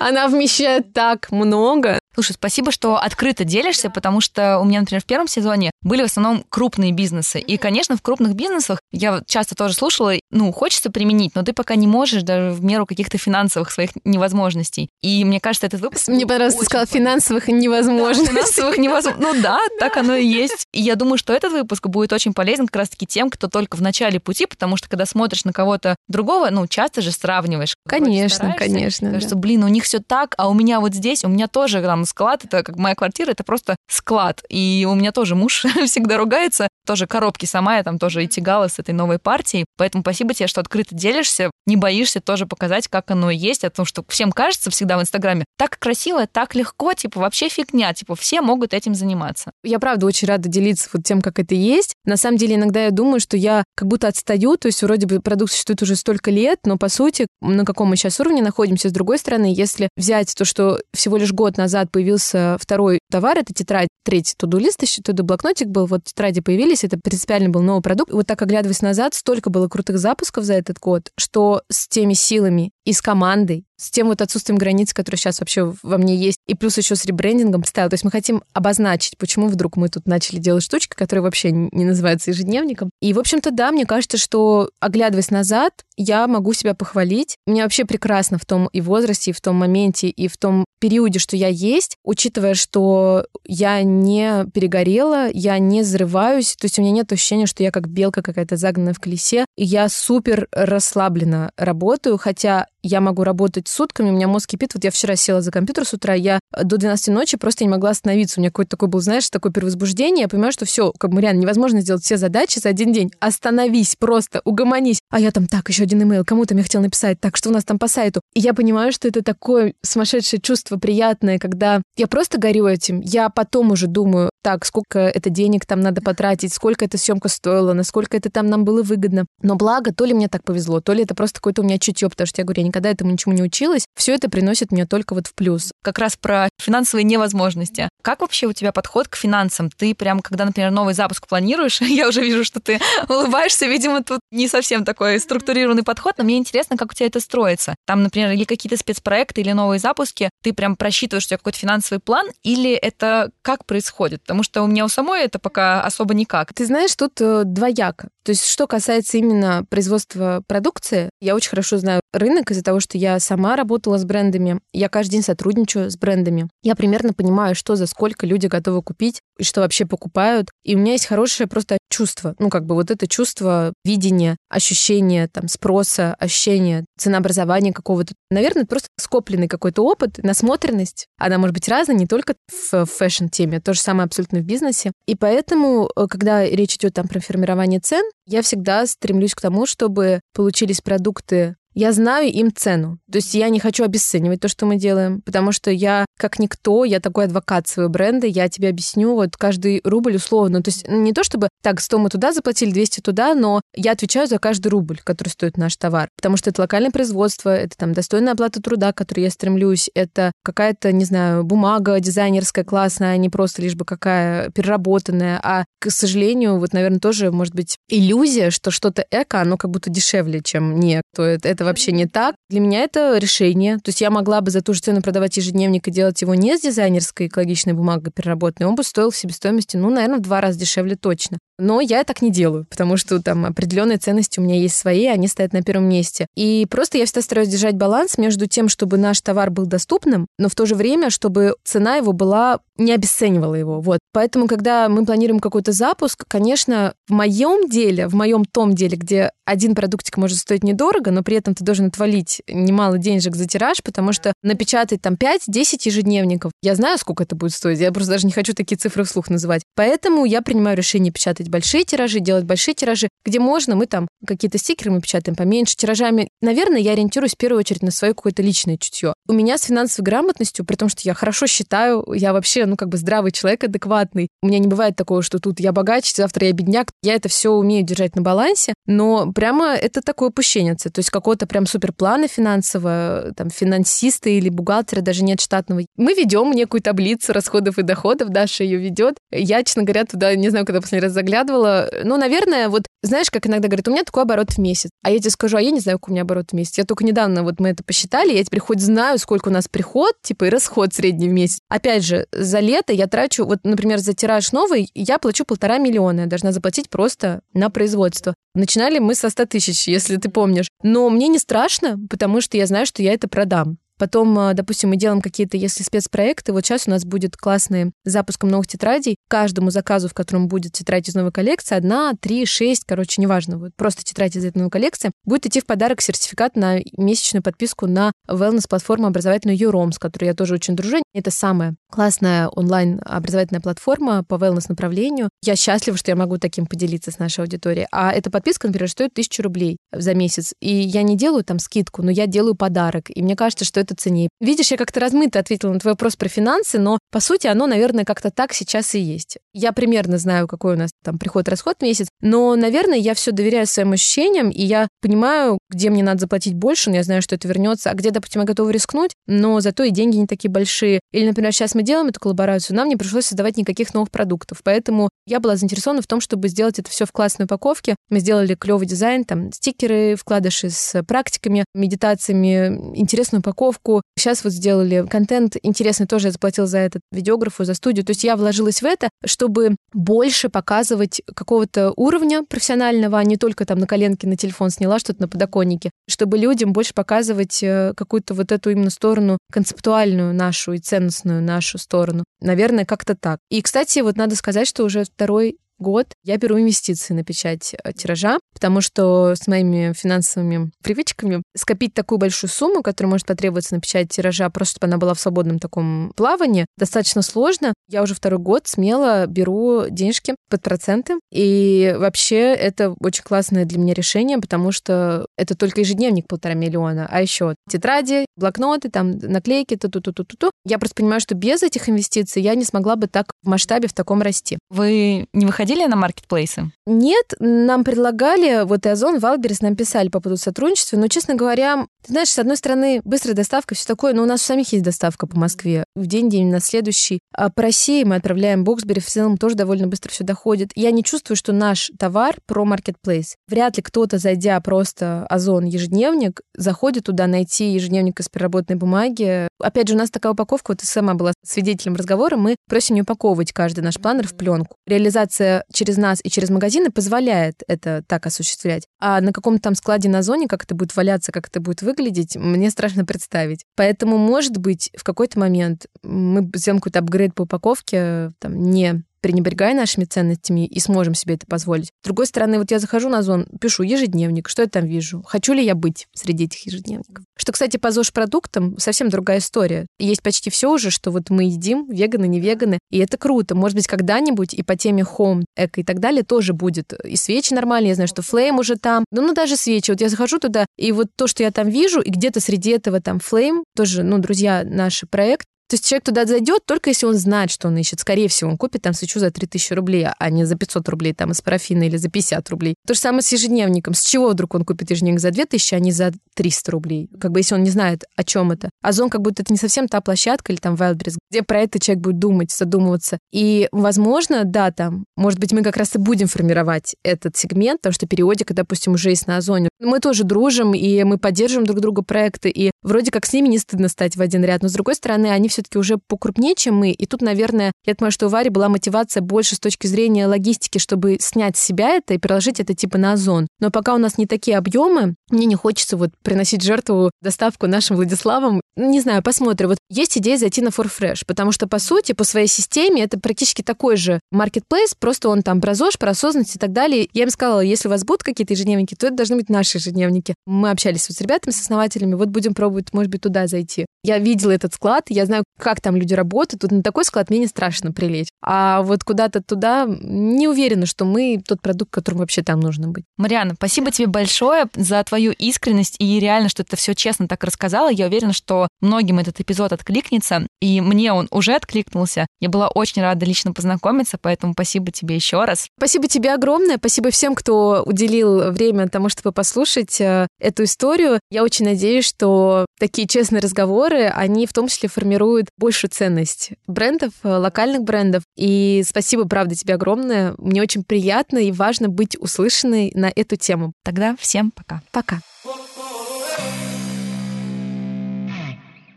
Она 0.01 0.27
вмещает 0.29 0.93
так 0.93 1.31
много. 1.31 2.01
Слушай, 2.17 2.33
спасибо, 2.33 2.73
что 2.73 2.97
открыто 2.97 3.45
делишься, 3.45 3.91
потому 3.91 4.23
что 4.23 4.59
у 4.59 4.65
меня, 4.65 4.81
например, 4.81 5.03
в 5.03 5.05
первом 5.05 5.29
сезоне 5.29 5.71
были 5.83 6.01
в 6.01 6.07
основном 6.07 6.45
крупные 6.49 6.93
бизнесы. 6.93 7.41
И, 7.41 7.59
конечно, 7.59 7.97
в 7.97 8.03
крупных 8.03 8.35
бизнесах 8.35 8.81
я 8.91 9.21
часто 9.27 9.55
тоже 9.55 9.75
слушала, 9.75 10.15
ну, 10.31 10.51
хочется 10.51 10.91
применить, 10.91 11.35
но 11.35 11.43
ты 11.43 11.53
пока 11.53 11.75
не 11.75 11.87
можешь 11.87 12.23
даже 12.23 12.53
в 12.53 12.65
меру 12.65 12.87
каких-то 12.87 13.19
финансовых 13.19 13.71
своих 13.71 13.91
невозможностей. 14.05 14.89
И 15.03 15.27
мне 15.27 15.41
кажется, 15.41 15.67
этот 15.67 15.83
выпуск... 15.83 16.09
Мне 16.09 16.27
понравилось, 16.27 16.57
ты 16.57 16.65
сказала, 16.65 16.87
финансовых 16.87 17.49
невозможностей. 17.49 18.35
Да, 18.35 18.41
финансовых 18.41 18.79
невозможностей. 18.79 19.35
Ну 19.35 19.43
да, 19.43 19.59
так 19.79 19.99
оно 19.99 20.17
и 20.17 20.27
есть. 20.27 20.65
И 20.73 20.81
я 20.81 20.97
думаю, 20.97 21.19
что 21.19 21.35
этот 21.35 21.53
выпуск 21.53 21.87
будет 21.87 22.15
очень 22.15 22.33
полезен 22.33 22.67
как 22.67 22.77
раз-таки 22.77 23.07
тем, 23.07 23.29
кто 23.29 23.47
только 23.49 23.77
в 23.77 23.83
начале 23.83 24.21
пути, 24.21 24.47
потому 24.47 24.79
что 24.79 24.89
когда 24.89 25.05
смотришь 25.05 25.36
на 25.44 25.53
кого-то 25.53 25.96
другого, 26.09 26.51
ну, 26.51 26.66
часто 26.66 27.03
же 27.03 27.12
сравниваешь. 27.12 27.75
Конечно, 27.87 28.55
конечно. 28.59 29.11
Кажется, 29.11 29.35
да. 29.35 29.40
блин, 29.40 29.64
у 29.64 29.68
них 29.68 29.85
все 29.85 30.01
так, 30.01 30.35
а 30.38 30.49
у 30.49 30.55
меня 30.55 30.81
вот 30.81 30.94
здесь, 30.94 31.25
у 31.25 31.29
меня 31.29 31.49
тоже 31.49 31.83
там 31.83 32.05
склад, 32.05 32.44
это 32.44 32.62
как 32.62 32.77
моя 32.77 32.94
квартира, 32.94 33.31
это 33.31 33.44
просто 33.44 33.77
склад. 33.88 34.42
И 34.49 34.87
у 34.88 34.94
меня 34.94 35.12
тоже 35.12 35.35
муж 35.35 35.64
всегда 35.87 36.16
ругается, 36.16 36.68
тоже 36.87 37.07
коробки 37.07 37.46
сама, 37.46 37.77
я 37.77 37.83
там 37.83 37.99
тоже 37.99 38.25
и 38.25 38.29
тягала 38.29 38.68
с 38.68 38.79
этой 38.79 38.92
новой 38.92 39.18
партией. 39.18 39.64
Поэтому 39.77 40.03
спасибо 40.03 40.35
тебе, 40.35 40.46
что 40.46 40.61
открыто 40.61 40.94
делишься, 40.94 41.51
не 41.66 41.77
боишься 41.77 42.20
тоже 42.20 42.46
показать, 42.46 42.88
как 42.88 43.11
оно 43.11 43.31
есть, 43.31 43.64
о 43.64 43.70
том, 43.70 43.85
что 43.85 44.05
всем 44.09 44.33
кажется 44.33 44.70
всегда 44.70 44.96
в 44.99 45.03
Инстаграме 45.03 45.44
так 45.59 45.79
красиво, 45.79 46.27
так 46.27 46.55
легко, 46.55 46.92
типа 46.92 47.20
вообще 47.20 47.49
фигня, 47.49 47.92
типа 47.92 48.14
все 48.14 48.40
могут 48.40 48.75
этим 48.75 48.94
заниматься. 48.94 49.53
Я 49.64 49.79
правда 49.79 50.07
очень 50.07 50.29
рада 50.29 50.49
делиться 50.49 50.88
вот 50.92 51.05
тем, 51.05 51.20
как 51.22 51.38
это 51.38 51.55
есть. 51.55 51.94
На 52.05 52.16
самом 52.16 52.38
деле 52.38 52.57
иногда 52.57 52.85
я 52.85 52.90
думаю, 52.90 53.20
что 53.20 53.37
я 53.37 53.64
как 53.75 53.88
будто 53.88 54.09
отстаю, 54.09 54.57
то 54.57 54.66
есть 54.66 54.83
вроде 54.83 55.07
бы 55.07 55.20
продукт 55.27 55.51
существует 55.51 55.83
уже 55.83 55.97
столько 55.97 56.31
лет, 56.31 56.61
но 56.65 56.79
по 56.79 56.89
сути, 56.89 57.27
на 57.41 57.65
каком 57.65 57.89
мы 57.89 57.97
сейчас 57.97 58.21
уровне 58.21 58.43
находимся, 58.43 58.89
с 58.89 58.93
другой 58.93 59.19
стороны, 59.19 59.53
если 59.53 59.89
взять 59.97 60.33
то, 60.37 60.45
что 60.45 60.81
всего 60.95 61.17
лишь 61.17 61.33
год 61.33 61.57
назад 61.57 61.91
появился 61.91 62.57
второй 62.61 63.01
товар, 63.11 63.37
это 63.39 63.53
тетрадь, 63.53 63.89
третий 64.05 64.35
туду-лист, 64.39 64.81
еще 64.83 65.03
туду-блокнотик 65.03 65.67
был, 65.67 65.87
вот 65.87 66.05
тетради 66.05 66.41
появились, 66.41 66.85
это 66.85 66.97
принципиально 67.03 67.49
был 67.49 67.61
новый 67.62 67.83
продукт. 67.83 68.12
И 68.12 68.15
вот 68.15 68.29
так 68.29 68.41
оглядываясь 68.41 68.83
назад, 68.83 69.15
столько 69.15 69.51
было 69.51 69.67
крутых 69.67 69.99
запусков 69.99 70.45
за 70.45 70.55
этот 70.55 70.79
год, 70.79 71.11
что 71.19 71.62
с 71.69 71.89
теми 71.89 72.12
силами 72.12 72.71
и 72.87 72.92
с 72.92 73.03
командой, 73.03 73.66
с 73.77 73.90
тем 73.90 74.07
вот 74.07 74.22
отсутствием 74.22 74.57
границ, 74.57 74.94
которые 74.94 75.18
сейчас 75.18 75.40
вообще 75.40 75.75
во 75.83 75.99
мне 75.99 76.16
есть, 76.16 76.38
и 76.46 76.55
плюс 76.55 76.79
еще 76.79 76.96
с 76.96 77.05
ребрендингом 77.05 77.64
стайл. 77.64 77.90
То 77.90 77.94
есть 77.94 78.05
мы 78.05 78.11
хотим 78.11 78.42
обозначить, 78.55 79.18
почему 79.18 79.49
вдруг 79.49 79.77
мы 79.77 79.88
тут 79.88 80.07
начали 80.07 80.38
делать 80.38 80.62
штучки, 80.62 80.94
которые 80.94 81.25
вообще 81.25 81.51
не 81.51 81.85
называются 81.85 82.31
ежедневником. 82.31 82.90
И, 83.03 83.12
в 83.12 83.18
общем-то, 83.18 83.51
да, 83.51 83.72
мне 83.72 83.85
кажется, 83.85 84.16
что, 84.16 84.70
оглядываясь 84.81 85.31
назад, 85.31 85.72
я 85.96 86.27
могу 86.27 86.53
себя 86.53 86.75
похвалить. 86.75 87.37
Мне 87.46 87.64
вообще 87.64 87.85
прекрасно 87.85 88.38
в 88.38 88.46
том 88.46 88.68
и 88.72 88.81
возрасте, 88.81 89.33
и 89.33 89.35
в 89.35 89.40
том 89.40 89.57
моменте, 89.57 90.09
и 90.09 90.29
в 90.29 90.37
том 90.37 90.64
периоде, 90.79 91.18
что 91.18 91.37
я 91.37 91.49
есть, 91.49 91.96
учитывая, 92.05 92.55
что 92.55 93.27
я 93.44 93.83
не 93.83 94.46
перегорела, 94.53 95.29
я 95.31 95.59
не 95.59 95.83
взрываюсь, 95.83 96.55
то 96.57 96.66
есть 96.66 96.79
у 96.79 96.83
меня 96.83 96.92
нет 96.92 97.12
ощущения, 97.12 97.46
что 97.46 97.62
я 97.62 97.70
как 97.70 97.88
белка 97.88 98.22
какая-то 98.22 98.57
загнанная 98.57 98.94
в 98.94 99.01
колесе, 99.01 99.46
и 99.57 99.64
я 99.64 99.88
супер 99.88 100.49
расслабленно 100.53 101.51
работаю, 101.57 102.18
хотя 102.18 102.66
я 102.83 103.01
могу 103.01 103.25
работать 103.25 103.69
сутками, 103.69 104.11
у 104.11 104.12
меня 104.12 104.29
мозг 104.29 104.51
кипит. 104.51 104.75
Вот 104.75 104.85
я 104.85 104.91
вчера 104.91 105.17
села 105.17 105.41
за 105.41 105.51
компьютер 105.51 105.85
с 105.85 105.93
утра, 105.93 106.15
я 106.15 106.41
до 106.53 106.77
12 106.77 107.09
ночи 107.09 107.37
просто 107.37 107.65
не 107.65 107.71
могла 107.71 107.91
остановиться. 107.91 108.39
У 108.39 108.43
меня 108.43 108.51
какой-то 108.51 108.71
такой 108.71 108.89
был, 108.89 109.01
знаешь, 109.01 109.29
такое 109.29 109.53
перевозбуждение. 109.53 110.23
Я 110.23 110.29
понимаю, 110.29 110.53
что 110.53 110.65
все, 110.65 110.93
как 110.99 111.11
бы 111.11 111.21
реально 111.21 111.41
невозможно 111.41 111.81
сделать 111.81 112.03
все 112.03 112.17
задачи 112.17 112.59
за 112.59 112.69
один 112.69 112.93
день. 112.93 113.11
Остановись 113.21 113.97
просто, 113.97 114.41
угомонись. 114.45 115.01
А 115.11 115.21
я 115.21 115.31
там, 115.31 115.47
так, 115.47 115.69
еще 115.69 115.85
один 115.85 116.03
имейл, 116.03 116.25
кому-то 116.25 116.55
мне 116.55 116.62
хотел 116.62 116.81
написать, 116.81 117.21
так, 117.21 117.37
что 117.37 117.51
у 117.51 117.53
нас 117.53 117.65
там 117.65 117.79
по 117.79 117.89
сайту. 117.89 118.21
И 118.35 118.41
я 118.41 118.55
понимаю, 118.55 118.93
что 118.93 119.09
это 119.09 119.23
такое 119.23 119.75
сумасшедшее 119.83 120.41
чувство 120.41 120.77
приятное, 120.77 121.39
когда 121.39 121.83
я 121.97 122.07
просто 122.07 122.39
горю 122.39 122.67
этим. 122.67 123.01
Я 123.01 123.29
потом 123.29 123.73
уже 123.73 123.87
думаю, 123.87 124.31
так, 124.47 124.65
сколько 124.65 125.01
это 125.01 125.29
денег 125.29 125.67
там 125.67 125.81
надо 125.81 126.01
потратить, 126.01 126.55
сколько 126.55 126.85
эта 126.85 126.99
съемка 126.99 127.29
стоила, 127.29 127.73
насколько 127.73 128.17
это 128.17 128.31
там 128.31 128.47
нам 128.47 128.65
было 128.65 128.85
выгодно. 128.85 129.27
Но 129.43 129.57
благо, 129.57 129.93
то 129.93 130.05
ли 130.05 130.15
мне 130.15 130.29
так 130.29 130.45
повезло, 130.45 130.81
то 130.81 130.93
ли 130.93 131.03
это 131.03 131.17
просто 131.17 131.41
какое-то 131.41 131.63
у 131.63 131.65
меня 131.65 131.81
чутье, 131.81 132.09
потому 132.09 132.29
что 132.29 132.43
я 132.43 132.45
говорю, 132.45 132.63
я 132.63 132.69
никогда 132.69 132.89
этому 132.89 133.11
ничему 133.11 133.35
не 133.35 133.43
училась. 133.43 133.87
Все 133.99 134.15
это 134.15 134.31
приносит 134.31 134.71
мне 134.71 134.87
только 134.87 135.15
вот 135.15 135.27
в 135.27 135.35
плюс. 135.35 135.73
Как 135.83 135.99
раз 135.99 136.17
про 136.17 136.49
финансовые 136.63 137.03
невозможности. 137.03 137.89
Как 138.03 138.21
вообще 138.21 138.47
у 138.47 138.53
тебя 138.53 138.71
подход 138.71 139.09
к 139.09 139.17
финансам? 139.17 139.69
Ты 139.69 139.97
прям, 139.97 140.21
когда, 140.21 140.45
например, 140.45 140.71
новый 140.71 140.95
запуск 140.95 141.27
планируешь, 141.27 141.81
я 141.81 142.07
уже 142.07 142.21
вижу, 142.21 142.45
что 142.45 142.61
ты 142.61 142.79
улыбаешься, 143.09 143.67
видимо, 143.67 144.05
тут 144.05 144.21
не 144.31 144.47
совсем 144.47 144.85
такой 144.85 145.19
структурированный 145.19 145.83
подход, 145.83 146.15
но 146.19 146.23
мне 146.23 146.39
интересно, 146.39 146.77
как 146.77 146.93
у 146.93 146.95
тебя 146.95 147.09
это 147.09 147.19
строится. 147.19 147.75
Там, 147.85 148.05
например, 148.05 148.31
или 148.31 148.45
какие-то 148.45 148.77
спецпроекты, 148.77 149.41
или 149.41 149.51
новые 149.51 149.81
запуски, 149.81 150.31
ты 150.45 150.53
прям 150.53 150.77
просчитываешь 150.77 151.25
у 151.25 151.29
тебя 151.31 151.39
какой-то 151.39 151.59
финансовый 151.59 151.99
план, 151.99 152.29
или 152.45 152.71
это 152.71 153.33
как 153.43 153.67
происходит? 153.67 154.23
Потому 154.37 154.44
что 154.44 154.62
у 154.64 154.66
меня 154.66 154.85
у 154.85 154.88
самой 154.88 155.25
это 155.25 155.38
пока 155.38 155.81
особо 155.81 156.12
никак. 156.12 156.53
Ты 156.53 156.66
знаешь, 156.66 156.94
тут 156.94 157.18
э, 157.22 157.44
двояко. 157.44 158.11
То 158.22 158.33
есть, 158.33 158.44
что 158.44 158.66
касается 158.66 159.16
именно 159.16 159.64
производства 159.70 160.42
продукции, 160.46 161.09
я 161.22 161.35
очень 161.35 161.49
хорошо 161.49 161.79
знаю 161.79 162.03
рынок 162.12 162.51
из-за 162.51 162.62
того, 162.62 162.81
что 162.81 162.99
я 162.99 163.18
сама 163.18 163.57
работала 163.57 163.96
с 163.96 164.05
брендами, 164.05 164.61
я 164.72 164.88
каждый 164.88 165.12
день 165.12 165.22
сотрудничаю 165.22 165.90
с 165.90 165.96
брендами. 165.96 166.49
Я 166.62 166.75
примерно 166.75 167.12
понимаю, 167.12 167.55
что 167.55 167.77
за 167.77 167.87
сколько 167.87 168.27
люди 168.27 168.49
готовы 168.49 168.83
купить 168.83 169.20
и 169.38 169.44
что 169.44 169.61
вообще 169.61 169.87
покупают. 169.87 170.49
И 170.64 170.75
у 170.75 170.79
меня 170.79 170.92
есть 170.92 171.07
хорошее 171.07 171.49
просто 171.49 171.79
чувство, 171.88 172.35
ну, 172.40 172.51
как 172.51 172.66
бы 172.66 172.75
вот 172.75 172.90
это 172.90 173.07
чувство 173.07 173.72
видения, 173.85 174.37
ощущения 174.51 175.29
там 175.29 175.46
спроса, 175.46 176.14
ощущения 176.18 176.85
ценообразования 176.99 177.72
какого-то. 177.72 178.12
Наверное, 178.31 178.66
просто 178.66 178.88
скопленный 178.99 179.46
какой-то 179.46 179.83
опыт, 179.83 180.18
насмотренность. 180.18 181.07
Она 181.16 181.38
может 181.38 181.55
быть 181.55 181.68
разная 181.68 181.96
не 181.96 182.09
только 182.09 182.35
в 182.51 182.87
fashion-теме, 182.87 183.61
то 183.61 183.72
же 183.72 183.81
самое 183.81 184.07
абсолютно 184.07 184.26
в 184.33 184.45
бизнесе. 184.45 184.93
И 185.07 185.15
поэтому, 185.15 185.91
э, 185.95 186.07
когда 186.09 186.45
речь 186.45 186.77
идет 186.77 186.95
там 186.95 187.09
про 187.09 187.21
формирование 187.21 187.81
цен, 187.81 188.05
я 188.27 188.43
всегда 188.43 188.87
стремлюсь 188.87 189.35
к 189.35 189.41
тому, 189.41 189.67
чтобы 189.67 190.21
получились 190.35 190.81
продукты 190.81 191.57
я 191.77 191.93
знаю 191.93 192.33
им 192.33 192.51
цену. 192.55 192.99
То 193.12 193.19
есть 193.19 193.35
я 193.35 193.51
не 193.51 193.61
хочу 193.61 193.85
обесценивать 193.85 194.41
то, 194.41 194.49
что 194.49 194.65
мы 194.65 194.77
делаем, 194.77 195.21
потому 195.21 195.53
что 195.53 195.71
я, 195.71 196.07
как 196.18 196.38
никто, 196.38 196.85
я 196.85 197.00
такой 197.00 197.24
адвокат 197.24 197.68
своего 197.68 197.90
бренда, 197.90 198.26
я 198.26 198.48
тебе 198.48 198.68
объясню 198.68 199.14
вот 199.14 199.37
каждый 199.37 199.81
рубль 199.85 200.16
условно. 200.16 200.62
То 200.62 200.70
есть 200.70 200.87
не 200.88 201.12
то, 201.12 201.24
чтобы 201.24 201.48
так, 201.62 201.81
100 201.81 201.98
мы 201.98 202.09
туда 202.09 202.33
заплатили, 202.33 202.70
200 202.70 203.00
туда, 203.00 203.35
но 203.35 203.61
я 203.74 203.92
отвечаю 203.92 204.26
за 204.26 204.38
каждый 204.38 204.68
рубль, 204.68 205.00
который 205.02 205.29
стоит 205.29 205.57
наш 205.57 205.76
товар, 205.76 206.09
потому 206.16 206.37
что 206.37 206.50
это 206.50 206.62
локальное 206.62 206.90
производство, 206.90 207.50
это 207.50 207.76
там 207.76 207.92
достойная 207.92 208.33
оплата 208.33 208.62
труда, 208.62 208.92
к 208.92 208.96
которой 208.96 209.20
я 209.20 209.31
стремлюсь, 209.31 209.90
это 209.94 210.33
какая-то, 210.42 210.92
не 210.92 211.05
знаю, 211.05 211.44
бумага 211.44 211.98
дизайнерская 212.00 212.64
классная, 212.64 213.12
а 213.12 213.16
не 213.16 213.29
просто 213.29 213.62
лишь 213.62 213.74
бы 213.74 213.85
какая 213.85 214.50
переработанная, 214.50 215.40
а, 215.42 215.64
к 215.79 215.90
сожалению, 215.90 216.59
вот, 216.59 216.72
наверное, 216.72 217.00
тоже 217.00 217.31
может 217.31 217.55
быть 217.55 217.76
иллюзия, 217.88 218.50
что 218.50 218.70
что-то 218.70 219.05
эко, 219.11 219.40
оно 219.40 219.57
как 219.57 219.70
будто 219.70 219.90
дешевле, 219.90 220.40
чем 220.40 220.79
не, 220.79 221.02
то 221.14 221.22
это, 221.22 221.48
это 221.48 221.64
вообще 221.64 221.92
не 221.92 222.07
так. 222.07 222.35
Для 222.49 222.61
меня 222.61 222.83
это 222.83 223.19
решение. 223.19 223.79
То 223.79 223.89
есть 223.89 224.01
я 224.01 224.09
могла 224.09 224.41
бы 224.41 224.53
за 224.53 224.63
ту 224.63 224.73
же 224.73 224.81
цену 224.81 225.03
продавать 225.03 225.37
ежедневник 225.37 225.89
и 225.89 225.91
делать 225.91 226.23
его 226.23 226.35
не 226.37 226.57
с 226.57 226.61
дизайнерской 226.61 227.27
экологичной 227.27 227.73
бумагой 227.73 228.13
переработанной. 228.13 228.69
Он 228.69 228.77
бы 228.77 228.85
стоил 228.85 229.11
в 229.11 229.17
себестоимости, 229.17 229.77
ну, 229.77 229.91
наверное, 229.91 230.19
в 230.19 230.23
два 230.23 230.41
раза 230.41 230.59
дешевле 230.59 230.95
точно. 230.95 231.39
Но 231.59 231.81
я 231.81 232.05
так 232.05 232.23
не 232.23 232.31
делаю, 232.31 232.66
потому 232.69 232.97
что 232.97 233.23
там 233.23 233.47
определенные 233.47 233.99
ценности 233.99 234.40
у 234.40 234.42
меня 234.42 234.57
есть 234.57 234.77
свои, 234.77 235.07
они 235.07 235.29
стоят 235.29 235.53
на 235.53 235.62
первом 235.62 235.88
месте. 235.88 236.27
И 236.37 236.66
просто 236.71 236.99
я 236.99 237.07
всегда 237.07 237.23
стараюсь 237.23 237.49
держать 237.49 237.77
баланс 237.77 238.19
между 238.19 238.47
тем, 238.47 238.69
чтобы 238.69 238.99
наш 238.99 239.21
товар 239.21 239.51
был 239.51 239.66
доступным, 239.66 240.27
но 240.38 240.49
в 240.49 240.55
то 240.55 240.66
же 240.66 240.75
время, 240.75 241.11
чтобы 241.11 241.57
цена 241.64 241.97
его 241.97 242.12
была 242.12 242.61
не 242.79 242.92
обесценивала 242.92 243.55
его. 243.55 243.81
Вот. 243.81 244.01
Поэтому, 244.12 244.47
когда 244.47 244.88
мы 244.88 245.05
планируем 245.05 245.40
какой-то 245.40 245.73
запуск, 245.73 246.25
конечно, 246.29 246.95
в 247.09 247.12
моем 247.12 247.69
деле, 247.69 248.07
в 248.07 248.14
моем 248.14 248.45
том 248.45 248.75
деле, 248.75 248.97
где 248.97 249.31
один 249.45 249.75
продуктик 249.75 250.16
может 250.16 250.38
стоить 250.38 250.62
недорого, 250.62 251.11
но 251.11 251.23
при 251.23 251.37
этом 251.37 251.55
ты 251.55 251.64
должен 251.64 251.87
отвалить 251.87 252.42
немало 252.49 252.99
денежек 252.99 253.37
за 253.37 253.47
тираж, 253.47 253.83
потому 253.83 254.12
что 254.12 254.33
напечатать 254.42 255.01
там 255.01 255.14
5-10 255.14 255.81
ежедневников, 255.85 256.53
я 256.62 256.75
знаю, 256.75 256.99
сколько 256.99 257.23
это 257.23 257.37
будет 257.37 257.53
стоить, 257.53 257.79
я 257.79 257.92
просто 257.92 258.12
даже 258.12 258.27
не 258.27 258.33
хочу 258.33 258.55
такие 258.55 258.77
цифры 258.77 259.05
вслух 259.05 259.31
называть. 259.31 259.62
Поэтому 259.75 260.25
я 260.25 260.42
принимаю 260.42 260.77
решение 260.77 261.12
печатать 261.12 261.46
печатать 261.47 261.51
большие 261.51 261.85
тиражи, 261.85 262.21
делать 262.21 262.45
большие 262.45 262.75
тиражи. 262.75 263.09
Где 263.25 263.39
можно, 263.39 263.77
мы 263.77 263.87
там 263.87 264.09
какие-то 264.27 264.59
стикеры 264.59 264.91
мы 264.91 265.01
печатаем 265.01 265.37
поменьше 265.37 265.77
тиражами. 265.77 266.29
Наверное, 266.41 266.81
я 266.81 266.93
ориентируюсь 266.93 267.35
в 267.35 267.37
первую 267.37 267.61
очередь 267.61 267.83
на 267.83 267.91
свое 267.91 268.15
какое-то 268.15 268.43
личное 268.43 268.77
чутье. 268.77 269.15
У 269.29 269.33
меня 269.33 269.59
с 269.59 269.65
финансовой 269.65 270.05
грамотностью, 270.05 270.65
при 270.65 270.77
том, 270.77 270.89
что 270.89 271.01
я 271.05 271.15
хорошо 271.15 271.47
считаю, 271.47 272.05
я 272.15 272.33
вообще, 272.33 272.67
ну, 272.67 272.77
как 272.77 272.89
бы 272.89 272.99
здравый 272.99 273.33
человек, 273.33 273.65
адекватный. 273.65 274.29
У 274.43 274.47
меня 274.47 274.59
не 274.59 274.69
бывает 274.69 274.97
такого, 274.97 275.23
что 275.23 275.39
тут 275.39 275.61
я 275.61 275.73
богач, 275.73 276.13
завтра 276.15 276.47
я 276.47 276.53
бедняк. 276.53 276.91
Я 277.03 277.15
это 277.15 277.29
все 277.29 277.51
умею 277.51 277.85
держать 277.85 278.17
на 278.17 278.23
балансе, 278.23 278.75
но 278.87 279.33
прямо 279.33 279.75
это 279.75 280.01
такое 280.01 280.29
упущение. 280.29 280.75
То 280.77 280.91
есть 280.97 281.11
какого-то 281.11 281.47
прям 281.47 281.67
суперплана 281.67 282.29
финансового, 282.29 283.33
там, 283.37 283.51
финансиста 283.51 284.29
или 284.29 284.49
бухгалтера 284.49 285.01
даже 285.01 285.25
нет 285.25 285.41
штатного. 285.41 285.83
Мы 285.97 286.15
ведем 286.15 286.53
некую 286.53 286.81
таблицу 286.81 287.33
расходов 287.33 287.79
и 287.79 287.83
доходов, 287.83 288.29
Даша 288.29 288.65
ее 288.65 288.79
ведет. 288.79 289.17
Я, 289.31 289.63
честно 289.63 289.83
говоря, 289.83 290.05
туда, 290.05 290.35
не 290.35 290.49
знаю, 290.49 290.67
когда 290.67 290.81
последний 290.81 291.05
раз 291.05 291.13
заглядывала, 291.13 291.36
заглядывала. 291.37 291.90
Ну, 292.05 292.16
наверное, 292.16 292.68
вот 292.68 292.85
знаешь, 293.03 293.31
как 293.31 293.46
иногда 293.46 293.68
говорят, 293.68 293.87
у 293.88 293.90
меня 293.90 294.05
такой 294.05 294.22
оборот 294.22 294.53
в 294.53 294.59
месяц. 294.59 294.90
А 295.03 295.11
я 295.11 295.18
тебе 295.18 295.31
скажу, 295.31 295.57
а 295.57 295.62
я 295.62 295.70
не 295.70 295.81
знаю, 295.81 295.99
какой 295.99 296.12
у 296.12 296.14
меня 296.14 296.22
оборот 296.22 296.51
в 296.51 296.53
месяц. 296.55 296.79
Я 296.79 296.85
только 296.85 297.05
недавно 297.05 297.42
вот 297.42 297.61
мы 297.61 297.68
это 297.68 297.85
посчитали, 297.85 298.33
я 298.33 298.42
теперь 298.44 298.61
хоть 298.61 298.81
знаю, 298.81 299.18
сколько 299.18 299.49
у 299.49 299.53
нас 299.53 299.68
приход, 299.68 300.14
типа, 300.22 300.46
и 300.46 300.51
расход 300.51 300.92
средний 300.94 301.29
в 301.29 301.33
месяц. 301.33 301.59
Опять 301.68 302.05
же, 302.05 302.27
за 302.33 302.61
лето 302.61 302.92
я 302.92 303.07
трачу, 303.07 303.44
вот, 303.44 303.61
например, 303.64 303.99
за 303.99 304.14
тираж 304.14 304.53
новый, 304.53 304.90
я 304.94 305.18
плачу 305.18 305.44
полтора 305.44 305.79
миллиона. 305.79 306.20
Я 306.20 306.27
должна 306.27 306.53
заплатить 306.53 306.88
просто 306.90 307.40
на 307.53 307.70
производство. 307.70 308.35
Начинали 308.55 308.99
мы 308.99 309.14
со 309.14 309.31
100 309.31 309.46
тысяч, 309.46 309.87
если 309.87 310.16
ты 310.16 310.31
помнишь. 310.31 310.68
Но 310.83 311.09
мне 311.11 311.29
не 311.29 311.38
страшно, 311.38 311.99
потому 312.09 312.40
что 312.40 312.57
я 312.57 312.66
знаю, 312.66 312.87
что 312.87 313.03
я 313.03 313.12
это 313.12 313.29
продам. 313.29 313.79
Потом, 313.99 314.39
а, 314.39 314.53
допустим, 314.55 314.91
мы 314.91 314.97
делаем 314.97 315.21
какие-то, 315.21 315.57
если 315.57 315.83
спецпроекты, 315.83 316.53
вот 316.53 316.65
сейчас 316.65 316.87
у 316.87 316.91
нас 316.91 317.05
будет 317.05 317.37
классный 317.37 317.93
запуском 318.05 318.51
новых 318.51 318.67
тетрадей. 318.67 319.17
Каждому 319.29 319.71
заказу, 319.71 320.09
в 320.09 320.15
котором 320.15 320.49
будет 320.49 320.73
тетрадь 320.73 321.09
из 321.09 321.15
новой 321.15 321.33
коллекции, 321.33 321.75
одна, 321.75 322.13
три, 322.21 322.45
шесть, 322.47 322.85
короче, 322.87 323.21
неважно, 323.23 323.59
вот 323.59 323.73
просто 323.77 324.05
тетрадь 324.05 324.37
из 324.37 324.45
этой 324.45 324.59
новой 324.59 324.71
коллекции, 324.71 325.11
будет 325.25 325.47
идти 325.47 325.61
в 325.61 325.67
подарок 325.67 326.01
сертификат 326.01 326.57
на 326.57 326.79
месячную 326.97 327.43
подписку 327.43 327.87
на 327.87 328.13
wellness-платформу 328.29 329.07
образовательную 329.07 329.59
Юром, 329.59 329.93
с 329.93 329.99
которой 329.99 330.27
я 330.27 330.35
тоже 330.35 330.55
очень 330.55 330.77
дружу. 330.77 331.03
Это 331.15 331.31
самая 331.31 331.77
классная 331.90 332.49
онлайн-образовательная 332.49 333.61
платформа 333.61 334.25
по 334.25 334.35
wellness-направлению. 334.35 335.29
Я 335.42 335.57
счастлива, 335.57 335.96
что 335.96 336.11
я 336.11 336.16
могу 336.16 336.38
таким 336.38 336.66
поделиться 336.66 337.11
с 337.11 337.18
нашей 337.18 337.40
аудиторией. 337.40 337.87
А 337.92 338.12
эта 338.12 338.31
подписка, 338.31 338.66
например, 338.66 338.90
стоит 338.90 339.14
тысячу 339.14 339.42
рублей 339.42 339.77
за 339.92 340.14
месяц. 340.14 340.53
И 340.61 340.72
я 340.72 341.03
не 341.03 341.16
делаю 341.16 341.44
там 341.44 341.59
скидку, 341.59 342.03
но 342.03 342.11
я 342.11 342.27
делаю 342.27 342.55
подарок. 342.55 343.05
И 343.14 343.22
мне 343.22 343.37
кажется, 343.37 343.64
что 343.64 343.81
это 343.81 343.94
ценнее. 343.94 344.29
Видишь, 344.40 344.70
я 344.70 344.77
как-то 344.77 345.01
размыто 345.01 345.38
ответила 345.38 345.72
на 345.72 345.81
твой 345.81 345.92
вопрос 345.92 346.16
про 346.16 346.29
финансы, 346.29 346.79
но 346.79 346.99
по 347.11 347.20
сути 347.20 347.46
оно, 347.46 347.66
наверное, 347.66 348.05
как-то 348.05 348.31
так 348.31 348.53
сейчас 348.53 348.94
и 348.94 349.01
есть. 349.01 349.38
Я 349.53 349.72
примерно 349.72 350.18
знаю, 350.18 350.49
какой 350.49 350.75
у 350.75 350.79
нас 350.79 350.90
там 351.05 351.18
приход-расход 351.18 351.81
месяц, 351.83 352.09
но, 352.20 352.57
наверное, 352.57 352.99
я 352.99 353.14
все 353.14 353.33
доверяю 353.33 353.66
своим 353.66 353.92
ощущениям, 353.92 354.51
и 354.51 354.62
я 354.62 354.88
понимаю, 355.01 355.59
где 355.70 355.90
мне 355.90 356.03
надо 356.03 356.20
заплатить 356.20 356.55
больше, 356.55 356.90
но 356.90 356.96
я 356.96 357.03
знаю, 357.03 357.22
что 357.22 357.35
это 357.35 357.49
вернется, 357.49 357.90
а 357.90 357.94
где, 357.94 358.11
допустим, 358.11 358.40
я 358.42 358.46
готова 358.46 358.70
рискнуть, 358.70 359.12
но 359.27 359.61
зато 359.61 359.85
и 359.85 359.90
деньги 359.90 360.16
не 360.16 360.27
такие 360.27 360.51
большие. 360.51 361.01
Или, 361.12 361.29
например, 361.29 361.53
сейчас 361.53 361.75
мы 361.77 361.83
делаем 361.83 362.09
эту 362.09 362.19
коллаборацию, 362.19 362.77
нам 362.77 362.89
не 362.89 362.97
пришлось 362.97 363.27
создавать 363.27 363.57
никаких 363.57 363.95
новых 363.95 364.11
продуктов, 364.11 364.62
поэтому 364.65 365.11
я 365.27 365.41
была 365.41 365.57
заинтересована 365.57 366.03
в 366.03 366.07
том, 366.07 366.21
чтобы 366.21 366.49
сделать 366.49 366.79
это 366.79 366.91
все 366.91 367.05
в 367.05 367.12
классной 367.12 367.45
упаковке. 367.45 367.97
Мы 368.11 368.21
сделали 368.21 368.55
клевый 368.55 368.87
дизайн, 368.87 369.25
там 369.25 369.53
стикеры, 369.53 370.17
вкладыши 370.17 370.71
с 370.71 371.03
практиками, 371.03 371.65
медитациями, 371.75 372.95
интересную 372.97 373.41
упаковку. 373.41 374.03
Сейчас 374.17 374.45
вот 374.45 374.53
сделали 374.53 375.07
контент 375.09 375.57
интересный, 375.62 376.07
тоже 376.07 376.29
я 376.29 376.33
заплатила 376.33 376.67
за 376.67 376.79
этот 376.79 377.03
видеографу, 377.12 377.65
за 377.65 377.75
студию. 377.75 378.05
То 378.05 378.11
есть 378.11 378.25
я 378.25 378.37
вложилась 378.37 378.83
в 378.83 378.85
это, 378.85 379.11
чтобы 379.25 379.77
больше 379.93 380.49
показывать 380.49 381.21
какого-то 381.35 381.93
уровня 381.97 382.45
профессионального, 382.45 383.19
а 383.19 383.25
не 383.25 383.37
только 383.37 383.67
там 383.67 383.79
на 383.79 383.87
коленке 383.87 384.27
на 384.27 384.37
телефон 384.37 384.71
сняла 384.71 384.99
что-то 384.99 385.23
на 385.23 385.29
подоконнике, 385.29 385.91
чтобы 386.09 386.39
людям 386.39 386.73
больше 386.73 386.95
показывать 386.95 387.62
э, 387.62 387.93
какую-то 387.97 388.35
вот 388.35 388.53
эту 388.53 388.71
именно 388.71 388.91
сторону 388.91 389.39
концептуальную 389.53 390.33
нашу 390.33 390.73
и 390.73 390.79
ценностную 390.79 391.43
нашу 391.43 391.65
сторону. 391.79 392.24
Наверное, 392.40 392.85
как-то 392.85 393.14
так. 393.14 393.40
И, 393.50 393.61
кстати, 393.62 393.98
вот 394.00 394.16
надо 394.16 394.37
сказать, 394.37 394.68
что 394.68 394.85
уже 394.85 395.05
второй 395.05 395.59
год 395.79 396.07
я 396.25 396.37
беру 396.37 396.59
инвестиции 396.59 397.15
на 397.15 397.25
печать 397.25 397.75
э, 397.75 397.93
тиража, 397.93 398.39
потому 398.53 398.81
что 398.81 399.35
с 399.35 399.47
моими 399.47 399.93
финансовыми 399.93 400.71
привычками 400.83 401.43
скопить 401.57 401.95
такую 401.95 402.19
большую 402.19 402.51
сумму, 402.51 402.83
которая 402.83 403.11
может 403.11 403.27
потребоваться 403.27 403.75
на 403.75 403.81
печать 403.81 404.09
тиража, 404.09 404.49
просто 404.51 404.73
чтобы 404.73 404.87
она 404.87 404.99
была 404.99 405.15
в 405.15 405.21
свободном 405.21 405.59
таком 405.59 406.12
плавании, 406.17 406.67
достаточно 406.77 407.23
сложно. 407.23 407.75
Я 407.89 408.03
уже 408.03 408.15
второй 408.15 408.41
год 408.41 408.67
смело 408.67 409.27
беру 409.27 409.85
денежки 409.89 410.35
под 410.51 410.62
проценты, 410.62 411.15
и 411.33 411.95
вообще 411.99 412.55
это 412.55 412.95
очень 413.01 413.23
классное 413.23 413.65
для 413.65 413.79
меня 413.79 413.95
решение, 413.95 414.39
потому 414.39 414.73
что 414.73 415.27
это 415.37 415.57
только 415.57 415.81
ежедневник 415.81 416.27
полтора 416.27 416.55
миллиона, 416.55 417.09
а 417.11 417.23
еще 417.23 417.55
тетради, 417.71 418.27
блокноты, 418.37 418.91
там 418.91 419.19
наклейки, 419.19 419.77
ту-ту-ту-ту-ту. 419.77 420.51
Я 420.65 420.79
просто 420.79 420.97
понимаю, 420.97 421.21
что 421.21 421.35
без 421.35 421.62
этих 421.62 421.89
инвестиций 421.89 422.43
я 422.43 422.55
не 422.55 422.65
смогла 422.65 422.97
бы 422.97 423.07
так 423.07 423.33
в 423.43 423.49
масштабе 423.49 423.89
в 423.89 423.93
таком 423.93 424.23
расти. 424.23 424.59
Вы 424.71 425.27
не 425.33 425.47
выходили 425.47 425.65
выходили 425.66 425.87
на 425.87 425.96
маркетплейсы? 425.96 426.70
Нет, 426.87 427.35
нам 427.40 427.83
предлагали, 427.83 428.64
вот 428.64 428.87
и 428.87 428.88
Озон, 428.88 429.18
Wildberries 429.19 429.62
нам 429.62 429.74
писали 429.74 430.09
по 430.09 430.20
поводу 430.20 430.40
сотрудничества, 430.40 430.96
но, 430.96 431.09
честно 431.09 431.35
говоря, 431.35 431.87
ты 432.05 432.12
знаешь, 432.12 432.29
с 432.29 432.38
одной 432.38 432.57
стороны, 432.57 433.00
быстрая 433.05 433.35
доставка, 433.35 433.74
все 433.74 433.85
такое, 433.87 434.12
но 434.12 434.22
у 434.22 434.26
нас 434.26 434.42
у 434.42 434.44
самих 434.44 434.72
есть 434.72 434.85
доставка 434.85 435.26
по 435.26 435.37
Москве. 435.37 435.85
В 435.96 436.07
день, 436.07 436.31
день 436.31 436.50
на 436.50 436.61
следующий. 436.61 437.18
А 437.35 437.50
по 437.50 437.62
России 437.62 438.05
мы 438.05 438.14
отправляем 438.14 438.62
Боксбери, 438.62 439.00
в 439.00 439.07
целом 439.07 439.37
тоже 439.37 439.57
довольно 439.57 439.88
быстро 439.88 440.11
все 440.11 440.22
доходит. 440.22 440.70
Я 440.76 440.92
не 440.92 441.02
чувствую, 441.02 441.37
что 441.37 441.52
наш 441.52 441.90
товар 441.98 442.37
про 442.46 442.64
маркетплейс. 442.64 443.35
Вряд 443.48 443.76
ли 443.76 443.83
кто-то, 443.83 444.18
зайдя 444.18 444.61
просто 444.61 445.26
Озон 445.26 445.64
ежедневник, 445.64 446.42
заходит 446.57 447.05
туда 447.05 447.26
найти 447.26 447.72
ежедневник 447.72 448.20
из 448.20 448.29
переработанной 448.29 448.79
бумаги. 448.79 449.48
Опять 449.59 449.88
же, 449.88 449.94
у 449.94 449.98
нас 449.98 450.11
такая 450.11 450.33
упаковка, 450.33 450.70
вот 450.70 450.79
ты 450.79 450.87
сама 450.87 451.14
была 451.14 451.33
свидетелем 451.44 451.96
разговора, 451.96 452.37
мы 452.37 452.55
просим 452.68 452.94
не 452.94 453.02
упаковывать 453.02 453.52
каждый 453.52 453.81
наш 453.81 453.96
планер 453.96 454.29
в 454.29 454.37
пленку. 454.37 454.76
Реализация 454.87 455.56
через 455.73 455.97
нас 455.97 456.21
и 456.23 456.31
через 456.31 456.51
магазины 456.51 456.90
позволяет 456.90 457.62
это 457.66 458.05
так 458.07 458.27
осуществлять. 458.27 458.87
А 459.01 459.21
на 459.21 459.33
каком-то 459.33 459.62
там 459.62 459.75
складе 459.75 460.09
на 460.09 460.23
зоне, 460.23 460.49
как 460.49 460.64
это 460.64 460.75
будет 460.75 460.95
валяться, 460.97 461.33
как 461.33 461.49
это 461.49 461.61
будет 461.61 461.83
выглядеть, 461.83 462.37
мне 462.37 462.71
страшно 462.71 463.05
представить. 463.05 463.64
Поэтому, 463.75 464.19
может 464.19 464.59
быть, 464.59 464.90
в 464.97 465.05
какой-то 465.05 465.38
момент 465.38 465.87
мы 466.03 466.49
сделаем 466.55 466.81
какой-то 466.81 466.99
апгрейд 466.99 467.35
по 467.35 467.42
упаковке, 467.42 468.33
там, 468.38 468.55
не 468.71 469.03
пренебрегая 469.27 469.75
нашими 469.75 470.05
ценностями 470.05 470.67
и 470.67 470.79
сможем 470.79 471.17
себе 471.17 471.35
это 471.35 471.49
позволить. 471.49 471.89
С 471.89 472.05
другой 472.05 472.27
стороны, 472.27 472.61
вот 472.61 472.71
я 472.71 472.79
захожу 472.79 473.09
на 473.09 473.23
зон, 473.23 473.49
пишу 473.61 473.83
ежедневник, 473.83 474.49
что 474.49 474.62
я 474.62 474.69
там 474.69 474.87
вижу, 474.87 475.25
хочу 475.27 475.53
ли 475.53 475.65
я 475.65 475.75
быть 475.75 476.07
среди 476.15 476.45
этих 476.45 476.65
ежедневников. 476.65 477.25
Что, 477.37 477.51
кстати, 477.51 477.77
по 477.77 477.91
ЗОЖ-продуктам 477.91 478.79
совсем 478.79 479.09
другая 479.09 479.39
история. 479.39 479.87
Есть 479.99 480.23
почти 480.23 480.49
все 480.49 480.73
уже, 480.73 480.93
что 480.93 481.11
вот 481.11 481.29
мы 481.31 481.43
едим, 481.43 481.91
веганы, 481.91 482.29
не 482.29 482.39
веганы, 482.39 482.79
и 482.93 482.99
это 482.99 483.19
круто. 483.19 483.57
Может 483.57 483.75
быть, 483.75 483.89
когда-нибудь 483.89 484.55
и 484.55 484.62
по 484.62 484.77
теме 484.77 485.03
home, 485.03 485.43
эко 485.57 485.81
и 485.81 485.85
так 485.85 485.99
далее 485.99 486.23
тоже 486.23 486.53
будет. 486.53 486.93
И 486.93 487.17
свечи 487.17 487.53
нормальные, 487.53 487.89
я 487.89 487.95
знаю, 487.97 488.07
что 488.07 488.23
флейм 488.23 488.61
уже 488.61 488.77
там. 488.77 489.05
Ну, 489.11 489.23
ну, 489.23 489.35
даже 489.35 489.57
свечи. 489.57 489.91
Вот 489.91 490.01
я 490.01 490.09
захожу 490.09 490.39
туда, 490.39 490.67
и 490.79 490.93
вот 490.93 491.09
то, 491.17 491.27
что 491.27 491.43
я 491.43 491.51
там 491.51 491.69
вижу, 491.69 492.01
и 492.01 492.11
где-то 492.11 492.39
среди 492.39 492.71
этого 492.71 493.01
там 493.01 493.19
флейм, 493.19 493.65
тоже, 493.75 494.05
ну, 494.05 494.19
друзья, 494.19 494.62
наш 494.65 495.03
проект, 495.11 495.49
то 495.68 495.74
есть 495.74 495.87
человек 495.87 496.05
туда 496.05 496.26
зайдет 496.26 496.64
только 496.64 496.90
если 496.90 497.07
он 497.07 497.14
знает, 497.14 497.50
что 497.50 497.68
он 497.68 497.76
ищет. 497.76 498.00
Скорее 498.00 498.29
всего, 498.29 498.50
он 498.50 498.57
купит 498.57 498.83
там 498.83 498.92
свечу 498.92 499.18
за 499.18 499.31
3000 499.31 499.72
рублей, 499.72 500.07
а 500.07 500.31
не 500.31 500.44
за 500.44 500.57
500 500.57 500.88
рублей 500.88 501.12
там 501.12 501.33
из 501.33 501.40
парафина 501.40 501.85
или 501.85 501.96
за 501.96 502.09
50 502.09 502.48
рублей. 502.50 502.74
То 502.87 502.94
же 502.94 503.00
самое 503.00 503.22
с 503.22 503.33
ежедневником. 503.33 503.94
С 503.94 504.02
чего 504.02 504.29
вдруг 504.29 504.55
он 504.55 504.64
купит 504.64 504.90
ежедневник 504.90 505.20
за 505.20 505.31
2000, 505.31 505.74
а 505.74 505.81
не 505.81 505.90
за 505.90 506.12
300 506.35 506.70
рублей? 506.70 507.11
Как 507.20 507.33
бы 507.33 507.40
если 507.40 507.55
он 507.55 507.62
не 507.62 507.70
знает, 507.70 508.05
о 508.16 508.22
чем 508.22 508.52
это. 508.52 508.70
Озон 508.83 509.11
как 509.11 509.22
будто 509.22 509.42
это 509.42 509.52
не 509.52 509.59
совсем 509.59 509.88
та 509.88 510.00
площадка 510.00 510.52
или 510.52 510.61
там 510.61 510.74
Wildberries, 510.74 511.16
где 511.31 511.42
про 511.42 511.62
это 511.62 511.81
человек 511.81 512.05
будет 512.05 512.18
думать, 512.18 512.52
задумываться. 512.52 513.18
И, 513.33 513.68
возможно, 513.72 514.44
да, 514.44 514.70
там, 514.70 515.05
может 515.16 515.40
быть, 515.40 515.52
мы 515.52 515.62
как 515.62 515.76
раз 515.76 515.94
и 515.96 515.98
будем 515.98 516.29
формировать 516.29 516.94
этот 517.02 517.37
сегмент, 517.37 517.81
потому 517.81 517.94
что 517.94 518.07
периодика, 518.07 518.55
допустим, 518.55 518.94
уже 518.94 519.11
есть 519.11 519.26
на 519.26 519.38
Озоне. 519.38 519.68
Мы 519.81 519.98
тоже 519.98 520.24
дружим, 520.24 520.74
и 520.74 521.02
мы 521.02 521.18
поддерживаем 521.18 521.66
друг 521.66 521.81
друга 521.81 522.02
проекты, 522.02 522.50
и 522.50 522.70
вроде 522.83 523.11
как 523.11 523.26
с 523.26 523.33
ними 523.33 523.48
не 523.48 523.59
стыдно 523.59 523.88
стать 523.88 524.16
в 524.16 524.20
один 524.20 524.44
ряд, 524.44 524.62
но 524.62 524.68
с 524.68 524.72
другой 524.72 524.94
стороны, 524.94 525.26
они 525.26 525.48
все-таки 525.57 525.79
уже 525.79 525.97
покрупнее, 525.99 526.55
чем 526.55 526.77
мы. 526.77 526.90
И 526.90 527.07
тут, 527.07 527.23
наверное, 527.23 527.73
я 527.87 527.95
понимаю, 527.95 528.12
что 528.12 528.27
у 528.27 528.29
Вари 528.29 528.51
была 528.51 528.69
мотивация 528.69 529.23
больше 529.23 529.57
с 529.57 529.61
точки 529.61 529.87
зрения 529.87 530.27
логистики, 530.27 530.79
чтобы 530.79 531.16
снять 531.21 531.57
с 531.57 531.64
себя 531.64 531.97
это 531.97 532.14
и 532.14 532.19
переложить 532.19 532.61
это 532.61 532.75
типа 532.75 532.99
на 532.99 533.12
озон. 533.12 533.47
Но 533.59 533.71
пока 533.71 533.95
у 533.95 533.99
нас 533.99 534.19
не 534.19 534.27
такие 534.27 534.59
объемы, 534.59 535.14
мне 535.31 535.47
не 535.47 535.55
хочется 535.55 535.97
вот 535.97 536.11
приносить 536.23 536.62
жертву 536.62 537.11
доставку 537.23 537.66
нашим 537.66 537.97
Владиславам. 537.97 538.61
Не 538.77 539.01
знаю, 539.01 539.23
посмотрим. 539.23 539.71
Вот 539.71 539.79
есть 539.88 540.19
идея 540.19 540.37
зайти 540.37 540.61
на 540.61 540.69
ForFresh, 540.69 541.25
потому 541.27 541.53
что, 541.53 541.66
по 541.66 541.79
сути, 541.79 542.12
по 542.12 542.25
своей 542.25 542.47
системе 542.47 543.03
это 543.03 543.19
практически 543.19 543.62
такой 543.62 543.97
же 543.97 544.21
marketplace, 544.35 544.95
просто 544.99 545.31
он 545.31 545.42
там 545.42 545.61
про 545.62 545.75
ЗОЖ, 545.75 545.99
про 545.99 546.11
осознанность 546.11 546.57
и 546.57 546.59
так 546.59 546.73
далее. 546.73 547.09
Я 547.14 547.23
им 547.23 547.31
сказала, 547.31 547.61
если 547.61 547.88
у 547.88 547.90
вас 547.90 548.05
будут 548.05 548.23
какие-то 548.23 548.53
ежедневники, 548.53 548.95
то 548.95 549.07
это 549.07 549.16
должны 549.16 549.37
быть 549.37 549.49
наши 549.49 549.79
ежедневники. 549.79 550.35
Мы 550.47 550.71
общались 550.71 551.09
вот 551.09 551.16
с 551.16 551.21
ребятами, 551.21 551.53
с 551.53 551.61
основателями, 551.61 552.14
вот 552.14 552.29
будем 552.29 552.53
пробовать, 552.53 552.92
может 552.92 553.11
быть, 553.11 553.23
туда 553.23 553.47
зайти. 553.47 553.87
Я 554.03 554.19
видела 554.19 554.51
этот 554.51 554.75
склад, 554.75 555.05
я 555.09 555.25
знаю, 555.27 555.45
как 555.59 555.81
там 555.81 555.97
люди 555.97 556.15
работают. 556.15 556.63
Тут 556.63 556.73
на 556.73 556.83
такой 556.83 557.05
склад 557.05 557.31
мне 557.31 557.39
не 557.39 557.47
страшно 557.47 557.93
прилечь. 557.93 558.29
А 558.43 558.83
вот 558.83 559.05
куда-то 559.05 559.43
туда 559.43 559.87
не 559.89 560.49
уверена, 560.49 560.87
что 560.87 561.05
мы 561.05 561.43
тот 561.47 561.61
продукт, 561.61 561.93
которым 561.93 562.21
вообще 562.21 562.43
там 562.43 562.61
нужно 562.61 562.89
быть. 562.89 563.05
Мариана, 563.17 563.55
спасибо 563.55 563.91
тебе 563.91 564.07
большое 564.07 564.67
за 564.75 565.03
твою 565.05 565.33
искренность 565.33 565.97
и 565.99 566.21
реально, 566.21 566.49
что 566.49 566.65
ты 566.65 566.77
все 566.77 566.95
честно 566.95 567.29
так 567.29 567.43
рассказала. 567.45 567.91
Я 567.91 568.07
уверена, 568.07 568.33
что 568.33 568.69
многим 568.81 569.19
этот 569.19 569.41
эпизод 569.41 569.73
откликнется, 569.73 570.47
и 570.61 570.81
мне 570.81 571.13
он 571.13 571.29
уже 571.31 571.55
откликнулся. 571.55 572.27
Я 572.41 572.49
была 572.49 572.69
очень 572.69 573.03
рада 573.03 573.25
лично 573.25 573.53
познакомиться, 573.53 574.19
поэтому 574.21 574.53
спасибо 574.53 574.93
тебе 574.93 575.15
еще 575.15 575.45
раз. 575.45 575.69
Спасибо 575.79 576.09
тебе 576.09 576.35
огромное. 576.35 576.79
Спасибо 576.79 577.11
всем, 577.11 577.35
кто 577.35 577.83
уделил 577.87 578.53
время 578.53 578.89
тому, 578.89 579.09
чтобы 579.09 579.33
послушать 579.33 580.01
э, 580.01 580.27
эту 580.41 580.65
историю. 580.65 581.19
Я 581.31 581.43
очень 581.43 581.65
надеюсь, 581.65 582.05
что 582.05 582.67
такие 582.79 583.09
честные 583.09 583.41
разговоры, 583.41 584.05
они 584.05 584.47
в 584.47 584.53
том 584.53 584.69
числе 584.69 584.89
формируют 584.89 585.36
чувствуют 585.37 585.49
большую 585.59 585.90
ценность 585.90 586.53
брендов, 586.66 587.12
э, 587.22 587.29
локальных 587.29 587.83
брендов. 587.83 588.22
И 588.37 588.83
спасибо, 588.87 589.27
правда, 589.29 589.55
тебе 589.55 589.75
огромное. 589.75 590.35
Мне 590.38 590.62
очень 590.62 590.85
приятно 590.85 591.38
и 591.38 591.53
важно 591.53 591.88
быть 591.88 592.16
услышанной 592.18 592.92
на 592.94 593.11
эту 593.14 593.37
тему. 593.37 593.72
Тогда 593.85 594.16
всем 594.18 594.51
пока. 594.51 594.83
Пока. 594.92 595.20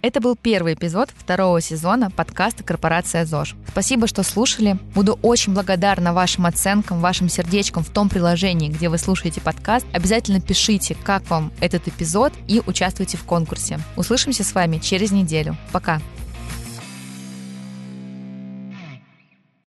Это 0.02 0.22
был 0.22 0.38
первый 0.38 0.76
эпизод 0.76 1.10
второго 1.14 1.60
сезона 1.60 2.10
подкаста 2.10 2.64
«Корпорация 2.64 3.26
ЗОЖ». 3.26 3.56
Спасибо, 3.68 4.08
что 4.08 4.24
слушали. 4.24 4.80
Буду 4.96 5.20
очень 5.22 5.54
благодарна 5.54 6.14
вашим 6.14 6.46
оценкам, 6.46 7.02
вашим 7.02 7.28
сердечкам 7.28 7.84
в 7.84 7.90
том 7.90 8.08
приложении, 8.08 8.70
где 8.70 8.88
вы 8.88 8.98
слушаете 8.98 9.42
подкаст. 9.42 9.86
Обязательно 9.92 10.40
пишите, 10.40 10.96
как 11.04 11.30
вам 11.30 11.52
этот 11.60 11.90
эпизод 11.90 12.32
и 12.48 12.62
участвуйте 12.66 13.18
в 13.18 13.26
конкурсе. 13.26 13.80
Услышимся 13.98 14.46
с 14.46 14.56
вами 14.56 14.78
через 14.78 15.12
неделю. 15.12 15.58
Пока! 15.74 16.00